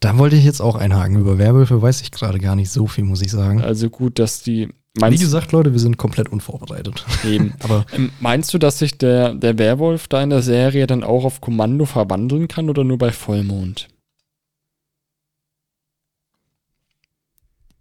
da 0.00 0.18
wollte 0.18 0.36
ich 0.36 0.44
jetzt 0.44 0.60
auch 0.60 0.74
einhaken. 0.76 1.18
Über 1.18 1.38
Werwölfe 1.38 1.80
weiß 1.80 2.02
ich 2.02 2.10
gerade 2.10 2.38
gar 2.38 2.56
nicht 2.56 2.70
so 2.70 2.86
viel, 2.86 3.04
muss 3.04 3.22
ich 3.22 3.30
sagen. 3.30 3.62
Also 3.62 3.88
gut, 3.88 4.18
dass 4.18 4.42
die. 4.42 4.68
Wie 4.96 5.00
Meinst, 5.00 5.20
gesagt, 5.20 5.50
Leute, 5.50 5.72
wir 5.72 5.80
sind 5.80 5.96
komplett 5.96 6.28
unvorbereitet. 6.30 7.04
eben. 7.24 7.52
Aber 7.64 7.84
Ähm, 7.92 8.12
Meinst 8.20 8.54
du, 8.54 8.58
dass 8.58 8.78
sich 8.78 8.96
der, 8.96 9.34
der 9.34 9.58
Werwolf 9.58 10.06
da 10.06 10.22
in 10.22 10.30
der 10.30 10.42
Serie 10.42 10.86
dann 10.86 11.02
auch 11.02 11.24
auf 11.24 11.40
Kommando 11.40 11.84
verwandeln 11.84 12.46
kann 12.46 12.70
oder 12.70 12.84
nur 12.84 12.98
bei 12.98 13.10
Vollmond? 13.10 13.88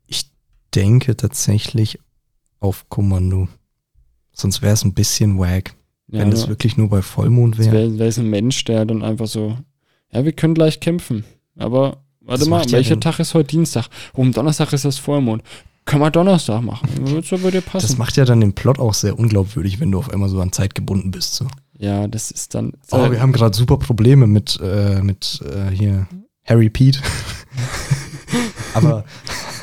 ich 0.08 0.26
denke 0.73 1.15
tatsächlich 1.15 1.99
auf 2.60 2.89
Kommando. 2.89 3.47
Sonst 4.32 4.62
wäre 4.62 4.73
es 4.73 4.84
ein 4.84 4.93
bisschen 4.93 5.38
wack, 5.38 5.76
Ja, 6.08 6.19
wenn 6.21 6.32
es 6.32 6.47
wirklich 6.47 6.78
nur 6.78 6.89
bei 6.89 7.02
Vollmond 7.02 7.58
das 7.60 7.65
wäre. 7.67 7.76
wäre 7.76 7.99
wär 7.99 8.08
es 8.08 8.17
ein 8.17 8.30
Mensch, 8.30 8.63
der 8.65 8.86
dann 8.86 9.04
einfach 9.04 9.28
so, 9.28 9.58
ja, 10.12 10.26
wir 10.26 10.32
können 10.32 10.56
gleich 10.56 10.80
kämpfen. 10.80 11.23
Aber 11.56 12.04
warte 12.21 12.39
Das 12.39 12.49
mal, 12.49 12.65
ja 12.65 12.71
welcher 12.71 12.99
Tag 12.99 13.19
ist 13.19 13.34
heute 13.36 13.49
Dienstag? 13.49 13.88
Oh, 14.15 14.21
am 14.21 14.32
Donnerstag 14.34 14.73
ist 14.73 14.86
das 14.86 14.97
Vollmond. 14.97 15.43
Können 15.85 16.01
wir 16.01 16.11
Donnerstag 16.11 16.61
machen? 16.61 16.87
So 17.23 17.37
bei 17.37 17.51
dir 17.51 17.61
Das 17.61 17.71
passen. 17.83 17.97
macht 17.97 18.15
ja 18.17 18.25
dann 18.25 18.41
den 18.41 18.53
Plot 18.53 18.79
auch 18.79 18.93
sehr 18.93 19.17
unglaubwürdig, 19.19 19.79
wenn 19.79 19.91
du 19.91 19.99
auf 19.99 20.09
einmal 20.09 20.29
so 20.29 20.39
an 20.39 20.51
Zeit 20.51 20.75
gebunden 20.75 21.11
bist. 21.11 21.35
So. 21.35 21.45
ja, 21.77 22.07
das 22.07 22.31
ist 22.31 22.55
dann. 22.55 22.73
Oh, 22.91 23.11
wir 23.11 23.21
haben 23.21 23.33
gerade 23.33 23.55
super 23.55 23.77
Probleme 23.77 24.25
mit, 24.27 24.59
äh, 24.63 25.01
mit 25.01 25.41
äh, 25.45 25.69
hier 25.75 26.07
Harry 26.45 26.69
Pete. 26.69 26.99
aber, 28.73 29.03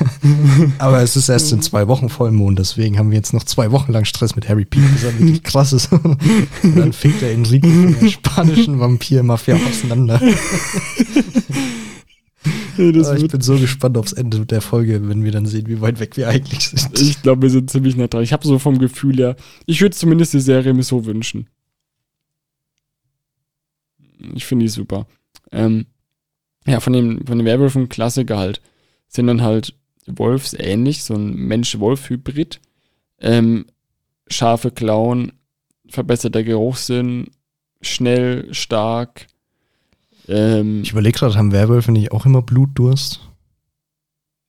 aber 0.77 1.01
es 1.01 1.15
ist 1.15 1.29
erst 1.29 1.51
in 1.51 1.61
zwei 1.61 1.87
Wochen 1.87 2.09
Vollmond, 2.09 2.59
deswegen 2.59 2.97
haben 2.97 3.09
wir 3.11 3.17
jetzt 3.17 3.33
noch 3.33 3.43
zwei 3.43 3.71
Wochen 3.71 3.91
lang 3.91 4.05
Stress 4.05 4.35
mit 4.35 4.47
Harry 4.47 4.65
Pete, 4.65 4.87
bis 4.87 5.03
er 5.03 5.17
wirklich 5.19 5.43
krass 5.51 5.73
ist. 5.73 5.91
Und 5.91 6.17
dann 6.63 6.93
fängt 6.93 7.21
der 7.21 7.31
Enrique 7.33 7.67
von 7.67 7.95
der 7.99 8.07
spanischen 8.09 8.79
Vampir-Mafia 8.79 9.55
auseinander. 9.55 10.21
Aber 12.77 13.17
ich 13.17 13.27
bin 13.27 13.41
so 13.41 13.57
gespannt 13.57 13.97
aufs 13.97 14.13
Ende 14.13 14.45
der 14.45 14.61
Folge, 14.61 15.07
wenn 15.07 15.23
wir 15.23 15.31
dann 15.31 15.45
sehen, 15.45 15.67
wie 15.67 15.81
weit 15.81 15.99
weg 15.99 16.17
wir 16.17 16.27
eigentlich 16.29 16.69
sind. 16.69 16.99
ich 16.99 17.21
glaube, 17.21 17.43
wir 17.43 17.49
sind 17.49 17.69
ziemlich 17.69 17.95
nah 17.95 18.07
dran. 18.07 18.23
Ich 18.23 18.33
habe 18.33 18.47
so 18.47 18.57
vom 18.59 18.79
Gefühl 18.79 19.17
her, 19.17 19.35
ich 19.65 19.81
würde 19.81 19.95
zumindest 19.95 20.33
die 20.33 20.39
Serie 20.39 20.73
mir 20.73 20.83
so 20.83 21.05
wünschen. 21.05 21.47
Ich 24.33 24.45
finde 24.45 24.65
die 24.65 24.69
super. 24.69 25.07
Ähm, 25.51 25.85
ja, 26.65 26.79
von 26.79 26.93
den, 26.93 27.25
von 27.25 27.37
den 27.37 27.45
Werwölfen 27.45 27.89
Klassiker 27.89 28.37
halt. 28.37 28.61
Sind 29.07 29.27
dann 29.27 29.41
halt 29.41 29.75
Wolfsähnlich, 30.07 31.03
so 31.03 31.13
ein 31.13 31.35
Mensch-Wolf-Hybrid. 31.35 32.59
Ähm, 33.19 33.65
scharfe 34.27 34.71
Klauen, 34.71 35.33
verbesserter 35.87 36.43
Geruchssinn, 36.43 37.27
schnell, 37.81 38.53
stark. 38.53 39.27
Ähm, 40.31 40.81
Ich 40.83 40.91
überlege 40.91 41.17
gerade, 41.19 41.35
haben 41.35 41.51
Werwölfe 41.51 41.91
nicht 41.91 42.11
auch 42.11 42.25
immer 42.25 42.41
Blutdurst? 42.41 43.19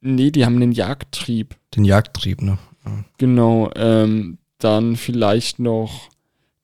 nee, 0.01 0.31
die 0.31 0.44
haben 0.44 0.56
einen 0.56 0.73
Jagdtrieb. 0.73 1.56
Den 1.77 1.85
Jagdtrieb, 1.85 2.42
ne? 2.42 2.59
Genau, 3.19 3.71
ähm, 3.77 4.38
dann 4.59 4.96
vielleicht 4.96 5.59
noch, 5.61 6.09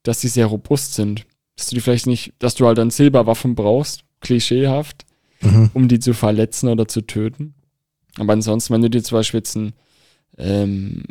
dass 0.02 0.20
sie 0.20 0.28
sehr 0.28 0.46
robust 0.46 0.94
sind. 0.94 1.24
Dass 1.56 1.68
du 1.68 1.76
die 1.76 1.80
vielleicht 1.80 2.06
nicht, 2.08 2.32
dass 2.40 2.54
du 2.56 2.66
halt 2.66 2.78
dann 2.78 2.90
Silberwaffen 2.90 3.54
brauchst, 3.54 4.02
klischeehaft, 4.20 5.04
Mhm. 5.40 5.70
um 5.74 5.86
die 5.88 6.00
zu 6.00 6.14
verletzen 6.14 6.68
oder 6.68 6.88
zu 6.88 7.02
töten. 7.02 7.54
Aber 8.18 8.32
ansonsten, 8.32 8.74
wenn 8.74 8.82
du 8.82 8.90
dir 8.90 9.04
zum 9.04 9.18
Beispiel 9.18 9.38
jetzt 9.38 9.56
einen 9.56 9.72
ähm, 10.36 11.04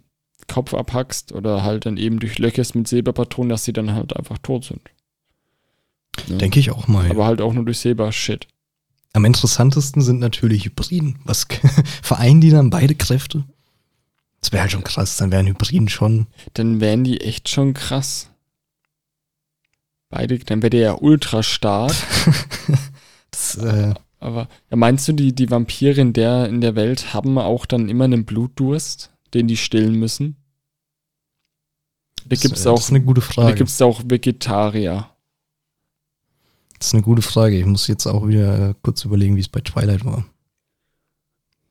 Kopf 0.49 0.73
abhackst 0.73 1.31
oder 1.31 1.63
halt 1.63 1.85
dann 1.85 1.95
eben 1.95 2.19
durchlöcherst 2.19 2.75
mit 2.75 2.87
Silberpatronen, 2.89 3.49
dass 3.49 3.63
sie 3.63 3.71
dann 3.73 3.93
halt 3.93 4.15
einfach 4.17 4.37
tot 4.39 4.65
sind. 4.65 4.81
Ja. 6.27 6.37
Denke 6.37 6.59
ich 6.59 6.71
auch 6.71 6.87
mal. 6.87 7.09
Aber 7.09 7.25
halt 7.25 7.41
auch 7.41 7.53
nur 7.53 7.65
durch 7.65 7.79
Silber-Shit. 7.79 8.47
Am 9.13 9.25
interessantesten 9.25 10.01
sind 10.01 10.19
natürlich 10.19 10.65
Hybriden. 10.65 11.19
Was 11.23 11.47
vereinen 12.01 12.41
die 12.41 12.49
dann 12.49 12.69
beide 12.69 12.95
Kräfte? 12.95 13.45
Das 14.41 14.51
wäre 14.51 14.61
halt 14.61 14.71
schon 14.71 14.83
krass, 14.83 15.17
dann 15.17 15.31
wären 15.31 15.47
Hybriden 15.47 15.89
schon. 15.89 16.27
Dann 16.53 16.79
wären 16.79 17.03
die 17.03 17.21
echt 17.21 17.49
schon 17.49 17.73
krass. 17.73 18.29
Beide, 20.09 20.37
dann 20.39 20.61
wäre 20.61 20.69
der 20.69 20.79
ja 20.81 20.97
ultra 20.99 21.43
stark. 21.43 21.95
Das, 23.29 23.55
äh, 23.57 23.93
Aber 24.19 24.47
ja, 24.71 24.77
meinst 24.77 25.07
du, 25.07 25.11
die, 25.11 25.35
die 25.35 25.51
Vampire 25.51 25.99
in 25.99 26.13
der, 26.13 26.47
in 26.47 26.61
der 26.61 26.75
Welt 26.75 27.13
haben 27.13 27.37
auch 27.37 27.65
dann 27.65 27.89
immer 27.89 28.05
einen 28.05 28.23
Blutdurst, 28.25 29.11
den 29.33 29.47
die 29.47 29.57
stillen 29.57 29.95
müssen? 29.95 30.37
Da 32.23 32.29
das, 32.29 32.39
gibt 32.39 32.55
es 32.55 32.65
äh, 32.65 32.69
auch, 32.69 32.75
Das 32.75 32.85
ist 32.85 32.91
eine 32.91 33.01
gute 33.01 33.19
da 33.21 33.27
Frage. 33.27 33.55
gibt's 33.55 33.81
auch 33.81 34.01
Vegetarier. 34.05 35.09
Das 36.79 36.87
ist 36.87 36.93
eine 36.93 37.03
gute 37.03 37.21
Frage. 37.21 37.57
Ich 37.59 37.65
muss 37.65 37.87
jetzt 37.87 38.05
auch 38.05 38.27
wieder 38.27 38.75
kurz 38.83 39.03
überlegen, 39.05 39.35
wie 39.35 39.39
es 39.41 39.49
bei 39.49 39.61
Twilight 39.61 40.05
war. 40.05 40.25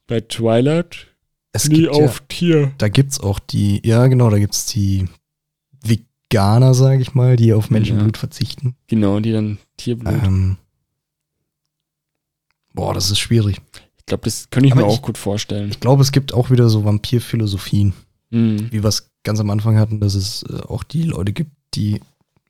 Bei 0.07 0.21
Twilight 0.21 1.09
Es 1.53 1.69
nie 1.69 1.83
gibt 1.83 1.91
auf 1.91 2.19
ja, 2.21 2.25
Tier. 2.29 2.73
da 2.79 2.89
gibt's 2.89 3.21
auch 3.21 3.39
die, 3.39 3.81
ja 3.87 4.07
genau, 4.09 4.31
da 4.31 4.39
gibt's 4.39 4.67
die 4.67 5.07
Veganer, 5.83 6.75
sage 6.75 7.03
ich 7.03 7.15
mal, 7.15 7.37
die 7.37 7.53
auf 7.53 7.71
Menschenblut 7.71 8.17
verzichten. 8.17 8.77
Genau, 8.89 9.21
die 9.21 9.33
dann 9.33 9.59
Tierblut. 9.77 10.23
Ähm, 10.25 10.57
boah, 12.75 12.95
das 12.95 13.11
ist 13.11 13.19
schwierig. 13.19 13.61
ich 13.99 14.07
glaube, 14.07 14.25
das 14.25 14.49
könnte 14.51 14.67
ich 14.69 14.73
aber 14.73 14.83
mir 14.83 14.89
ich- 14.93 14.99
auch 14.99 15.03
gut 15.03 15.19
vorstellen. 15.19 15.71
Ich 15.71 15.81
glaube, 15.81 16.03
es 16.03 16.13
gibt 16.13 16.33
auch 16.33 16.51
wieder 16.51 16.69
so 16.69 16.85
Vampirphilosophien, 16.85 17.93
Mhm. 18.31 18.71
wie 18.73 18.83
wir 18.83 18.89
es 18.89 19.11
ganz 19.25 19.41
am 19.41 19.51
Anfang 19.51 19.79
hatten, 19.79 19.99
dass 20.01 20.15
es 20.15 20.43
äh, 20.45 20.61
auch 20.63 20.85
die 20.85 21.03
Leute 21.05 21.33
gibt, 21.33 21.51
die 21.75 22.01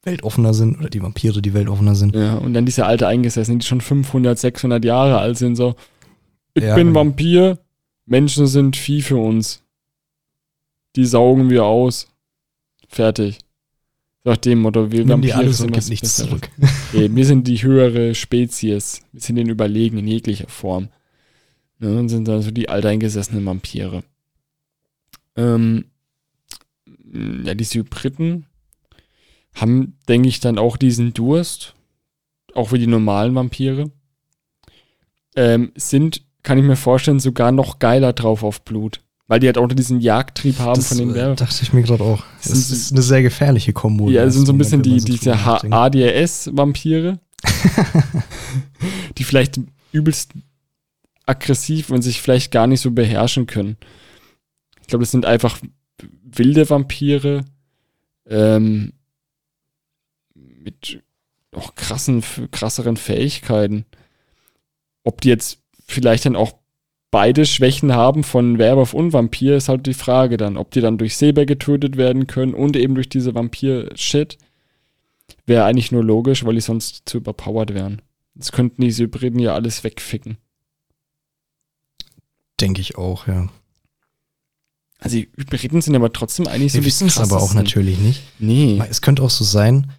weltoffener 0.06 0.54
sind 0.54 0.78
oder 0.78 0.88
die 0.88 1.02
Vampire, 1.02 1.42
die 1.42 1.52
weltoffener 1.52 1.94
sind. 1.94 2.14
Ja, 2.14 2.36
und 2.36 2.54
dann 2.54 2.64
diese 2.64 2.86
alte 2.86 3.06
Eingesessenen, 3.08 3.58
die 3.58 3.66
schon 3.66 3.80
500, 3.80 4.38
600 4.38 4.84
Jahre 4.84 5.18
alt 5.18 5.36
sind, 5.36 5.56
so, 5.56 5.74
ich 6.54 6.62
Ja, 6.62 6.74
bin 6.74 6.88
genau. 6.88 7.00
Vampir, 7.00 7.58
Menschen 8.06 8.46
sind 8.46 8.76
Vieh 8.76 9.02
für 9.02 9.16
uns. 9.16 9.62
Die 10.94 11.04
saugen 11.04 11.50
wir 11.50 11.64
aus. 11.64 12.08
Fertig. 12.88 13.38
Nach 14.24 14.36
dem 14.36 14.60
Motto, 14.60 14.90
wir 14.90 15.00
Nimm 15.00 15.10
Vampire 15.10 15.36
alles 15.36 15.58
sind 15.58 15.68
und 15.68 15.76
was 15.76 15.90
nichts 15.90 16.16
zurück. 16.16 16.48
Nee, 16.92 17.10
wir 17.12 17.26
sind 17.26 17.46
die 17.46 17.62
höhere 17.62 18.14
Spezies. 18.14 19.02
Wir 19.12 19.20
sind 19.20 19.36
den 19.36 19.48
überlegen 19.48 19.98
in 19.98 20.06
jeglicher 20.06 20.48
Form. 20.48 20.88
Ne, 21.78 21.98
und 21.98 22.08
sind 22.08 22.28
also 22.28 22.50
die 22.50 22.68
alteingesessenen 22.68 23.44
Vampire. 23.44 24.02
Ähm, 25.36 25.84
ja, 27.44 27.54
diese 27.54 27.80
Hybriden 27.80 28.46
haben, 29.56 29.98
denke 30.08 30.28
ich, 30.28 30.38
dann 30.40 30.58
auch 30.58 30.76
diesen 30.76 31.12
Durst. 31.14 31.74
Auch 32.54 32.72
wie 32.72 32.78
die 32.78 32.86
normalen 32.86 33.34
Vampire. 33.34 33.90
Ähm, 35.34 35.72
sind, 35.76 36.22
kann 36.42 36.56
ich 36.58 36.64
mir 36.64 36.76
vorstellen, 36.76 37.20
sogar 37.20 37.52
noch 37.52 37.78
geiler 37.78 38.12
drauf 38.14 38.42
auf 38.42 38.62
Blut. 38.64 39.00
Weil 39.28 39.40
die 39.40 39.46
halt 39.48 39.58
auch 39.58 39.66
diesen 39.66 40.00
Jagdtrieb 40.00 40.58
haben 40.60 40.76
Das 40.76 40.88
von 40.88 40.98
den 40.98 41.10
äh, 41.10 41.14
Werwolfen. 41.14 41.44
dachte 41.46 41.62
ich 41.62 41.72
mir 41.72 41.82
gerade 41.82 42.04
auch. 42.04 42.22
Das 42.38 42.52
Das 42.52 42.68
sind- 42.68 42.76
ist 42.76 42.92
eine 42.92 43.02
sehr 43.02 43.22
gefährliche 43.22 43.72
Kombo. 43.72 44.08
Ja, 44.08 44.22
es 44.24 44.34
sind 44.34 44.46
so 44.46 44.52
ein 44.52 44.58
bisschen 44.58 44.82
die, 44.82 44.98
diese. 44.98 45.34
ADS-Vampire, 45.34 47.18
die 49.18 49.24
vielleicht 49.24 49.60
übelst 49.92 50.32
aggressiv 51.26 51.90
und 51.90 52.02
sich 52.02 52.20
vielleicht 52.22 52.52
gar 52.52 52.66
nicht 52.68 52.80
so 52.80 52.90
beherrschen 52.92 53.46
können. 53.46 53.76
Ich 54.80 54.86
glaube, 54.86 55.02
das 55.02 55.10
sind 55.10 55.26
einfach 55.26 55.58
wilde 56.22 56.70
Vampire 56.70 57.44
ähm, 58.28 58.92
mit 60.66 61.02
auch 61.54 61.74
krassen, 61.74 62.22
krasseren 62.50 62.98
Fähigkeiten. 62.98 63.86
Ob 65.04 65.22
die 65.22 65.28
jetzt 65.28 65.60
vielleicht 65.86 66.26
dann 66.26 66.36
auch 66.36 66.52
beide 67.10 67.46
Schwächen 67.46 67.94
haben 67.94 68.24
von 68.24 68.58
Werwolf 68.58 68.92
und 68.92 69.14
Vampir, 69.14 69.56
ist 69.56 69.70
halt 69.70 69.86
die 69.86 69.94
Frage 69.94 70.36
dann. 70.36 70.58
Ob 70.58 70.70
die 70.72 70.82
dann 70.82 70.98
durch 70.98 71.16
Säber 71.16 71.46
getötet 71.46 71.96
werden 71.96 72.26
können 72.26 72.52
und 72.52 72.76
eben 72.76 72.94
durch 72.94 73.08
diese 73.08 73.34
Vampir-Shit, 73.34 74.36
wäre 75.46 75.64
eigentlich 75.64 75.92
nur 75.92 76.04
logisch, 76.04 76.44
weil 76.44 76.56
die 76.56 76.60
sonst 76.60 77.02
zu 77.06 77.18
überpowered 77.18 77.72
wären. 77.72 78.02
Das 78.34 78.52
könnten 78.52 78.82
diese 78.82 79.04
Hybriden 79.04 79.38
ja 79.40 79.54
alles 79.54 79.82
wegficken. 79.82 80.36
Denke 82.60 82.80
ich 82.80 82.98
auch, 82.98 83.26
ja. 83.26 83.48
Also 84.98 85.16
die 85.16 85.30
Hybriden 85.36 85.80
sind 85.80 85.94
aber 85.94 86.12
trotzdem 86.12 86.46
eigentlich 86.46 86.72
so 86.72 86.78
Wir 86.78 86.86
wissen 86.86 87.08
es 87.08 87.18
aber 87.18 87.40
auch 87.40 87.54
natürlich 87.54 87.98
nicht. 87.98 88.22
Nee. 88.38 88.82
Es 88.90 89.02
könnte 89.02 89.22
auch 89.22 89.30
so 89.30 89.44
sein, 89.44 89.92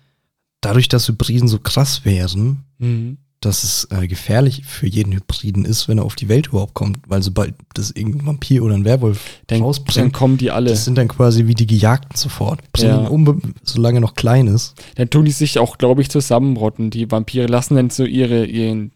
dadurch, 0.62 0.88
dass 0.88 1.08
Hybriden 1.08 1.48
so 1.48 1.60
krass 1.60 2.04
wären, 2.06 2.64
Mhm. 2.80 3.18
dass 3.42 3.64
es 3.64 3.88
äh, 3.92 4.08
gefährlich 4.08 4.64
für 4.66 4.88
jeden 4.88 5.14
Hybriden 5.14 5.64
ist, 5.66 5.88
wenn 5.88 6.00
er 6.00 6.06
auf 6.06 6.16
die 6.16 6.28
Welt 6.28 6.48
überhaupt 6.48 6.74
kommt. 6.74 7.00
Weil 7.08 7.22
sobald 7.22 7.54
das 7.76 7.92
irgendein 7.92 8.26
Vampir 8.26 8.64
oder 8.64 8.74
ein 8.76 8.84
Werwolf 8.86 9.20
Dann, 9.48 9.60
dann 9.60 9.66
rausbringt, 9.66 10.12
kommen 10.14 10.38
die 10.38 10.50
alle. 10.52 10.70
das 10.72 10.86
sind 10.86 10.98
dann 10.98 11.08
quasi 11.08 11.46
wie 11.48 11.54
die 11.54 11.68
Gejagten 11.68 12.16
sofort. 12.18 12.62
Ja. 12.78 12.98
um, 13.08 13.42
solange 13.64 13.98
er 14.00 14.02
noch 14.02 14.16
klein 14.16 14.48
ist. 14.48 14.74
Dann 14.96 15.10
tun 15.10 15.26
die 15.26 15.32
sich 15.32 15.60
auch, 15.60 15.78
glaube 15.78 16.02
ich, 16.02 16.10
zusammenrotten. 16.10 16.90
Die 16.90 17.10
Vampire 17.12 17.46
lassen 17.48 17.76
dann 17.76 17.90
so 17.92 18.06
ihre, 18.06 18.46
ihren, 18.46 18.92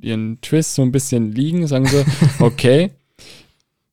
ihren 0.00 0.40
Twist 0.42 0.74
so 0.74 0.82
ein 0.82 0.92
bisschen 0.92 1.32
liegen, 1.32 1.66
sagen 1.66 1.86
so, 1.86 2.04
okay, 2.44 2.90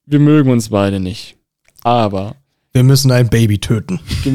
wir 0.06 0.20
mögen 0.20 0.52
uns 0.52 0.70
beide 0.70 1.00
nicht. 1.00 1.36
Aber 1.84 2.36
Wir 2.74 2.84
müssen 2.84 3.12
ein 3.12 3.30
Baby 3.30 3.60
töten. 3.60 4.00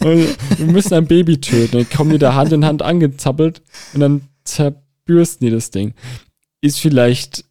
und 0.00 0.58
wir 0.58 0.66
müssen 0.66 0.94
ein 0.94 1.06
Baby 1.06 1.40
töten. 1.40 1.78
Dann 1.78 1.90
kommen 1.90 2.10
die 2.10 2.18
da 2.18 2.34
Hand 2.34 2.52
in 2.52 2.64
Hand 2.64 2.82
angezappelt 2.82 3.62
und 3.94 4.00
dann 4.00 4.22
zerbürsten 4.44 5.46
die 5.46 5.52
das 5.52 5.70
Ding. 5.70 5.94
Ist 6.60 6.80
vielleicht 6.80 7.44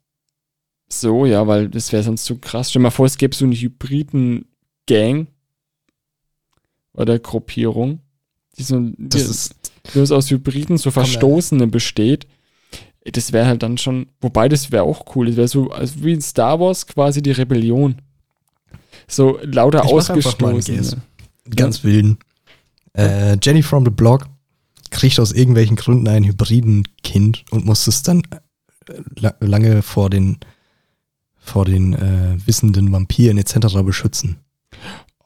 so, 0.88 1.26
ja, 1.26 1.46
weil 1.48 1.70
das 1.70 1.92
wäre 1.92 2.04
sonst 2.04 2.26
zu 2.26 2.38
krass. 2.38 2.70
Stell 2.70 2.80
dir 2.80 2.84
mal 2.84 2.90
vor, 2.92 3.06
es 3.06 3.18
gäbe 3.18 3.36
so 3.36 3.46
eine 3.46 3.56
hybriden 3.56 4.46
Gang 4.88 5.28
oder 6.94 7.20
Gruppierung, 7.20 8.00
die 8.58 8.64
so 8.64 8.80
Das 8.98 9.24
die, 9.24 9.30
ist, 9.30 9.56
bloß 9.94 10.12
aus 10.12 10.30
Hybriden 10.32 10.78
so 10.78 10.86
Komm. 10.92 11.04
Verstoßene 11.04 11.68
besteht. 11.68 12.28
Das 13.06 13.32
wäre 13.32 13.48
halt 13.48 13.64
dann 13.64 13.78
schon, 13.78 14.08
wobei 14.20 14.50
das 14.50 14.72
wäre 14.72 14.84
auch 14.84 15.16
cool. 15.16 15.28
Das 15.28 15.38
wäre 15.38 15.48
so 15.48 15.70
also 15.72 16.04
wie 16.04 16.14
in 16.14 16.22
Star 16.22 16.60
Wars 16.60 16.86
quasi 16.86 17.22
die 17.22 17.32
Rebellion. 17.32 18.02
So 19.08 19.40
lauter 19.44 19.84
Ich 19.86 19.92
Ausgestoßene. 19.92 21.02
ganz 21.56 21.84
wilden. 21.84 22.18
Äh, 22.94 23.38
Jenny 23.42 23.64
from 23.64 23.86
the 23.86 23.92
Block 23.92 24.28
kriegt 24.92 25.20
aus 25.20 25.32
irgendwelchen 25.32 25.76
Gründen 25.76 26.08
ein 26.08 26.24
hybriden 26.24 26.88
Kind 27.04 27.46
und 27.52 27.66
muss 27.66 27.88
es 27.88 28.04
dann 28.04 28.22
äh, 28.32 29.02
la 29.20 29.36
lange 29.40 29.82
vor 29.82 30.10
den 30.10 30.38
vor 31.38 31.66
den 31.66 31.94
äh, 31.94 32.38
wissenden 32.46 32.92
Vampiren 32.92 33.38
etc. 33.38 33.82
beschützen. 33.84 34.38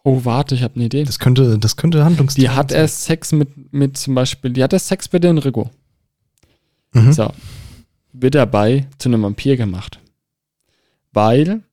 Oh, 0.04 0.26
warte, 0.26 0.56
ich 0.56 0.64
habe 0.64 0.76
eine 0.76 0.86
Idee. 0.86 1.04
Das 1.04 1.20
könnte, 1.20 1.58
das 1.58 1.78
könnte 1.78 2.04
Handlungs. 2.04 2.36
Die 2.36 2.50
hat 2.50 2.72
erst 2.72 3.04
Sex 3.04 3.32
mit, 3.32 3.74
mit 3.74 3.98
zum 3.98 4.16
Beispiel, 4.16 4.52
die 4.52 4.64
hat 4.64 4.74
erst 4.74 4.88
Sex 4.88 5.12
mit 5.12 5.24
den 5.24 5.38
Rigo. 5.38 5.70
Mhm. 6.94 7.14
So. 7.14 7.32
Wird 8.12 8.36
dabei 8.36 8.88
zu 8.98 9.10
einem 9.10 9.24
Vampir 9.24 9.56
gemacht. 9.58 10.00
Weil 11.14 11.64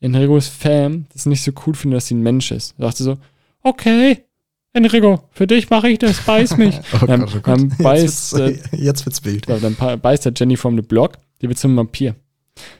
Enrigos 0.00 0.48
Fam 0.48 1.06
das 1.12 1.26
nicht 1.26 1.42
so 1.42 1.52
cool 1.66 1.74
findet, 1.74 1.98
dass 1.98 2.06
sie 2.06 2.14
ein 2.14 2.22
Mensch 2.22 2.50
ist. 2.52 2.74
Da 2.78 2.86
dachte 2.86 3.04
so, 3.04 3.18
okay, 3.62 4.24
Enrico, 4.72 5.22
für 5.32 5.46
dich 5.46 5.70
mache 5.70 5.88
ich 5.88 5.98
das, 5.98 6.20
beiß 6.24 6.56
mich. 6.56 6.78
Oh 7.02 7.06
Dann- 7.06 7.20
Gott, 7.22 7.34
oh 7.36 7.40
dann 7.40 7.68
beißt, 7.78 8.32
Jetzt 8.32 8.32
wird's, 8.34 8.68
jetzt 8.72 9.06
wird's 9.06 9.24
wild. 9.24 9.46
So, 9.46 9.58
dann 9.58 9.74
beißt 10.00 10.24
der 10.26 10.32
Jenny 10.36 10.56
the 10.56 10.82
Block, 10.82 11.18
die 11.40 11.48
wird 11.48 11.58
zum 11.58 11.76
Vampir. 11.76 12.14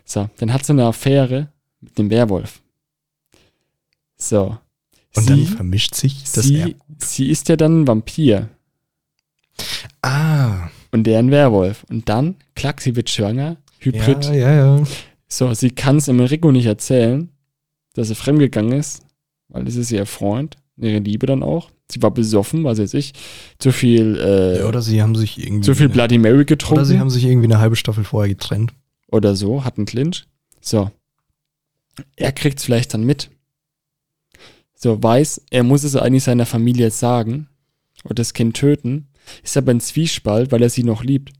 So, 0.05 0.29
dann 0.39 0.53
hat 0.53 0.65
sie 0.67 0.73
eine 0.73 0.85
Affäre 0.87 1.49
mit 1.81 1.97
dem 1.99 2.11
Werwolf. 2.11 2.61
So. 4.17 4.59
Und 5.17 5.31
dann 5.31 5.39
sie, 5.39 5.47
vermischt 5.47 5.95
sich 5.95 6.25
das 6.35 6.45
sie, 6.45 6.61
Erb. 6.61 6.75
sie 6.99 7.31
ist 7.31 7.49
ja 7.49 7.57
dann 7.57 7.83
ein 7.83 7.87
Vampir 7.87 8.49
Ah, 10.03 10.69
und 10.93 11.05
der 11.05 11.19
ein 11.19 11.31
Werwolf. 11.31 11.85
Und 11.91 12.09
dann, 12.09 12.37
klack, 12.55 12.81
sie 12.81 12.95
wird 12.97 13.11
schwanger, 13.11 13.57
Hybrid. 13.81 14.25
ja, 14.27 14.35
ja, 14.35 14.77
ja. 14.79 14.85
So, 15.27 15.53
sie 15.55 15.71
kann 15.71 15.97
es 15.97 16.09
Enrico 16.09 16.53
nicht 16.53 16.67
erzählen, 16.67 17.29
dass 17.95 18.09
sie 18.09 18.15
fremdgegangen 18.15 18.73
ist, 18.73 19.03
weil 19.49 19.65
das 19.65 19.75
ist 19.77 19.91
ihr 19.91 20.07
Freund, 20.07 20.57
ihre 20.77 20.99
Liebe 21.01 21.27
dann 21.27 21.43
auch. 21.43 21.71
Sie 21.91 22.03
war 22.03 22.11
besoffen, 22.11 22.65
was 22.65 22.79
weiß 22.79 22.95
ich, 22.95 23.15
zu 23.59 23.73
viel, 23.73 24.19
äh, 24.19 24.59
ja 24.59 24.67
oder 24.67 24.83
sie 24.83 25.01
haben 25.03 25.15
sich 25.15 25.43
irgendwie. 25.43 25.65
zu 25.65 25.75
viel 25.75 25.89
Bloody 25.89 26.19
Mary 26.19 26.45
getrunken. 26.45 26.81
Oder 26.81 26.85
sie 26.85 26.99
haben 26.99 27.11
sich 27.11 27.25
irgendwie 27.25 27.47
eine 27.47 27.59
halbe 27.59 27.77
Staffel 27.77 28.05
vorher 28.05 28.29
getrennt. 28.29 28.75
oder 29.11 29.35
so, 29.35 29.65
hat 29.65 29.79
einen 29.79 29.87
Clinch. 29.87 30.27
So. 30.61 30.91
Er 32.17 32.33
kriegt 32.33 32.59
es 32.59 32.65
vielleicht 32.65 32.95
dann 32.95 33.05
mit. 33.05 33.31
So, 34.75 35.03
weiß, 35.03 35.43
er 35.51 35.65
muss 35.65 35.83
es 35.83 35.97
eigentlich 35.97 36.25
seiner 36.25 36.47
Familie 36.47 36.91
sagen 36.91 37.49
und 38.05 38.19
das 38.19 38.33
Kind 38.33 38.57
töten, 38.57 39.09
ist 39.43 39.57
aber 39.57 39.73
ein 39.73 39.81
Zwiespalt, 39.81 40.53
weil 40.53 40.63
er 40.63 40.71
sie 40.71 40.85
noch 40.85 41.03
liebt. 41.03 41.33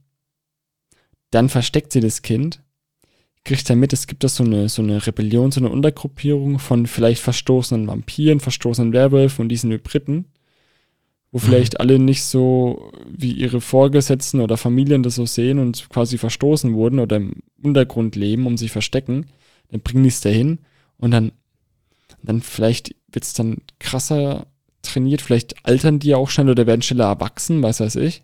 Dann 1.31 1.47
versteckt 1.47 1.93
sie 1.93 2.01
das 2.01 2.21
Kind, 2.21 2.61
kriegt 3.45 3.69
er 3.69 3.75
mit, 3.75 3.93
es 3.93 4.07
gibt 4.07 4.23
da 4.23 4.27
so 4.27 4.43
eine, 4.43 4.67
so 4.67 4.81
eine 4.81 5.05
Rebellion, 5.05 5.51
so 5.51 5.61
eine 5.61 5.69
Untergruppierung 5.69 6.59
von 6.59 6.85
vielleicht 6.85 7.21
verstoßenen 7.21 7.87
Vampiren, 7.87 8.39
verstoßenen 8.39 8.91
Werwölfen 8.91 9.43
und 9.43 9.49
diesen 9.49 9.71
Hybriden, 9.71 10.25
wo 11.31 11.37
vielleicht 11.39 11.79
alle 11.79 11.99
nicht 11.99 12.23
so 12.23 12.91
wie 13.07 13.31
ihre 13.31 13.61
Vorgesetzten 13.61 14.39
oder 14.39 14.57
Familien 14.57 15.03
das 15.03 15.15
so 15.15 15.25
sehen 15.25 15.59
und 15.59 15.89
quasi 15.89 16.17
verstoßen 16.17 16.73
wurden 16.73 16.99
oder 16.99 17.17
im 17.17 17.33
Untergrund 17.61 18.15
leben, 18.15 18.47
um 18.47 18.57
sich 18.57 18.71
verstecken, 18.71 19.27
dann 19.69 19.81
bringen 19.81 20.03
die 20.03 20.09
es 20.09 20.21
dahin 20.21 20.59
und 20.97 21.11
dann, 21.11 21.31
dann 22.23 22.41
vielleicht 22.41 22.95
wird 23.11 23.25
es 23.25 23.33
dann 23.33 23.57
krasser 23.79 24.47
trainiert, 24.81 25.21
vielleicht 25.21 25.65
altern 25.65 25.99
die 25.99 26.09
ja 26.09 26.17
auch 26.17 26.29
schneller 26.29 26.51
oder 26.51 26.67
werden 26.67 26.81
schneller 26.81 27.05
erwachsen, 27.05 27.61
was 27.61 27.79
weiß 27.79 27.97
ich. 27.97 28.23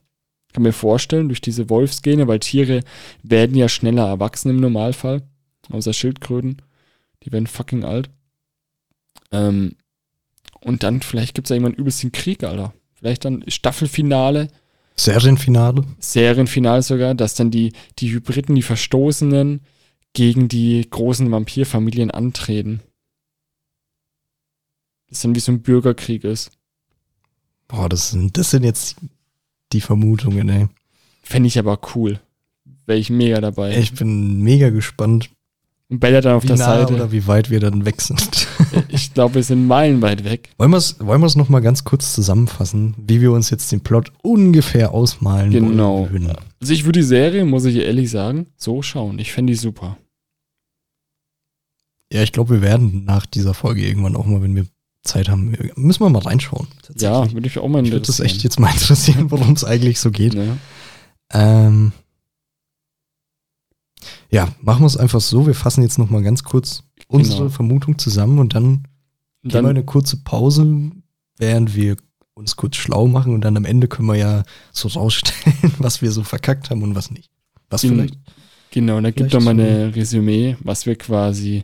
Kann 0.53 0.63
mir 0.63 0.73
vorstellen, 0.73 1.27
durch 1.27 1.41
diese 1.41 1.69
Wolfsgene, 1.69 2.27
weil 2.27 2.39
Tiere 2.39 2.79
werden 3.21 3.55
ja 3.55 3.67
schneller 3.69 4.07
erwachsen 4.07 4.49
im 4.49 4.59
Normalfall, 4.59 5.21
außer 5.69 5.93
Schildkröten, 5.93 6.61
die 7.23 7.31
werden 7.31 7.47
fucking 7.47 7.83
alt. 7.83 8.09
Ähm, 9.31 9.75
und 10.61 10.81
dann 10.83 11.01
vielleicht 11.01 11.35
gibt 11.35 11.45
es 11.45 11.49
ja 11.49 11.57
irgendwann 11.57 11.77
übelst 11.79 12.01
den 12.01 12.11
Krieg, 12.11 12.43
Alter. 12.43 12.73
Vielleicht 13.05 13.23
dann 13.23 13.43
Staffelfinale, 13.47 14.47
Serienfinale. 14.95 15.83
Serienfinale 15.99 16.81
sogar, 16.81 17.13
dass 17.13 17.35
dann 17.35 17.51
die, 17.51 17.73
die 17.99 18.11
Hybriden, 18.11 18.55
die 18.55 18.63
Verstoßenen 18.63 19.61
gegen 20.13 20.47
die 20.47 20.87
großen 20.89 21.29
Vampirfamilien 21.29 22.09
antreten. 22.09 22.81
Das 25.07 25.21
dann 25.21 25.35
wie 25.35 25.39
so 25.39 25.51
ein 25.51 25.61
Bürgerkrieg 25.61 26.23
ist. 26.23 26.49
Boah, 27.67 27.89
das 27.89 28.09
sind, 28.09 28.39
das 28.39 28.49
sind 28.49 28.63
jetzt 28.63 28.95
die 29.71 29.81
Vermutungen, 29.81 30.49
ey. 30.49 30.67
Fände 31.21 31.45
ich 31.45 31.59
aber 31.59 31.79
cool. 31.93 32.19
Wäre 32.87 32.97
ich 32.97 33.11
mega 33.11 33.39
dabei. 33.39 33.77
Ich 33.77 33.93
bin 33.93 34.41
mega 34.41 34.71
gespannt, 34.71 35.29
Und 35.87 35.99
Bella 35.99 36.19
dann 36.19 36.33
auf 36.35 36.43
wie 36.43 36.47
der 36.47 36.57
nah 36.57 36.65
Seite. 36.65 36.95
oder 36.95 37.11
wie 37.11 37.27
weit 37.27 37.49
wir 37.51 37.59
dann 37.59 37.85
weg 37.85 38.01
sind. 38.01 38.47
Ich 38.89 39.13
glaube, 39.13 39.35
wir 39.35 39.43
sind 39.43 39.67
meilenweit 39.67 40.23
weg. 40.25 40.49
wollen 40.57 40.71
wir 40.71 40.77
es 40.77 40.99
wollen 40.99 41.21
wir's 41.21 41.35
noch 41.37 41.47
mal 41.47 41.61
ganz 41.61 41.83
kurz 41.85 42.13
zusammenfassen, 42.13 42.93
wie 42.97 43.21
wir 43.21 43.31
uns 43.31 43.49
jetzt 43.49 43.71
den 43.71 43.79
Plot 43.81 44.11
ungefähr 44.21 44.91
ausmalen 44.91 45.51
Genau. 45.51 46.09
würden? 46.11 46.33
Also 46.59 46.73
ich 46.73 46.83
würde 46.85 46.99
die 46.99 47.05
Serie, 47.05 47.45
muss 47.45 47.63
ich 47.65 47.77
ehrlich 47.77 48.09
sagen, 48.11 48.47
so 48.57 48.81
schauen. 48.81 49.17
Ich 49.19 49.31
fände 49.31 49.53
die 49.53 49.57
super. 49.57 49.97
Ja, 52.11 52.21
ich 52.23 52.31
glaube, 52.31 52.55
wir 52.55 52.61
werden 52.61 53.05
nach 53.05 53.25
dieser 53.25 53.53
Folge 53.53 53.85
irgendwann 53.85 54.15
auch 54.15 54.25
mal, 54.25 54.41
wenn 54.41 54.55
wir 54.55 54.65
Zeit 55.03 55.29
haben, 55.29 55.55
müssen 55.75 56.01
wir 56.03 56.09
mal 56.09 56.19
reinschauen. 56.21 56.67
Ja, 56.97 57.31
würde 57.31 57.47
ich 57.47 57.57
auch 57.59 57.67
mal 57.67 57.83
Ich 57.85 57.91
würde 57.91 58.05
das 58.05 58.19
interessieren. 58.19 58.25
echt 58.35 58.43
jetzt 58.43 58.59
mal 58.59 58.71
interessieren, 58.73 59.31
worum 59.31 59.53
es 59.53 59.63
eigentlich 59.63 59.99
so 59.99 60.11
geht. 60.11 60.33
Ja. 60.33 60.57
Ähm, 61.31 61.91
ja, 64.29 64.47
machen 64.61 64.81
wir 64.81 64.87
es 64.87 64.97
einfach 64.97 65.21
so. 65.21 65.47
Wir 65.47 65.55
fassen 65.55 65.81
jetzt 65.83 65.97
noch 65.97 66.09
mal 66.09 66.23
ganz 66.23 66.43
kurz 66.43 66.83
unsere 67.07 67.37
Genau. 67.39 67.49
Vermutung 67.49 67.97
zusammen 67.99 68.39
und 68.39 68.55
dann 68.55 68.65
Und 68.65 68.83
gehen 69.43 69.51
wir 69.53 69.61
dann, 69.61 69.65
eine 69.67 69.83
kurze 69.85 70.17
Pause, 70.23 70.91
während 71.37 71.75
wir 71.75 71.97
uns 72.33 72.55
kurz 72.55 72.75
schlau 72.75 73.07
machen 73.07 73.33
und 73.33 73.41
dann 73.41 73.55
am 73.57 73.65
Ende 73.65 73.87
können 73.87 74.07
wir 74.07 74.15
ja 74.15 74.43
so 74.71 74.87
rausstellen, 74.89 75.73
was 75.77 76.01
wir 76.01 76.11
so 76.11 76.23
verkackt 76.23 76.69
haben 76.69 76.83
und 76.83 76.95
was 76.95 77.11
nicht. 77.11 77.29
Was 77.69 77.83
In- 77.83 77.91
vielleicht? 77.91 78.17
genau, 78.71 78.99
da 79.01 79.11
gibt 79.11 79.33
doch 79.33 79.41
mal 79.41 79.51
eine 79.51 79.95
Resümee, 79.95 80.57
was 80.59 80.85
wir 80.85 80.95
quasi 80.97 81.63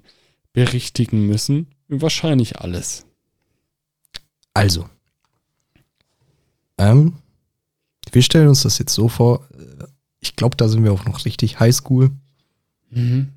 berichtigen 0.53 1.27
müssen. 1.27 1.67
Wahrscheinlich 1.89 2.59
alles. 2.59 3.05
Also, 4.53 4.85
ähm, 6.77 7.13
wir 8.11 8.21
stellen 8.21 8.47
uns 8.49 8.63
das 8.63 8.77
jetzt 8.77 8.93
so 8.93 9.07
vor. 9.07 9.47
äh, 9.53 9.85
Ich 10.19 10.35
glaube, 10.35 10.55
da 10.57 10.67
sind 10.67 10.83
wir 10.83 10.91
auch 10.93 11.05
noch 11.05 11.25
richtig 11.25 11.59
Highschool. 11.59 12.11
Mhm. 12.91 13.29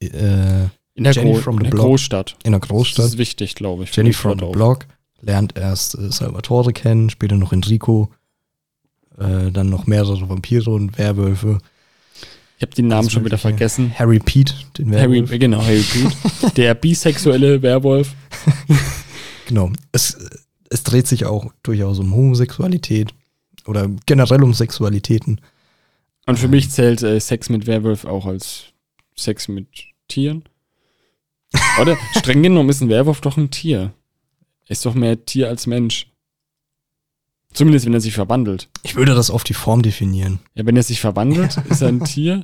Äh, 0.00 0.64
In 0.94 1.04
der, 1.04 1.12
Jenny 1.12 1.32
Gro 1.32 1.40
from 1.40 1.54
in 1.54 1.58
the 1.60 1.64
der 1.64 1.70
Block. 1.70 1.86
Großstadt. 1.86 2.36
in 2.44 2.52
Das 2.52 2.60
Großstadt. 2.62 3.06
ist 3.06 3.18
wichtig, 3.18 3.54
glaube 3.54 3.84
ich. 3.84 3.94
Jenny 3.96 4.12
from 4.12 4.38
the. 4.38 4.46
Block 4.46 4.86
lernt 5.20 5.56
erst 5.56 5.96
äh, 5.98 6.10
Salvatore 6.12 6.72
kennen, 6.72 7.10
später 7.10 7.36
noch 7.36 7.52
Enrico, 7.52 8.10
äh, 9.18 9.50
dann 9.50 9.70
noch 9.70 9.86
mehrere 9.86 10.28
Vampire 10.28 10.70
und 10.70 10.98
Werwölfe. 10.98 11.58
Ich 12.58 12.62
habe 12.62 12.74
den 12.74 12.88
Namen 12.88 13.10
schon 13.10 13.24
wieder 13.24 13.36
vergessen. 13.38 13.92
Harry 13.98 14.18
Pete, 14.18 14.54
den 14.78 14.94
Harry, 14.94 15.20
Werwolf. 15.22 15.38
genau, 15.40 15.62
Harry 15.62 15.82
Pete. 15.82 16.52
der 16.56 16.74
bisexuelle 16.74 17.62
Werwolf. 17.62 18.14
Genau. 19.46 19.70
Es, 19.92 20.18
es 20.70 20.82
dreht 20.82 21.06
sich 21.06 21.24
auch 21.24 21.52
durchaus 21.62 22.00
um 22.00 22.12
Homosexualität 22.12 23.14
oder 23.66 23.88
generell 24.04 24.42
um 24.42 24.52
Sexualitäten. 24.54 25.40
Und 26.26 26.38
für 26.38 26.48
mich 26.48 26.70
zählt 26.70 27.02
äh, 27.02 27.20
Sex 27.20 27.48
mit 27.48 27.66
Werwolf 27.66 28.04
auch 28.04 28.26
als 28.26 28.64
Sex 29.14 29.48
mit 29.48 29.68
Tieren. 30.08 30.44
Oder? 31.80 31.96
Streng 32.18 32.42
genommen 32.42 32.68
ist 32.68 32.80
ein 32.80 32.88
Werwolf 32.88 33.20
doch 33.20 33.36
ein 33.36 33.50
Tier. 33.50 33.92
Er 34.66 34.70
ist 34.70 34.84
doch 34.84 34.94
mehr 34.94 35.24
Tier 35.24 35.48
als 35.48 35.66
Mensch. 35.66 36.10
Zumindest 37.52 37.86
wenn 37.86 37.94
er 37.94 38.00
sich 38.00 38.14
verwandelt. 38.14 38.68
Ich 38.82 38.96
würde 38.96 39.14
das 39.14 39.30
auf 39.30 39.44
die 39.44 39.54
Form 39.54 39.82
definieren. 39.82 40.40
Ja, 40.54 40.66
wenn 40.66 40.76
er 40.76 40.82
sich 40.82 41.00
verwandelt, 41.00 41.56
ist 41.70 41.80
er 41.80 41.88
ein 41.88 42.04
Tier. 42.04 42.42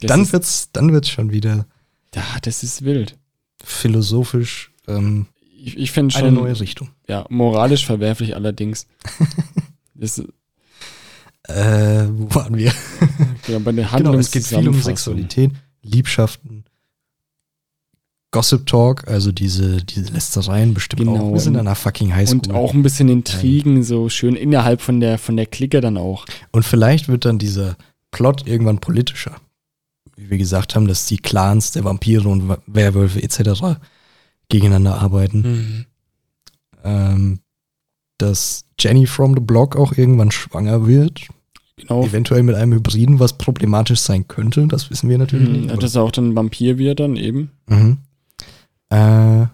Das 0.00 0.08
dann 0.08 0.22
ist, 0.22 0.32
wird's, 0.32 0.70
dann 0.72 0.92
wird's 0.92 1.10
schon 1.10 1.30
wieder 1.30 1.66
ja, 2.14 2.24
das 2.42 2.62
ist 2.62 2.84
wild. 2.84 3.18
philosophisch 3.62 4.72
ähm, 4.86 5.26
Ich, 5.56 5.76
ich 5.76 5.98
eine 5.98 6.10
schon, 6.10 6.34
neue 6.34 6.58
Richtung. 6.58 6.90
ja, 7.08 7.26
moralisch 7.28 7.84
verwerflich 7.86 8.34
allerdings. 8.34 8.86
Das, 9.96 10.20
Äh, 11.48 12.06
wo 12.10 12.34
waren 12.34 12.56
wir? 12.56 12.72
ja, 13.48 13.58
bei 13.58 13.72
der 13.72 13.86
Genau, 13.96 14.14
es 14.14 14.30
geht 14.30 14.44
viel 14.46 14.68
um. 14.68 14.80
Sexualität, 14.80 15.50
Liebschaften, 15.82 16.64
Gossip 18.30 18.66
Talk, 18.66 19.06
also 19.06 19.30
diese, 19.30 19.76
diese 19.84 20.12
Lästereien 20.12 20.74
bestimmt 20.74 21.00
Genau, 21.02 21.28
auch. 21.28 21.32
Wir 21.34 21.40
sind 21.40 21.54
und- 21.54 21.60
an 21.60 21.66
einer 21.68 21.76
fucking 21.76 22.14
Highschool. 22.14 22.38
Und 22.38 22.50
auch 22.52 22.74
ein 22.74 22.82
bisschen 22.82 23.08
Intrigen, 23.08 23.84
so 23.84 24.08
schön 24.08 24.34
innerhalb 24.36 24.80
von 24.80 24.98
der, 25.00 25.18
von 25.18 25.36
der 25.36 25.46
Clique 25.46 25.80
dann 25.80 25.96
auch. 25.96 26.24
Und 26.50 26.64
vielleicht 26.64 27.08
wird 27.08 27.24
dann 27.26 27.38
dieser 27.38 27.76
Plot 28.10 28.46
irgendwann 28.46 28.78
politischer. 28.80 29.36
Wie 30.16 30.30
wir 30.30 30.38
gesagt 30.38 30.74
haben, 30.74 30.88
dass 30.88 31.06
die 31.06 31.18
Clans 31.18 31.72
der 31.72 31.84
Vampire 31.84 32.28
und 32.28 32.56
Werwölfe 32.66 33.22
etc. 33.22 33.78
gegeneinander 34.48 35.00
arbeiten. 35.00 35.40
Mhm. 35.42 35.84
Ähm, 36.84 37.38
dass 38.24 38.64
Jenny 38.78 39.06
from 39.06 39.34
the 39.34 39.40
Block 39.40 39.76
auch 39.76 39.92
irgendwann 39.96 40.30
schwanger 40.30 40.86
wird. 40.86 41.26
Genau. 41.76 42.04
Eventuell 42.04 42.42
mit 42.44 42.54
einem 42.54 42.72
Hybriden, 42.74 43.18
was 43.18 43.36
problematisch 43.36 44.00
sein 44.00 44.28
könnte. 44.28 44.66
Das 44.68 44.90
wissen 44.90 45.08
wir 45.08 45.18
natürlich 45.18 45.48
Mhm, 45.48 45.66
nicht. 45.66 45.82
dass 45.82 45.94
er 45.96 46.02
auch 46.02 46.12
dann 46.12 46.36
Vampir 46.36 46.78
wird 46.78 47.00
dann 47.00 47.16
eben. 47.16 47.50
Mhm. 47.66 47.98
Äh, 48.90 49.46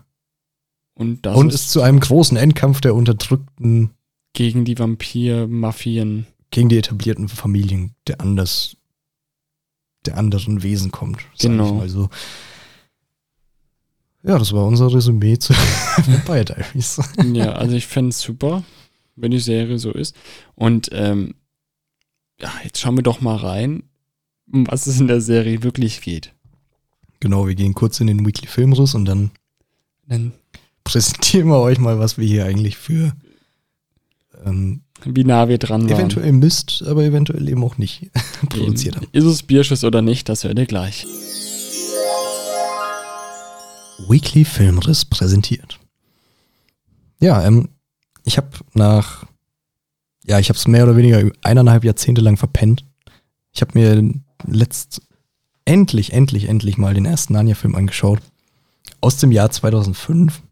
Und 0.95 1.25
das 1.25 1.37
und 1.37 1.49
ist 1.49 1.55
es 1.55 1.69
zu 1.69 1.81
einem 1.81 2.01
großen 2.01 2.37
Endkampf 2.37 2.81
der 2.83 2.95
Unterdrückten 2.95 3.91
gegen 4.35 4.65
die 4.65 4.79
Vampir-Mafien. 4.79 6.27
gegen 6.51 6.69
die 6.69 6.79
etablierten 6.79 7.29
Familien 7.29 7.95
der 8.09 8.21
anders 8.21 8.77
der 10.07 10.17
anderen 10.19 10.63
Wesen 10.63 10.91
kommt. 10.91 11.19
sag 11.35 11.51
Genau. 11.51 11.67
Ich 11.69 11.73
mal 11.75 11.89
so. 11.89 12.09
Ja, 14.23 14.39
das 14.39 14.53
war 14.53 14.67
unser 14.67 14.93
Resümee 14.93 15.39
zu 15.39 15.55
Vampire 15.55 16.45
Diaries. 16.45 17.01
Ja, 17.33 17.53
also 17.53 17.75
ich 17.75 17.87
fände 17.87 18.11
es 18.11 18.21
super, 18.21 18.63
wenn 19.17 19.31
die 19.31 19.39
Serie 19.39 19.79
so 19.79 19.93
ist. 19.93 20.15
Und 20.55 20.91
ähm, 20.93 21.35
ja, 22.41 22.53
jetzt 22.65 22.81
schauen 22.81 22.97
wir 22.97 23.03
doch 23.03 23.21
mal 23.21 23.37
rein, 23.37 23.85
um 24.53 24.67
was 24.67 24.87
es 24.87 25.01
in 25.01 25.09
der 25.09 25.21
Serie 25.21 25.63
wirklich 25.63 26.01
geht. 26.01 26.35
Genau, 27.21 27.47
wir 27.47 27.55
gehen 27.55 27.75
kurz 27.75 28.01
in 28.01 28.07
den 28.07 28.27
Weekly 28.27 28.47
Filmriss 28.47 28.95
und 28.95 29.05
dann 29.05 29.31
Dann, 30.07 30.33
präsentieren 30.85 31.49
wir 31.49 31.61
euch 31.61 31.79
mal, 31.79 31.99
was 31.99 32.17
wir 32.19 32.27
hier 32.27 32.47
eigentlich 32.47 32.77
für 32.79 33.13
ähm, 34.45 34.83
wie 35.05 35.25
nah 35.25 35.49
wir 35.49 35.59
dran 35.59 35.83
waren. 35.89 35.99
eventuell 35.99 36.33
Mist, 36.33 36.83
aber 36.87 37.05
eventuell 37.05 37.49
eben 37.49 37.63
auch 37.65 37.79
nicht 37.79 38.11
produziert 38.49 38.97
haben. 38.97 39.07
Ist 39.13 39.25
es 39.25 39.43
Bierschuss 39.43 39.85
oder 39.85 40.03
nicht, 40.03 40.29
das 40.29 40.45
hört 40.45 40.59
ihr 40.59 40.67
gleich. 40.67 41.07
Weekly 44.09 44.45
Filmriss 44.45 45.05
präsentiert. 45.05 45.79
Ja, 47.21 47.45
ähm, 47.45 47.69
ich 48.25 48.37
habe 48.37 48.49
nach, 48.75 49.27
ja, 50.25 50.39
ich 50.39 50.49
habe 50.49 50.57
es 50.57 50.67
mehr 50.67 50.85
oder 50.85 50.97
weniger 50.97 51.31
eineinhalb 51.43 51.85
Jahrzehnte 51.85 52.21
lang 52.21 52.37
verpennt. 52.37 52.85
Ich 53.53 53.61
habe 53.61 53.79
mir 53.79 54.15
letzt, 54.47 55.03
endlich, 55.65 56.13
endlich, 56.13 56.49
endlich 56.49 56.79
mal 56.79 56.95
den 56.95 57.05
ersten 57.05 57.35
Narnia-Film 57.35 57.75
angeschaut. 57.75 58.21
Aus 59.01 59.19
dem 59.19 59.33
Jahr 59.33 59.51
2005. 59.51 60.43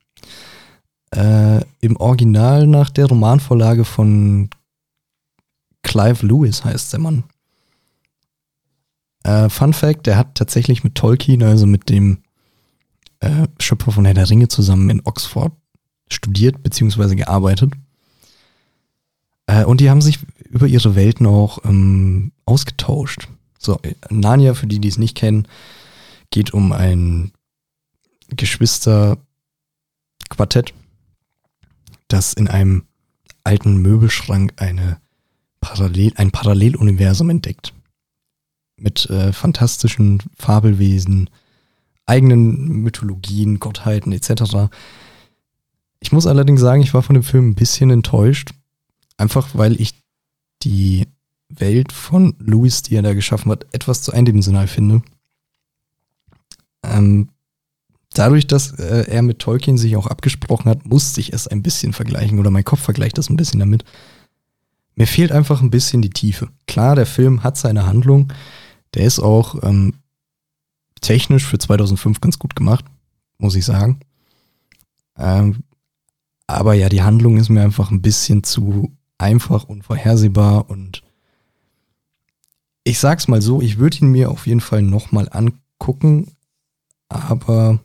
Äh, 1.10 1.60
Im 1.80 1.96
Original 1.96 2.66
nach 2.66 2.90
der 2.90 3.06
Romanvorlage 3.06 3.84
von 3.84 4.50
Clive 5.82 6.26
Lewis 6.26 6.64
heißt 6.64 6.92
der 6.92 7.00
Mann. 7.00 7.24
Äh, 9.22 9.48
Fun 9.48 9.72
Fact, 9.72 10.06
der 10.06 10.16
hat 10.16 10.34
tatsächlich 10.34 10.84
mit 10.84 10.94
Tolkien, 10.94 11.42
also 11.42 11.66
mit 11.66 11.88
dem 11.88 12.18
äh, 13.20 13.48
Schöpfer 13.60 13.92
von 13.92 14.04
Herr 14.04 14.14
der 14.14 14.30
Ringe 14.30 14.48
zusammen 14.48 14.90
in 14.90 15.02
Oxford 15.04 15.52
studiert 16.10 16.62
bzw. 16.62 17.16
gearbeitet. 17.16 17.72
Äh, 19.46 19.64
und 19.64 19.80
die 19.80 19.90
haben 19.90 20.02
sich 20.02 20.18
über 20.48 20.66
ihre 20.66 20.94
Welten 20.94 21.26
auch 21.26 21.64
ähm, 21.64 22.32
ausgetauscht. 22.44 23.28
So, 23.58 23.78
äh, 23.82 23.94
Narnia, 24.10 24.54
für 24.54 24.66
die, 24.66 24.78
die 24.78 24.88
es 24.88 24.98
nicht 24.98 25.16
kennen, 25.16 25.48
geht 26.30 26.52
um 26.52 26.72
ein 26.72 27.32
Geschwisterquartett, 28.28 30.74
das 32.08 32.34
in 32.34 32.48
einem 32.48 32.84
alten 33.44 33.78
Möbelschrank 33.78 34.52
eine 34.56 35.00
Parallel, 35.60 36.12
ein 36.16 36.30
Paralleluniversum 36.30 37.30
entdeckt. 37.30 37.72
Mit 38.76 39.08
äh, 39.10 39.32
fantastischen 39.32 40.22
Fabelwesen, 40.36 41.30
eigenen 42.08 42.82
Mythologien, 42.82 43.58
Gottheiten 43.60 44.12
etc. 44.12 44.70
Ich 46.00 46.12
muss 46.12 46.26
allerdings 46.26 46.60
sagen, 46.60 46.82
ich 46.82 46.94
war 46.94 47.02
von 47.02 47.14
dem 47.14 47.22
Film 47.22 47.50
ein 47.50 47.54
bisschen 47.54 47.90
enttäuscht. 47.90 48.50
Einfach 49.16 49.50
weil 49.54 49.80
ich 49.80 49.94
die 50.62 51.06
Welt 51.48 51.92
von 51.92 52.34
Louis, 52.38 52.82
die 52.82 52.94
er 52.94 53.02
da 53.02 53.14
geschaffen 53.14 53.50
hat, 53.50 53.66
etwas 53.72 54.02
zu 54.02 54.12
eindimensional 54.12 54.66
finde. 54.66 55.02
Ähm, 56.82 57.28
dadurch, 58.14 58.46
dass 58.46 58.72
äh, 58.78 59.06
er 59.08 59.22
mit 59.22 59.38
Tolkien 59.38 59.78
sich 59.78 59.96
auch 59.96 60.06
abgesprochen 60.06 60.68
hat, 60.68 60.86
musste 60.86 61.20
ich 61.20 61.32
es 61.32 61.48
ein 61.48 61.62
bisschen 61.62 61.92
vergleichen 61.92 62.38
oder 62.38 62.50
mein 62.50 62.64
Kopf 62.64 62.80
vergleicht 62.80 63.18
das 63.18 63.30
ein 63.30 63.36
bisschen 63.36 63.60
damit. 63.60 63.84
mir 64.94 65.06
fehlt 65.06 65.32
einfach 65.32 65.62
ein 65.62 65.70
bisschen 65.70 66.02
die 66.02 66.10
Tiefe. 66.10 66.48
Klar, 66.66 66.96
der 66.96 67.06
Film 67.06 67.42
hat 67.42 67.56
seine 67.56 67.86
Handlung. 67.86 68.32
Der 68.94 69.04
ist 69.04 69.20
auch 69.20 69.62
ähm, 69.62 69.94
technisch 71.00 71.44
für 71.44 71.58
2005 71.58 72.20
ganz 72.20 72.38
gut 72.38 72.54
gemacht, 72.56 72.84
muss 73.38 73.54
ich 73.54 73.64
sagen. 73.64 74.00
Ähm, 75.16 75.64
aber 76.46 76.74
ja, 76.74 76.88
die 76.88 77.02
Handlung 77.02 77.36
ist 77.36 77.48
mir 77.48 77.62
einfach 77.62 77.90
ein 77.90 78.02
bisschen 78.02 78.42
zu 78.42 78.92
einfach 79.18 79.64
und 79.64 79.82
vorhersehbar 79.82 80.70
und 80.70 81.02
ich 82.84 82.98
sag's 82.98 83.28
mal 83.28 83.42
so, 83.42 83.60
ich 83.60 83.78
würde 83.78 83.98
ihn 83.98 84.10
mir 84.12 84.30
auf 84.30 84.46
jeden 84.46 84.60
Fall 84.60 84.82
nochmal 84.82 85.28
angucken, 85.30 86.32
aber 87.08 87.80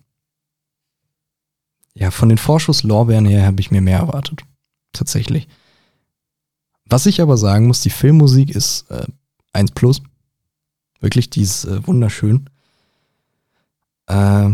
ja, 1.93 2.09
von 2.09 2.29
den 2.29 2.37
Vorschusslorbeeren 2.37 3.25
her 3.25 3.45
habe 3.45 3.59
ich 3.59 3.69
mir 3.69 3.81
mehr 3.81 3.99
erwartet. 3.99 4.43
Tatsächlich. 4.93 5.47
Was 6.85 7.05
ich 7.05 7.21
aber 7.21 7.37
sagen 7.37 7.67
muss, 7.67 7.81
die 7.81 7.89
Filmmusik 7.89 8.49
ist 8.49 8.89
äh, 8.89 9.05
1 9.53 9.71
plus. 9.71 10.01
Wirklich, 10.99 11.29
die 11.29 11.41
ist 11.41 11.65
äh, 11.65 11.85
wunderschön. 11.85 12.49
Äh, 14.07 14.49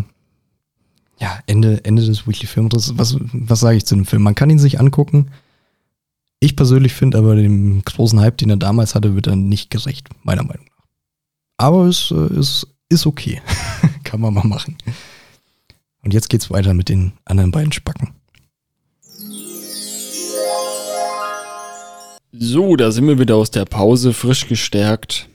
ja, 1.19 1.39
Ende, 1.47 1.83
Ende 1.83 2.05
des 2.05 2.27
Weekly 2.27 2.47
Filmriss. 2.47 2.97
Was, 2.97 3.17
was 3.19 3.59
sage 3.59 3.77
ich 3.77 3.85
zu 3.85 3.95
dem 3.95 4.05
Film? 4.05 4.23
Man 4.23 4.35
kann 4.35 4.49
ihn 4.49 4.59
sich 4.59 4.79
angucken. 4.79 5.31
Ich 6.39 6.55
persönlich 6.55 6.93
finde 6.93 7.17
aber 7.17 7.35
dem 7.35 7.83
großen 7.83 8.19
Hype, 8.19 8.37
den 8.37 8.49
er 8.49 8.57
damals 8.57 8.95
hatte, 8.95 9.15
wird 9.15 9.27
er 9.27 9.35
nicht 9.35 9.69
gerecht, 9.69 10.07
meiner 10.23 10.43
Meinung 10.43 10.65
nach. 10.65 10.85
Aber 11.57 11.85
es 11.85 12.11
äh, 12.11 12.33
ist, 12.39 12.67
ist 12.87 13.05
okay. 13.05 13.41
kann 14.03 14.21
man 14.21 14.33
mal 14.33 14.47
machen. 14.47 14.77
Und 16.01 16.13
jetzt 16.13 16.29
geht's 16.29 16.49
weiter 16.49 16.73
mit 16.73 16.87
den 16.87 17.11
anderen 17.25 17.51
beiden 17.51 17.73
Spacken. 17.73 18.13
So, 22.31 22.75
da 22.77 22.91
sind 22.91 23.07
wir 23.07 23.19
wieder 23.19 23.35
aus 23.35 23.51
der 23.51 23.65
Pause, 23.65 24.13
frisch 24.13 24.47
gestärkt. 24.47 25.27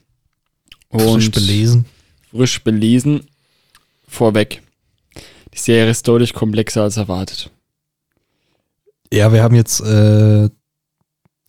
Und 0.88 1.00
frisch 1.00 1.30
belesen. 1.30 1.84
Frisch 2.30 2.64
belesen. 2.64 3.28
Vorweg. 4.14 4.62
Die 5.52 5.58
Serie 5.58 5.90
ist 5.90 6.08
deutlich 6.08 6.32
komplexer 6.32 6.82
als 6.82 6.96
erwartet. 6.96 7.50
Ja, 9.12 9.32
wir 9.32 9.42
haben 9.42 9.54
jetzt 9.54 9.80
äh, 9.80 10.48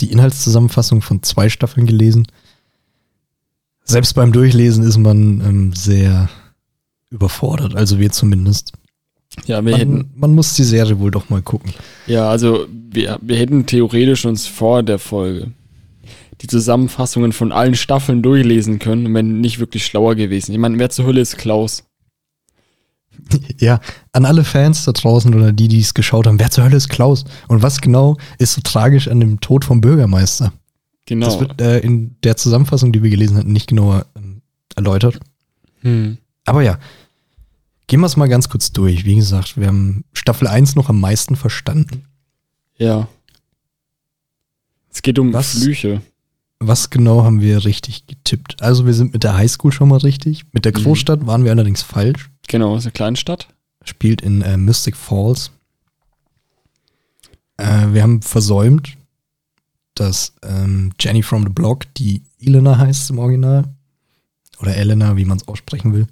die 0.01 0.11
Inhaltszusammenfassung 0.11 1.01
von 1.01 1.23
zwei 1.23 1.49
Staffeln 1.49 1.87
gelesen. 1.87 2.27
Selbst 3.83 4.13
beim 4.13 4.31
Durchlesen 4.31 4.83
ist 4.83 4.97
man 4.97 5.41
ähm, 5.41 5.73
sehr 5.73 6.29
überfordert, 7.09 7.75
also 7.75 7.99
wir 7.99 8.11
zumindest. 8.11 8.73
Ja, 9.45 9.63
wir 9.63 9.71
man, 9.71 9.79
hätten. 9.79 10.11
Man 10.15 10.33
muss 10.33 10.55
die 10.55 10.63
Serie 10.63 10.99
wohl 10.99 11.11
doch 11.11 11.29
mal 11.29 11.41
gucken. 11.41 11.73
Ja, 12.07 12.29
also 12.29 12.67
wir, 12.71 13.19
wir 13.21 13.37
hätten 13.37 13.65
theoretisch 13.65 14.25
uns 14.25 14.47
vor 14.47 14.83
der 14.83 14.99
Folge 14.99 15.51
die 16.41 16.47
Zusammenfassungen 16.47 17.31
von 17.31 17.51
allen 17.51 17.75
Staffeln 17.75 18.21
durchlesen 18.21 18.79
können 18.79 19.07
und 19.07 19.13
wenn 19.13 19.39
nicht 19.39 19.59
wirklich 19.59 19.85
schlauer 19.85 20.15
gewesen. 20.15 20.51
Ich 20.51 20.57
meine, 20.57 20.77
wer 20.79 20.89
zur 20.89 21.05
Hölle 21.05 21.21
ist 21.21 21.37
Klaus? 21.37 21.83
Ja, 23.59 23.79
an 24.11 24.25
alle 24.25 24.43
Fans 24.43 24.85
da 24.85 24.91
draußen 24.91 25.33
oder 25.33 25.51
die, 25.51 25.67
die 25.67 25.79
es 25.79 25.93
geschaut 25.93 26.27
haben, 26.27 26.39
wer 26.39 26.51
zur 26.51 26.65
Hölle 26.65 26.77
ist 26.77 26.89
Klaus? 26.89 27.25
Und 27.47 27.61
was 27.61 27.81
genau 27.81 28.17
ist 28.37 28.53
so 28.53 28.61
tragisch 28.61 29.07
an 29.07 29.19
dem 29.19 29.39
Tod 29.39 29.65
vom 29.65 29.81
Bürgermeister? 29.81 30.51
Genau. 31.05 31.25
Das 31.25 31.39
wird 31.39 31.61
äh, 31.61 31.79
in 31.79 32.15
der 32.23 32.35
Zusammenfassung, 32.35 32.91
die 32.91 33.03
wir 33.03 33.09
gelesen 33.09 33.37
hatten, 33.37 33.53
nicht 33.53 33.67
genauer 33.67 34.05
ähm, 34.15 34.41
erläutert. 34.75 35.19
Hm. 35.81 36.17
Aber 36.45 36.61
ja, 36.61 36.77
Gehen 37.87 37.99
wir 37.99 38.07
es 38.07 38.17
mal 38.17 38.27
ganz 38.27 38.49
kurz 38.49 38.71
durch. 38.71 39.05
Wie 39.05 39.15
gesagt, 39.15 39.57
wir 39.57 39.67
haben 39.67 40.05
Staffel 40.11 40.47
1 40.47 40.75
noch 40.75 40.89
am 40.89 40.99
meisten 40.99 41.35
verstanden. 41.35 42.05
Ja. 42.77 43.07
Es 44.89 45.01
geht 45.01 45.19
um 45.19 45.33
was, 45.33 45.59
Flüche. 45.59 46.01
Was 46.59 46.89
genau 46.89 47.23
haben 47.23 47.41
wir 47.41 47.63
richtig 47.63 48.07
getippt? 48.07 48.61
Also 48.61 48.87
wir 48.87 48.93
sind 48.93 49.13
mit 49.13 49.23
der 49.23 49.37
Highschool 49.37 49.71
schon 49.71 49.89
mal 49.89 49.99
richtig. 49.99 50.45
Mit 50.51 50.65
der 50.65 50.71
mhm. 50.75 50.83
Großstadt 50.83 51.21
mhm. 51.21 51.27
waren 51.27 51.43
wir 51.43 51.51
allerdings 51.51 51.83
falsch. 51.83 52.31
Genau, 52.47 52.75
ist 52.75 52.85
eine 52.85 52.91
Kleinstadt. 52.91 53.47
Spielt 53.83 54.21
in 54.21 54.41
äh, 54.41 54.57
Mystic 54.57 54.95
Falls. 54.95 55.51
Äh, 57.57 57.93
wir 57.93 58.03
haben 58.03 58.21
versäumt, 58.21 58.97
dass 59.93 60.33
ähm, 60.43 60.91
Jenny 60.99 61.23
from 61.23 61.43
the 61.43 61.49
Block, 61.49 61.93
die 61.95 62.23
Elena 62.39 62.77
heißt 62.77 63.09
im 63.09 63.19
Original, 63.19 63.65
oder 64.59 64.75
Elena, 64.75 65.17
wie 65.17 65.25
man 65.25 65.37
es 65.37 65.47
aussprechen 65.47 65.93
will, 65.93 66.07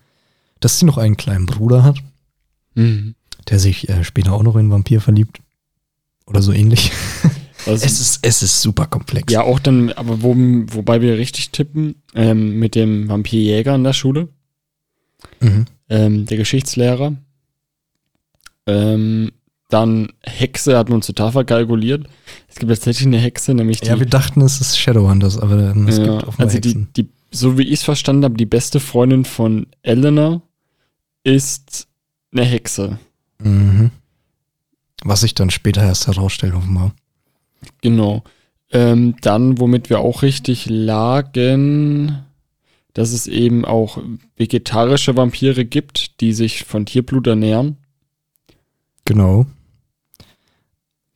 dass 0.60 0.80
sie 0.80 0.86
noch 0.86 0.98
einen 0.98 1.18
kleinen 1.18 1.46
Bruder 1.46 1.84
hat, 1.84 1.98
mhm. 2.76 3.16
der 3.50 3.60
sich 3.60 3.90
äh, 3.90 4.04
später 4.04 4.34
auch 4.34 4.44
noch 4.44 4.56
in 4.56 4.72
Vampir 4.72 5.02
verliebt. 5.02 5.40
Oder 6.26 6.42
so 6.42 6.52
ähnlich. 6.52 6.92
Also, 7.66 7.86
es, 7.86 8.02
ist, 8.02 8.20
es 8.24 8.42
ist 8.42 8.62
super 8.62 8.88
komplex. 8.88 9.32
Ja, 9.32 9.44
auch 9.44 9.58
dann, 9.58 9.94
aber 9.94 10.22
wo, 10.22 10.36
wobei 10.36 11.00
wir 11.00 11.18
richtig 11.18 11.52
tippen, 11.52 11.96
ähm, 12.14 12.60
mit 12.60 12.76
dem 12.76 13.08
Vampirjäger 13.08 13.74
in 13.76 13.86
der 13.86 13.94
Schule, 13.94 14.28
mhm. 15.40 15.66
Ähm, 15.90 16.26
der 16.26 16.38
Geschichtslehrer, 16.38 17.14
ähm, 18.66 19.32
dann 19.70 20.10
Hexe 20.22 20.78
hat 20.78 20.90
man 20.90 21.02
total 21.02 21.32
verkalkuliert. 21.32 22.06
Es 22.48 22.58
gibt 22.58 22.70
tatsächlich 22.70 23.08
eine 23.08 23.18
Hexe, 23.18 23.54
nämlich 23.54 23.82
die. 23.82 23.88
Ja, 23.88 24.00
wir 24.00 24.06
dachten, 24.06 24.42
es 24.42 24.62
ist 24.62 24.78
Shadowhunters, 24.78 25.40
aber 25.40 25.72
ähm, 25.72 25.88
es 25.88 25.98
ja, 25.98 26.04
gibt 26.04 26.28
auch 26.28 26.38
Also 26.38 26.58
Hexen. 26.58 26.90
die, 26.96 27.04
die, 27.04 27.10
so 27.32 27.58
wie 27.58 27.64
ich 27.64 27.80
es 27.80 27.84
verstanden 27.84 28.24
habe, 28.24 28.36
die 28.36 28.46
beste 28.46 28.80
Freundin 28.80 29.26
von 29.26 29.66
Eleanor 29.82 30.44
ist 31.24 31.88
eine 32.32 32.44
Hexe. 32.44 33.00
Mhm. 33.40 33.92
Was 35.04 35.22
sich 35.22 35.34
dann 35.34 35.50
später 35.50 35.82
erst 35.84 36.08
herausstellt, 36.08 36.54
offenbar. 36.54 36.94
Genau. 37.82 38.24
Ähm, 38.72 39.16
dann, 39.22 39.60
womit 39.60 39.90
wir 39.90 40.00
auch 40.00 40.22
richtig 40.22 40.68
lagen, 40.68 42.24
dass 42.94 43.12
es 43.12 43.28
eben 43.28 43.66
auch 43.66 43.98
vegetarische 44.38 45.18
Vampire 45.18 45.66
gibt, 45.66 46.22
die 46.22 46.34
sich 46.34 46.64
von 46.64 46.86
Tierblut 46.86 47.28
ernähren. 47.28 47.78
Genau. 49.06 49.46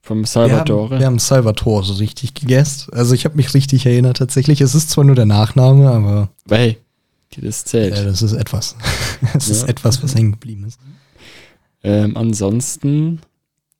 Vom 0.01 0.25
Salvatore. 0.25 0.89
Wir 0.89 0.95
haben, 0.95 0.99
wir 0.99 1.05
haben 1.07 1.19
Salvatore 1.19 1.83
so 1.83 1.93
richtig 1.95 2.33
gegessen. 2.33 2.93
Also 2.93 3.13
ich 3.13 3.25
habe 3.25 3.35
mich 3.35 3.53
richtig 3.53 3.85
erinnert 3.85 4.17
tatsächlich. 4.17 4.61
Es 4.61 4.73
ist 4.73 4.89
zwar 4.89 5.03
nur 5.03 5.15
der 5.15 5.25
Nachname, 5.25 5.89
aber. 5.89 6.29
Hey, 6.49 6.77
das 7.35 7.65
zählt. 7.65 7.95
Ja, 7.95 8.03
das 8.03 8.21
ist 8.21 8.33
etwas. 8.33 8.75
Es 9.33 9.47
ja. 9.47 9.53
ist 9.53 9.63
etwas, 9.63 10.01
was 10.03 10.15
hängen 10.15 10.33
geblieben 10.33 10.65
ist. 10.65 10.79
Ähm, 11.83 12.15
ansonsten, 12.15 13.19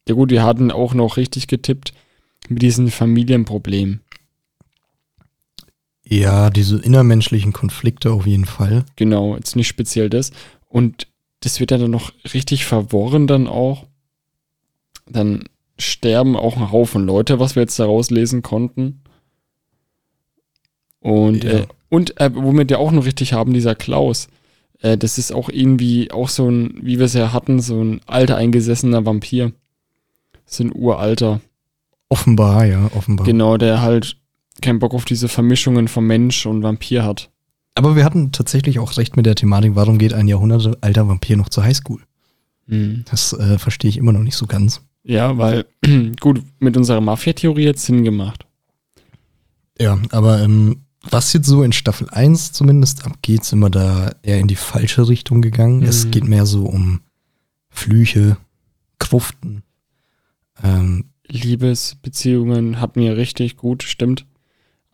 ja 0.07 0.15
gut, 0.15 0.31
wir 0.31 0.43
hatten 0.43 0.71
auch 0.71 0.93
noch 0.93 1.17
richtig 1.17 1.47
getippt 1.47 1.93
mit 2.49 2.61
diesem 2.61 2.89
Familienproblem. 2.89 3.99
Ja, 6.09 6.49
diese 6.49 6.79
innermenschlichen 6.79 7.53
Konflikte 7.53 8.11
auf 8.11 8.25
jeden 8.25 8.45
Fall. 8.45 8.85
Genau, 8.95 9.35
jetzt 9.35 9.55
nicht 9.55 9.67
speziell 9.67 10.09
das. 10.09 10.31
Und 10.69 11.07
das 11.41 11.59
wird 11.59 11.71
ja 11.71 11.77
dann 11.77 11.91
noch 11.91 12.13
richtig 12.33 12.65
verworren 12.65 13.27
dann 13.27 13.47
auch. 13.47 13.85
Dann 15.05 15.43
sterben 15.77 16.35
auch 16.35 16.57
ein 16.57 16.71
Haufen 16.71 17.05
Leute, 17.05 17.39
was 17.39 17.55
wir 17.55 17.63
jetzt 17.63 17.79
daraus 17.79 18.09
lesen 18.09 18.41
konnten. 18.41 19.01
Und, 20.99 21.43
ja. 21.43 21.51
äh, 21.51 21.67
und 21.89 22.19
äh, 22.19 22.31
womit 22.33 22.69
wir 22.69 22.79
auch 22.79 22.91
noch 22.91 23.05
richtig 23.05 23.33
haben, 23.33 23.53
dieser 23.53 23.75
Klaus. 23.75 24.27
Äh, 24.81 24.97
das 24.97 25.17
ist 25.17 25.31
auch 25.31 25.49
irgendwie 25.49 26.11
auch 26.11 26.29
so 26.29 26.49
ein, 26.49 26.79
wie 26.81 26.99
wir 26.99 27.05
es 27.05 27.13
ja 27.13 27.33
hatten, 27.33 27.59
so 27.59 27.81
ein 27.81 28.01
alter 28.05 28.37
eingesessener 28.37 29.05
Vampir. 29.05 29.51
So 30.45 30.63
ein 30.63 30.71
uralter. 30.73 31.41
Offenbar, 32.09 32.65
ja, 32.65 32.89
offenbar. 32.95 33.25
Genau, 33.25 33.57
der 33.57 33.81
halt 33.81 34.17
keinen 34.61 34.79
Bock 34.79 34.93
auf 34.93 35.05
diese 35.05 35.27
Vermischungen 35.27 35.87
von 35.87 36.05
Mensch 36.05 36.45
und 36.45 36.63
Vampir 36.63 37.03
hat. 37.03 37.29
Aber 37.75 37.95
wir 37.95 38.03
hatten 38.03 38.31
tatsächlich 38.31 38.79
auch 38.79 38.97
recht 38.97 39.15
mit 39.15 39.25
der 39.25 39.35
Thematik, 39.35 39.75
warum 39.75 39.97
geht 39.97 40.13
ein 40.13 40.27
jahrhundertealter 40.27 41.07
Vampir 41.07 41.37
noch 41.37 41.49
zur 41.49 41.63
Highschool? 41.63 42.01
Mhm. 42.65 43.05
Das 43.09 43.33
äh, 43.33 43.57
verstehe 43.59 43.89
ich 43.89 43.97
immer 43.97 44.13
noch 44.13 44.23
nicht 44.23 44.35
so 44.35 44.47
ganz. 44.47 44.81
Ja, 45.03 45.37
weil, 45.37 45.65
gut, 46.19 46.41
mit 46.59 46.75
unserer 46.75 47.01
Mafia-Theorie 47.01 47.63
jetzt 47.63 47.85
Sinn 47.85 48.03
gemacht. 48.03 48.45
Ja, 49.79 49.99
aber 50.11 50.41
ähm, 50.41 50.81
was 51.09 51.33
jetzt 51.33 51.47
so 51.47 51.63
in 51.63 51.71
Staffel 51.71 52.09
1 52.09 52.51
zumindest 52.51 53.05
abgeht, 53.05 53.43
sind 53.45 53.59
wir 53.59 53.69
da 53.69 54.11
eher 54.23 54.39
in 54.39 54.47
die 54.47 54.55
falsche 54.55 55.07
Richtung 55.07 55.41
gegangen. 55.41 55.79
Mhm. 55.79 55.85
Es 55.85 56.11
geht 56.11 56.25
mehr 56.25 56.45
so 56.45 56.65
um 56.65 57.01
Flüche, 57.69 58.37
Kruften. 58.99 59.63
Ähm, 60.63 61.05
Liebesbeziehungen 61.27 62.81
hatten 62.81 63.01
wir 63.01 63.17
richtig 63.17 63.57
gut, 63.57 63.83
stimmt. 63.83 64.25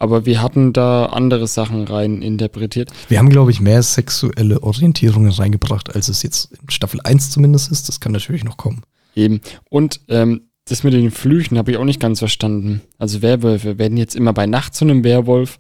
Aber 0.04 0.26
wir 0.26 0.42
hatten 0.42 0.74
da 0.74 1.06
andere 1.06 1.48
Sachen 1.48 1.86
rein 1.88 2.22
interpretiert. 2.22 2.92
Wir 3.08 3.20
haben, 3.20 3.30
glaube 3.30 3.52
ich, 3.52 3.62
mehr 3.62 3.82
sexuelle 3.82 4.62
Orientierungen 4.62 5.32
reingebracht, 5.32 5.96
als 5.96 6.10
es 6.10 6.24
jetzt 6.24 6.52
in 6.52 6.70
Staffel 6.70 7.00
1 7.02 7.30
zumindest 7.30 7.72
ist. 7.72 7.88
Das 7.88 8.02
kann 8.02 8.12
natürlich 8.12 8.44
noch 8.44 8.58
kommen. 8.58 8.82
Eben. 9.16 9.40
Und 9.70 10.02
ähm, 10.10 10.50
das 10.66 10.84
mit 10.84 10.92
den 10.92 11.10
Flüchen 11.10 11.58
habe 11.58 11.72
ich 11.72 11.78
auch 11.78 11.86
nicht 11.86 12.02
ganz 12.02 12.20
verstanden. 12.20 12.82
Also 12.98 13.22
Werwölfe 13.22 13.78
werden 13.78 13.96
jetzt 13.96 14.14
immer 14.14 14.34
bei 14.34 14.46
Nacht 14.46 14.76
zu 14.76 14.84
einem 14.84 15.06
Werwolf, 15.06 15.58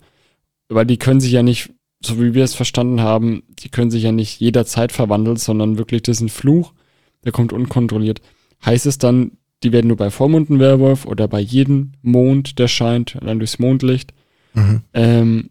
weil 0.67 0.87
die 0.87 0.97
können 0.97 1.21
sich 1.21 1.31
ja 1.31 1.41
nicht, 1.41 1.69
so 2.03 2.19
wie 2.19 2.33
wir 2.33 2.43
es 2.43 2.53
verstanden 2.53 2.99
haben, 2.99 3.43
die 3.47 3.69
können 3.69 3.91
sich 3.91 4.03
ja 4.03 4.11
nicht 4.11 4.41
jederzeit 4.41 4.91
verwandeln, 4.91 5.37
sondern 5.37 5.77
wirklich, 5.77 6.01
das 6.01 6.17
ist 6.17 6.21
ein 6.21 6.27
Fluch, 6.27 6.73
der 7.23 7.31
kommt 7.31 7.53
unkontrolliert. 7.53 8.19
Heißt 8.65 8.87
es 8.87 8.97
dann, 8.97 9.37
die 9.63 9.71
werden 9.71 9.87
nur 9.87 9.95
bei 9.95 10.09
Vollmond 10.09 10.49
ein 10.49 10.59
Werwolf 10.59 11.05
oder 11.05 11.29
bei 11.29 11.39
jedem 11.39 11.93
Mond, 12.01 12.59
der 12.59 12.67
scheint, 12.67 13.17
dann 13.21 13.39
durchs 13.39 13.57
Mondlicht. 13.57 14.11
Mhm. 14.53 14.81
Ähm, 14.93 15.49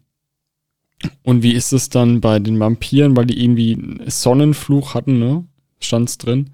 und 1.23 1.43
wie 1.43 1.53
ist 1.53 1.73
es 1.73 1.89
dann 1.89 2.21
bei 2.21 2.39
den 2.39 2.59
Vampiren, 2.59 3.15
weil 3.17 3.25
die 3.25 3.43
irgendwie 3.43 3.73
einen 3.73 4.09
Sonnenfluch 4.09 4.93
hatten, 4.93 5.19
ne? 5.19 5.43
Stand's 5.79 6.17
drin. 6.17 6.51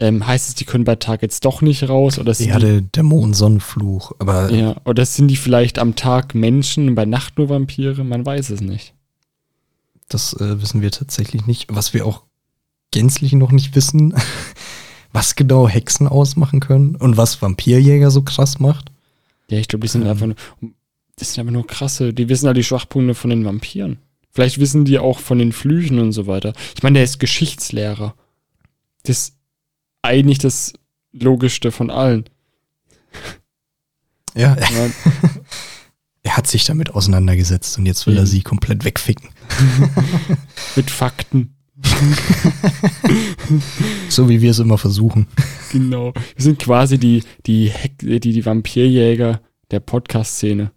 Ähm, 0.00 0.24
heißt 0.24 0.48
es, 0.48 0.54
die 0.54 0.64
können 0.64 0.84
bei 0.84 0.94
Tag 0.94 1.22
jetzt 1.22 1.44
doch 1.44 1.60
nicht 1.62 1.88
raus? 1.88 2.20
Oder 2.20 2.32
sind 2.32 2.50
Ja, 2.50 2.58
die, 2.60 2.66
der 2.66 2.80
Dämonensonnenfluch. 2.82 4.12
Aber 4.20 4.50
ja, 4.52 4.76
oder 4.84 5.04
sind 5.04 5.26
die 5.26 5.36
vielleicht 5.36 5.80
am 5.80 5.96
Tag 5.96 6.36
Menschen 6.36 6.88
und 6.90 6.94
bei 6.94 7.04
Nacht 7.04 7.36
nur 7.38 7.48
Vampire? 7.48 8.04
Man 8.04 8.24
weiß 8.24 8.50
es 8.50 8.60
nicht. 8.60 8.94
das 10.08 10.34
äh, 10.34 10.62
wissen 10.62 10.80
wir 10.82 10.92
tatsächlich 10.92 11.46
nicht. 11.46 11.66
Was 11.68 11.92
wir 11.94 12.06
auch 12.06 12.22
gänzlich 12.92 13.32
noch 13.32 13.50
nicht 13.50 13.74
wissen, 13.74 14.14
was 15.12 15.34
genau 15.34 15.68
Hexen 15.68 16.06
ausmachen 16.06 16.60
können 16.60 16.94
und 16.94 17.16
was 17.16 17.42
Vampirjäger 17.42 18.12
so 18.12 18.22
krass 18.22 18.60
macht. 18.60 18.92
Ja, 19.50 19.58
ich 19.58 19.66
glaube, 19.66 19.82
die 19.82 19.88
sind 19.88 20.02
Ähm. 20.02 20.08
einfach 20.10 20.26
nur, 20.26 20.36
das 21.18 21.32
sind 21.34 21.40
einfach 21.42 21.52
nur 21.52 21.66
krasse. 21.66 22.14
Die 22.14 22.28
wissen 22.28 22.46
halt 22.46 22.56
die 22.56 22.64
Schwachpunkte 22.64 23.14
von 23.14 23.30
den 23.30 23.44
Vampiren. 23.44 23.98
Vielleicht 24.30 24.58
wissen 24.58 24.84
die 24.84 24.98
auch 24.98 25.18
von 25.18 25.38
den 25.38 25.52
Flüchen 25.52 25.98
und 25.98 26.12
so 26.12 26.26
weiter. 26.26 26.52
Ich 26.76 26.82
meine, 26.82 26.94
der 26.94 27.04
ist 27.04 27.18
Geschichtslehrer. 27.18 28.14
Das 29.02 29.18
ist 29.18 29.34
eigentlich 30.02 30.38
das 30.38 30.72
Logischste 31.12 31.72
von 31.72 31.90
allen. 31.90 32.24
Ja, 34.34 34.56
Ja, 34.56 34.66
er 36.22 36.36
hat 36.36 36.46
sich 36.46 36.64
damit 36.66 36.94
auseinandergesetzt 36.94 37.78
und 37.78 37.86
jetzt 37.86 38.06
will 38.06 38.16
er 38.16 38.22
Mhm. 38.22 38.26
sie 38.26 38.42
komplett 38.42 38.84
wegficken. 38.84 39.30
mit 40.76 40.90
Fakten. 40.90 41.54
So 44.08 44.28
wie 44.28 44.40
wir 44.42 44.50
es 44.50 44.58
immer 44.58 44.78
versuchen. 44.78 45.26
Genau. 45.72 46.12
Wir 46.34 46.42
sind 46.42 46.58
quasi 46.58 46.98
die, 46.98 47.22
die, 47.46 47.68
Heck, 47.70 47.98
die, 47.98 48.18
die 48.20 48.44
Vampirjäger 48.44 49.40
der 49.70 49.80
Podcast-Szene. 49.80 50.70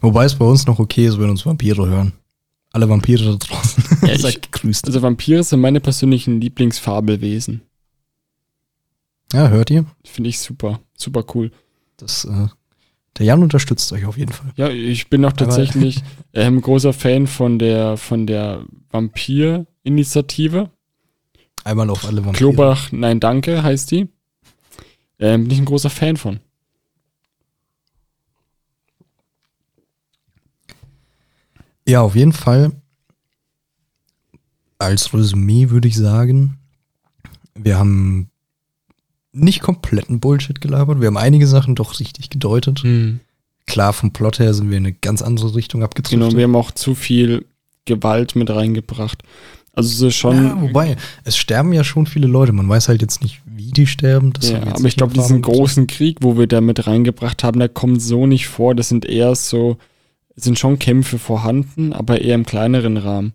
Wobei 0.00 0.24
es 0.24 0.34
bei 0.36 0.44
uns 0.44 0.66
noch 0.66 0.78
okay 0.78 1.06
ist, 1.06 1.18
wenn 1.18 1.30
uns 1.30 1.44
Vampire 1.46 1.86
hören. 1.86 2.12
Alle 2.72 2.88
Vampire 2.88 3.24
da 3.24 3.36
draußen. 3.36 3.84
Ja, 4.02 4.08
ich- 4.14 4.22
Seid 4.22 4.42
gegrüßt. 4.52 4.86
Also 4.86 5.02
Vampire 5.02 5.42
sind 5.42 5.60
meine 5.60 5.80
persönlichen 5.80 6.40
Lieblingsfabelwesen. 6.40 7.62
Ja, 9.32 9.48
hört 9.48 9.70
ihr? 9.70 9.84
Finde 10.04 10.30
ich 10.30 10.38
super. 10.40 10.80
Super 10.96 11.24
cool. 11.34 11.50
Das, 11.98 12.24
äh, 12.24 12.46
der 13.18 13.26
Jan 13.26 13.42
unterstützt 13.42 13.92
euch 13.92 14.04
auf 14.06 14.16
jeden 14.16 14.32
Fall. 14.32 14.52
Ja, 14.56 14.68
ich 14.70 15.08
bin 15.10 15.24
auch 15.24 15.32
tatsächlich 15.32 16.02
ähm, 16.32 16.60
großer 16.60 16.92
Fan 16.92 17.26
von 17.26 17.58
der, 17.58 17.96
von 17.96 18.26
der 18.26 18.64
Vampir-Initiative. 18.90 20.70
Einmal 21.64 21.90
auf 21.90 22.04
alle 22.04 22.18
Vampire. 22.24 22.36
Klobach, 22.36 22.92
nein, 22.92 23.20
danke, 23.20 23.62
heißt 23.62 23.90
die. 23.90 24.08
Ähm, 25.18 25.44
bin 25.44 25.50
ich 25.52 25.58
ein 25.58 25.64
großer 25.64 25.90
Fan 25.90 26.16
von. 26.16 26.40
Ja, 31.88 32.02
auf 32.02 32.14
jeden 32.14 32.32
Fall. 32.32 32.72
Als 34.78 35.12
Resümee 35.12 35.70
würde 35.70 35.88
ich 35.88 35.96
sagen, 35.96 36.58
wir 37.54 37.78
haben 37.78 38.28
nicht 39.32 39.60
kompletten 39.60 40.20
Bullshit 40.20 40.60
gelabert. 40.60 41.00
Wir 41.00 41.08
haben 41.08 41.16
einige 41.16 41.46
Sachen 41.46 41.74
doch 41.74 41.98
richtig 41.98 42.30
gedeutet. 42.30 42.84
Klar, 43.66 43.92
vom 43.92 44.12
Plot 44.12 44.38
her 44.38 44.54
sind 44.54 44.70
wir 44.70 44.76
in 44.78 44.86
eine 44.86 44.94
ganz 44.94 45.22
andere 45.22 45.54
Richtung 45.54 45.80
Genau, 45.80 45.86
abgezogen. 45.86 46.36
wir 46.36 46.44
haben 46.44 46.56
auch 46.56 46.70
zu 46.70 46.94
viel 46.94 47.44
Gewalt 47.84 48.36
mit 48.36 48.50
reingebracht. 48.50 49.22
Also 49.72 50.06
es 50.06 50.12
ist 50.14 50.18
schon. 50.18 50.36
ja, 50.44 50.60
wobei, 50.60 50.96
es 51.24 51.36
sterben 51.36 51.72
ja 51.72 51.84
schon 51.84 52.06
viele 52.06 52.26
Leute. 52.26 52.52
Man 52.52 52.68
weiß 52.68 52.88
halt 52.88 53.00
jetzt 53.00 53.22
nicht, 53.22 53.40
wie 53.46 53.70
die 53.70 53.86
sterben. 53.86 54.32
Das 54.32 54.50
Ja, 54.50 54.62
aber 54.62 54.84
ich 54.84 54.96
glaube, 54.96 55.14
diesen 55.14 55.40
großen 55.40 55.86
Krieg, 55.86 56.18
wo 56.20 56.36
wir 56.36 56.46
da 56.46 56.60
mit 56.60 56.86
reingebracht 56.86 57.44
haben, 57.44 57.58
der 57.60 57.68
kommt 57.68 58.02
so 58.02 58.26
nicht 58.26 58.48
vor. 58.48 58.74
Das 58.74 58.88
sind 58.88 59.04
eher 59.04 59.34
so, 59.36 59.78
sind 60.38 60.58
schon 60.58 60.78
Kämpfe 60.78 61.18
vorhanden, 61.18 61.92
aber 61.92 62.20
eher 62.20 62.34
im 62.34 62.46
kleineren 62.46 62.96
Rahmen. 62.96 63.32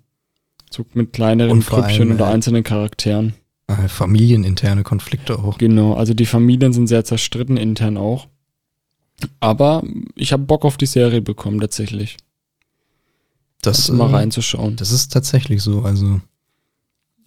So 0.70 0.86
mit 0.94 1.14
kleineren 1.14 1.60
Grüppchen 1.60 2.12
oder 2.12 2.30
äh, 2.30 2.34
einzelnen 2.34 2.64
Charakteren. 2.64 3.34
Äh, 3.68 3.88
familieninterne 3.88 4.84
Konflikte 4.84 5.40
auch. 5.40 5.58
Genau, 5.58 5.94
also 5.94 6.14
die 6.14 6.26
Familien 6.26 6.74
sind 6.74 6.88
sehr 6.88 7.06
zerstritten, 7.06 7.58
intern 7.58 7.98
auch. 7.98 8.28
Aber 9.40 9.84
ich 10.16 10.34
habe 10.34 10.44
Bock 10.44 10.66
auf 10.66 10.78
die 10.78 10.86
Serie 10.86 11.22
bekommen, 11.22 11.60
tatsächlich. 11.60 12.18
Das, 13.62 13.80
Also 13.80 13.94
mal 13.94 14.10
äh, 14.10 14.16
reinzuschauen. 14.16 14.76
Das 14.76 14.92
ist 14.92 15.14
tatsächlich 15.14 15.62
so. 15.62 15.84
Also, 15.84 16.20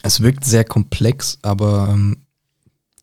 es 0.03 0.21
wirkt 0.21 0.45
sehr 0.45 0.65
komplex, 0.65 1.39
aber 1.43 1.89
ähm, 1.93 2.19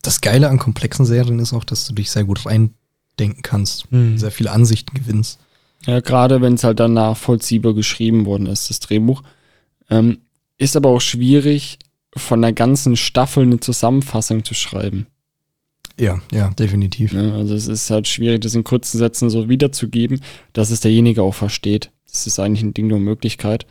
das 0.01 0.21
Geile 0.21 0.49
an 0.49 0.59
komplexen 0.59 1.05
Serien 1.05 1.39
ist 1.39 1.53
auch, 1.53 1.63
dass 1.63 1.85
du 1.85 1.93
dich 1.93 2.11
sehr 2.11 2.25
gut 2.25 2.45
reindenken 2.45 3.41
kannst. 3.41 3.91
Mhm. 3.91 4.17
Sehr 4.17 4.31
viele 4.31 4.51
Ansichten 4.51 4.95
gewinnst. 4.95 5.39
Ja, 5.85 5.99
gerade 5.99 6.41
wenn 6.41 6.53
es 6.53 6.63
halt 6.63 6.79
dann 6.79 6.93
nachvollziehbar 6.93 7.73
geschrieben 7.73 8.25
worden 8.25 8.47
ist, 8.47 8.69
das 8.69 8.79
Drehbuch. 8.79 9.23
Ähm, 9.89 10.19
ist 10.57 10.77
aber 10.77 10.89
auch 10.89 11.01
schwierig, 11.01 11.79
von 12.15 12.41
der 12.41 12.53
ganzen 12.53 12.95
Staffel 12.95 13.43
eine 13.43 13.59
Zusammenfassung 13.59 14.43
zu 14.45 14.53
schreiben. 14.53 15.07
Ja, 15.99 16.21
ja, 16.31 16.49
definitiv. 16.51 17.13
Ne? 17.13 17.33
Also 17.33 17.53
es 17.53 17.67
ist 17.67 17.89
halt 17.89 18.07
schwierig, 18.07 18.41
das 18.41 18.55
in 18.55 18.63
kurzen 18.63 18.97
Sätzen 18.97 19.29
so 19.29 19.49
wiederzugeben, 19.49 20.21
dass 20.53 20.71
es 20.71 20.79
derjenige 20.79 21.21
auch 21.21 21.35
versteht. 21.35 21.91
Das 22.11 22.27
ist 22.27 22.39
eigentlich 22.39 22.63
ein 22.63 22.73
Ding 22.73 22.89
der 22.89 22.99
Möglichkeit. 22.99 23.65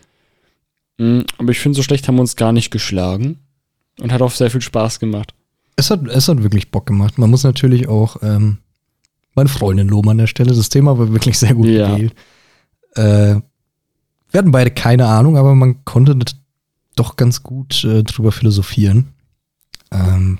Mm, 0.99 1.21
Aber 1.39 1.51
ich 1.51 1.59
finde, 1.59 1.77
so 1.77 1.83
schlecht 1.83 2.07
haben 2.07 2.17
wir 2.17 2.23
uns 2.23 2.37
gar 2.37 2.53
nicht 2.53 2.71
geschlagen 2.71 3.39
und 4.01 4.13
hat 4.13 4.23
auch 4.23 4.31
sehr 4.31 4.51
viel 4.51 4.61
Spaß 4.61 5.01
gemacht. 5.01 5.35
Es 5.77 5.91
hat, 5.91 6.07
es 6.07 6.29
hat 6.29 6.43
wirklich 6.43 6.71
Bock 6.71 6.87
gemacht. 6.87 7.19
Man 7.19 7.31
muss 7.31 7.45
natürlich 7.45 7.89
auch 7.89 8.17
ähm, 8.23 8.59
meine 9.35 9.49
Freundin 9.49 9.89
loben 9.89 10.11
an 10.11 10.19
der 10.19 10.27
Stelle. 10.27 10.55
Das 10.55 10.69
Thema 10.69 10.99
war 10.99 11.13
wirklich 11.13 11.39
sehr 11.39 11.55
gut 11.55 11.67
Ja. 11.67 11.95
gewählt. 11.95 12.15
Äh, 12.95 13.41
wir 14.31 14.39
hatten 14.39 14.51
beide 14.51 14.71
keine 14.71 15.07
Ahnung, 15.07 15.37
aber 15.37 15.55
man 15.55 15.85
konnte 15.85 16.17
doch 16.97 17.17
ganz 17.17 17.43
gut 17.43 17.85
äh, 17.85 18.03
drüber 18.03 18.33
philosophieren. 18.33 19.09
Ähm, 19.91 20.39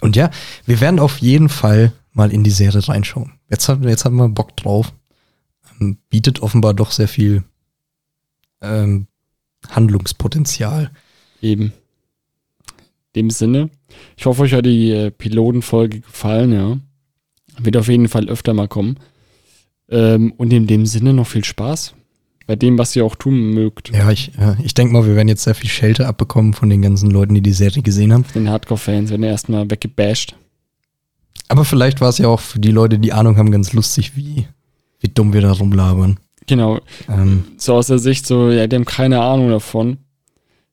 und 0.00 0.16
ja, 0.16 0.30
wir 0.66 0.80
werden 0.80 1.00
auf 1.00 1.18
jeden 1.18 1.48
Fall 1.48 1.92
mal 2.12 2.32
in 2.32 2.44
die 2.44 2.50
Serie 2.50 2.86
reinschauen. 2.86 3.32
Jetzt, 3.50 3.68
hat, 3.68 3.82
jetzt 3.84 4.04
haben 4.04 4.16
wir 4.16 4.28
Bock 4.28 4.56
drauf. 4.56 4.92
Ähm, 5.80 5.98
bietet 6.10 6.40
offenbar 6.40 6.74
doch 6.74 6.90
sehr 6.90 7.08
viel 7.08 7.44
ähm, 8.60 9.06
Handlungspotenzial. 9.70 10.90
Eben. 11.40 11.72
In 13.12 13.22
dem 13.22 13.30
Sinne, 13.30 13.70
ich 14.16 14.26
hoffe, 14.26 14.42
euch 14.42 14.52
hat 14.54 14.66
die 14.66 14.90
äh, 14.90 15.10
Pilotenfolge 15.10 16.00
gefallen, 16.00 16.52
ja. 16.52 16.78
Wird 17.58 17.76
auf 17.76 17.88
jeden 17.88 18.08
Fall 18.08 18.28
öfter 18.28 18.54
mal 18.54 18.68
kommen. 18.68 18.98
Ähm, 19.88 20.32
und 20.36 20.52
in 20.52 20.66
dem 20.66 20.86
Sinne 20.86 21.12
noch 21.12 21.26
viel 21.26 21.44
Spaß 21.44 21.94
bei 22.46 22.56
dem, 22.56 22.76
was 22.78 22.94
ihr 22.94 23.04
auch 23.04 23.14
tun 23.16 23.50
mögt. 23.50 23.90
Ja, 23.90 24.10
ich, 24.10 24.32
ich 24.62 24.74
denke 24.74 24.92
mal, 24.92 25.06
wir 25.06 25.16
werden 25.16 25.28
jetzt 25.28 25.44
sehr 25.44 25.54
viel 25.54 25.70
Schelte 25.70 26.06
abbekommen 26.06 26.52
von 26.52 26.68
den 26.68 26.82
ganzen 26.82 27.10
Leuten, 27.10 27.34
die 27.34 27.40
die 27.40 27.52
Serie 27.52 27.82
gesehen 27.82 28.12
haben. 28.12 28.24
Den 28.34 28.50
Hardcore-Fans 28.50 29.10
werden 29.10 29.22
erstmal 29.22 29.70
weggebasht. 29.70 30.36
Aber 31.48 31.64
vielleicht 31.64 32.00
war 32.00 32.08
es 32.10 32.18
ja 32.18 32.28
auch 32.28 32.40
für 32.40 32.58
die 32.58 32.70
Leute, 32.70 32.98
die 32.98 33.12
Ahnung 33.12 33.36
haben, 33.38 33.50
ganz 33.50 33.72
lustig, 33.72 34.16
wie, 34.16 34.46
wie 35.00 35.08
dumm 35.08 35.32
wir 35.32 35.40
da 35.40 35.52
rumlabern. 35.52 36.18
Genau, 36.46 36.80
Ähm, 37.08 37.44
so 37.56 37.74
aus 37.74 37.86
der 37.86 37.98
Sicht, 37.98 38.26
so, 38.26 38.50
ja, 38.50 38.66
die 38.66 38.76
haben 38.76 38.84
keine 38.84 39.22
Ahnung 39.22 39.48
davon. 39.48 39.96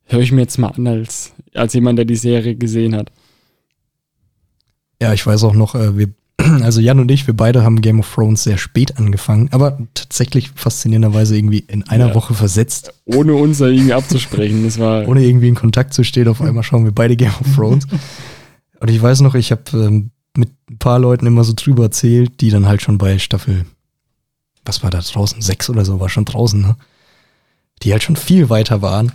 Höre 0.03 0.19
ich 0.19 0.33
mir 0.33 0.41
jetzt 0.41 0.57
mal 0.57 0.69
an, 0.69 0.87
als, 0.87 1.33
als 1.53 1.73
jemand, 1.73 1.97
der 1.97 2.05
die 2.05 2.17
Serie 2.17 2.55
gesehen 2.55 2.95
hat. 2.95 3.11
ja, 5.01 5.13
ich 5.13 5.25
weiß 5.25 5.43
auch 5.45 5.53
noch, 5.53 5.75
äh, 5.75 5.97
wir, 5.97 6.09
also 6.63 6.81
Jan 6.81 6.99
und 6.99 7.11
ich, 7.11 7.27
wir 7.27 7.35
beide 7.35 7.63
haben 7.63 7.81
Game 7.81 7.99
of 7.99 8.13
Thrones 8.13 8.43
sehr 8.43 8.57
spät 8.57 8.97
angefangen, 8.97 9.49
aber 9.51 9.77
tatsächlich 9.93 10.51
faszinierenderweise 10.55 11.35
irgendwie 11.37 11.59
in 11.59 11.83
einer 11.87 12.09
Ja. 12.09 12.15
Woche 12.15 12.33
versetzt, 12.33 12.93
Ohne 13.05 13.33
uns 13.35 13.59
da 13.59 13.67
irgendwie 13.67 13.93
abzusprechen. 13.93 14.63
Das 14.63 14.79
war. 14.79 15.07
ohne 15.07 15.23
irgendwie 15.23 15.49
in 15.49 15.55
Kontakt 15.55 15.93
zu 15.93 16.03
stehen. 16.03 16.27
Auf 16.27 16.41
einmal 16.41 16.63
schauen 16.63 16.85
wir 16.85 16.91
beide 16.91 17.15
Game 17.15 17.33
of 17.39 17.55
Thrones. 17.55 17.87
Und 18.79 18.89
ich 18.89 19.01
weiß 19.01 19.21
noch, 19.21 19.35
ich 19.35 19.51
habe 19.51 19.63
ähm, 19.73 20.11
mit 20.35 20.49
ein 20.69 20.77
paar 20.77 20.99
Leuten 20.99 21.25
immer 21.25 21.43
so 21.43 21.53
drüber 21.55 21.83
erzählt, 21.83 22.41
die 22.41 22.49
dann 22.49 22.67
halt 22.67 22.81
schon 22.81 22.97
bei 22.97 23.19
Staffel, 23.19 23.65
was 24.65 24.81
war 24.83 24.89
da 24.89 24.99
draußen, 24.99 25.41
sechs 25.41 25.69
oder 25.69 25.85
so, 25.85 25.99
war 25.99 26.09
schon 26.09 26.25
draußen, 26.25 26.61
ne? 26.61 26.75
Die 27.83 27.91
halt 27.91 28.03
schon 28.03 28.15
viel 28.15 28.49
weiter 28.49 28.81
waren, 28.81 29.11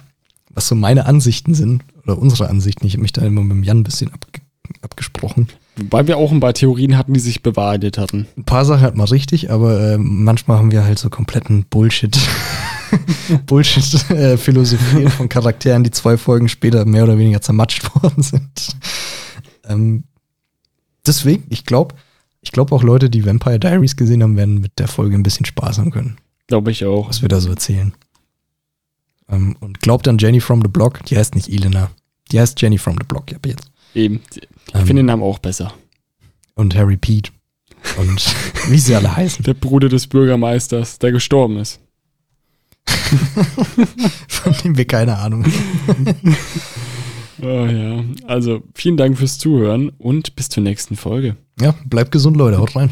was 0.50 0.68
so 0.68 0.74
meine 0.74 1.06
Ansichten 1.06 1.54
sind, 1.54 1.82
oder 2.02 2.18
unsere 2.18 2.48
Ansichten. 2.48 2.86
Ich 2.86 2.94
habe 2.94 3.02
mich 3.02 3.12
da 3.12 3.22
immer 3.22 3.42
mit 3.42 3.52
dem 3.52 3.62
Jan 3.62 3.78
ein 3.78 3.84
bisschen 3.84 4.12
abge 4.12 4.40
abgesprochen. 4.82 5.48
Wobei 5.78 6.06
wir 6.06 6.16
auch 6.16 6.32
ein 6.32 6.40
paar 6.40 6.54
Theorien 6.54 6.96
hatten, 6.96 7.12
die 7.12 7.20
sich 7.20 7.42
bewahrheitet 7.42 7.98
hatten. 7.98 8.26
Ein 8.36 8.44
paar 8.44 8.64
Sachen 8.64 8.82
hat 8.82 8.96
man 8.96 9.06
richtig, 9.08 9.50
aber 9.50 9.92
äh, 9.92 9.98
manchmal 9.98 10.58
haben 10.58 10.70
wir 10.72 10.84
halt 10.84 10.98
so 10.98 11.10
kompletten 11.10 11.64
Bullshit. 11.68 12.18
Bullshit-Philosophien 13.46 15.10
von 15.10 15.28
Charakteren, 15.28 15.84
die 15.84 15.90
zwei 15.90 16.16
Folgen 16.16 16.48
später 16.48 16.84
mehr 16.84 17.04
oder 17.04 17.18
weniger 17.18 17.40
zermatscht 17.40 17.82
worden 18.02 18.22
sind. 18.22 18.76
Ähm, 19.64 20.04
deswegen, 21.06 21.44
ich 21.50 21.64
glaube, 21.64 21.94
ich 22.40 22.52
glaube 22.52 22.74
auch 22.74 22.82
Leute, 22.82 23.10
die 23.10 23.26
Vampire 23.26 23.58
Diaries 23.58 23.96
gesehen 23.96 24.22
haben, 24.22 24.36
werden 24.36 24.60
mit 24.60 24.78
der 24.78 24.88
Folge 24.88 25.14
ein 25.16 25.22
bisschen 25.22 25.44
Spaß 25.46 25.78
haben 25.78 25.90
können, 25.90 26.16
Glaube 26.46 26.70
ich 26.70 26.84
auch. 26.84 27.08
was 27.08 27.22
wir 27.22 27.28
da 27.28 27.40
so 27.40 27.50
erzählen. 27.50 27.92
Ähm, 29.28 29.56
und 29.60 29.80
glaubt 29.80 30.06
an 30.08 30.18
Jenny 30.18 30.40
from 30.40 30.62
the 30.62 30.68
Block, 30.68 31.04
die 31.06 31.16
heißt 31.18 31.34
nicht 31.34 31.48
Elena. 31.50 31.90
Die 32.30 32.40
heißt 32.40 32.60
Jenny 32.62 32.78
from 32.78 32.94
the 32.94 33.06
Block, 33.06 33.30
ja, 33.30 33.38
jetzt. 33.44 33.70
Eben. 33.96 34.20
Ich 34.34 34.74
Ähm, 34.74 34.86
finde 34.86 35.00
den 35.00 35.06
Namen 35.06 35.22
auch 35.22 35.38
besser. 35.38 35.72
Und 36.54 36.74
Harry 36.76 36.96
Pete. 36.96 37.30
Und 37.98 38.34
wie 38.68 38.78
sie 38.78 38.94
alle 38.94 39.16
heißen. 39.16 39.44
Der 39.44 39.54
Bruder 39.54 39.88
des 39.88 40.06
Bürgermeisters, 40.06 40.98
der 40.98 41.12
gestorben 41.12 41.58
ist. 41.58 41.80
Von 44.28 44.52
dem 44.64 44.76
wir 44.76 44.84
keine 44.86 45.18
Ahnung 45.18 45.44
haben. 45.44 46.36
Oh 47.42 47.46
ja. 47.66 48.04
Also 48.26 48.62
vielen 48.74 48.96
Dank 48.96 49.18
fürs 49.18 49.38
Zuhören 49.38 49.90
und 49.98 50.36
bis 50.36 50.48
zur 50.48 50.62
nächsten 50.62 50.96
Folge. 50.96 51.36
Ja, 51.60 51.74
bleibt 51.86 52.12
gesund, 52.12 52.36
Leute. 52.36 52.58
Haut 52.58 52.76
rein. 52.76 52.90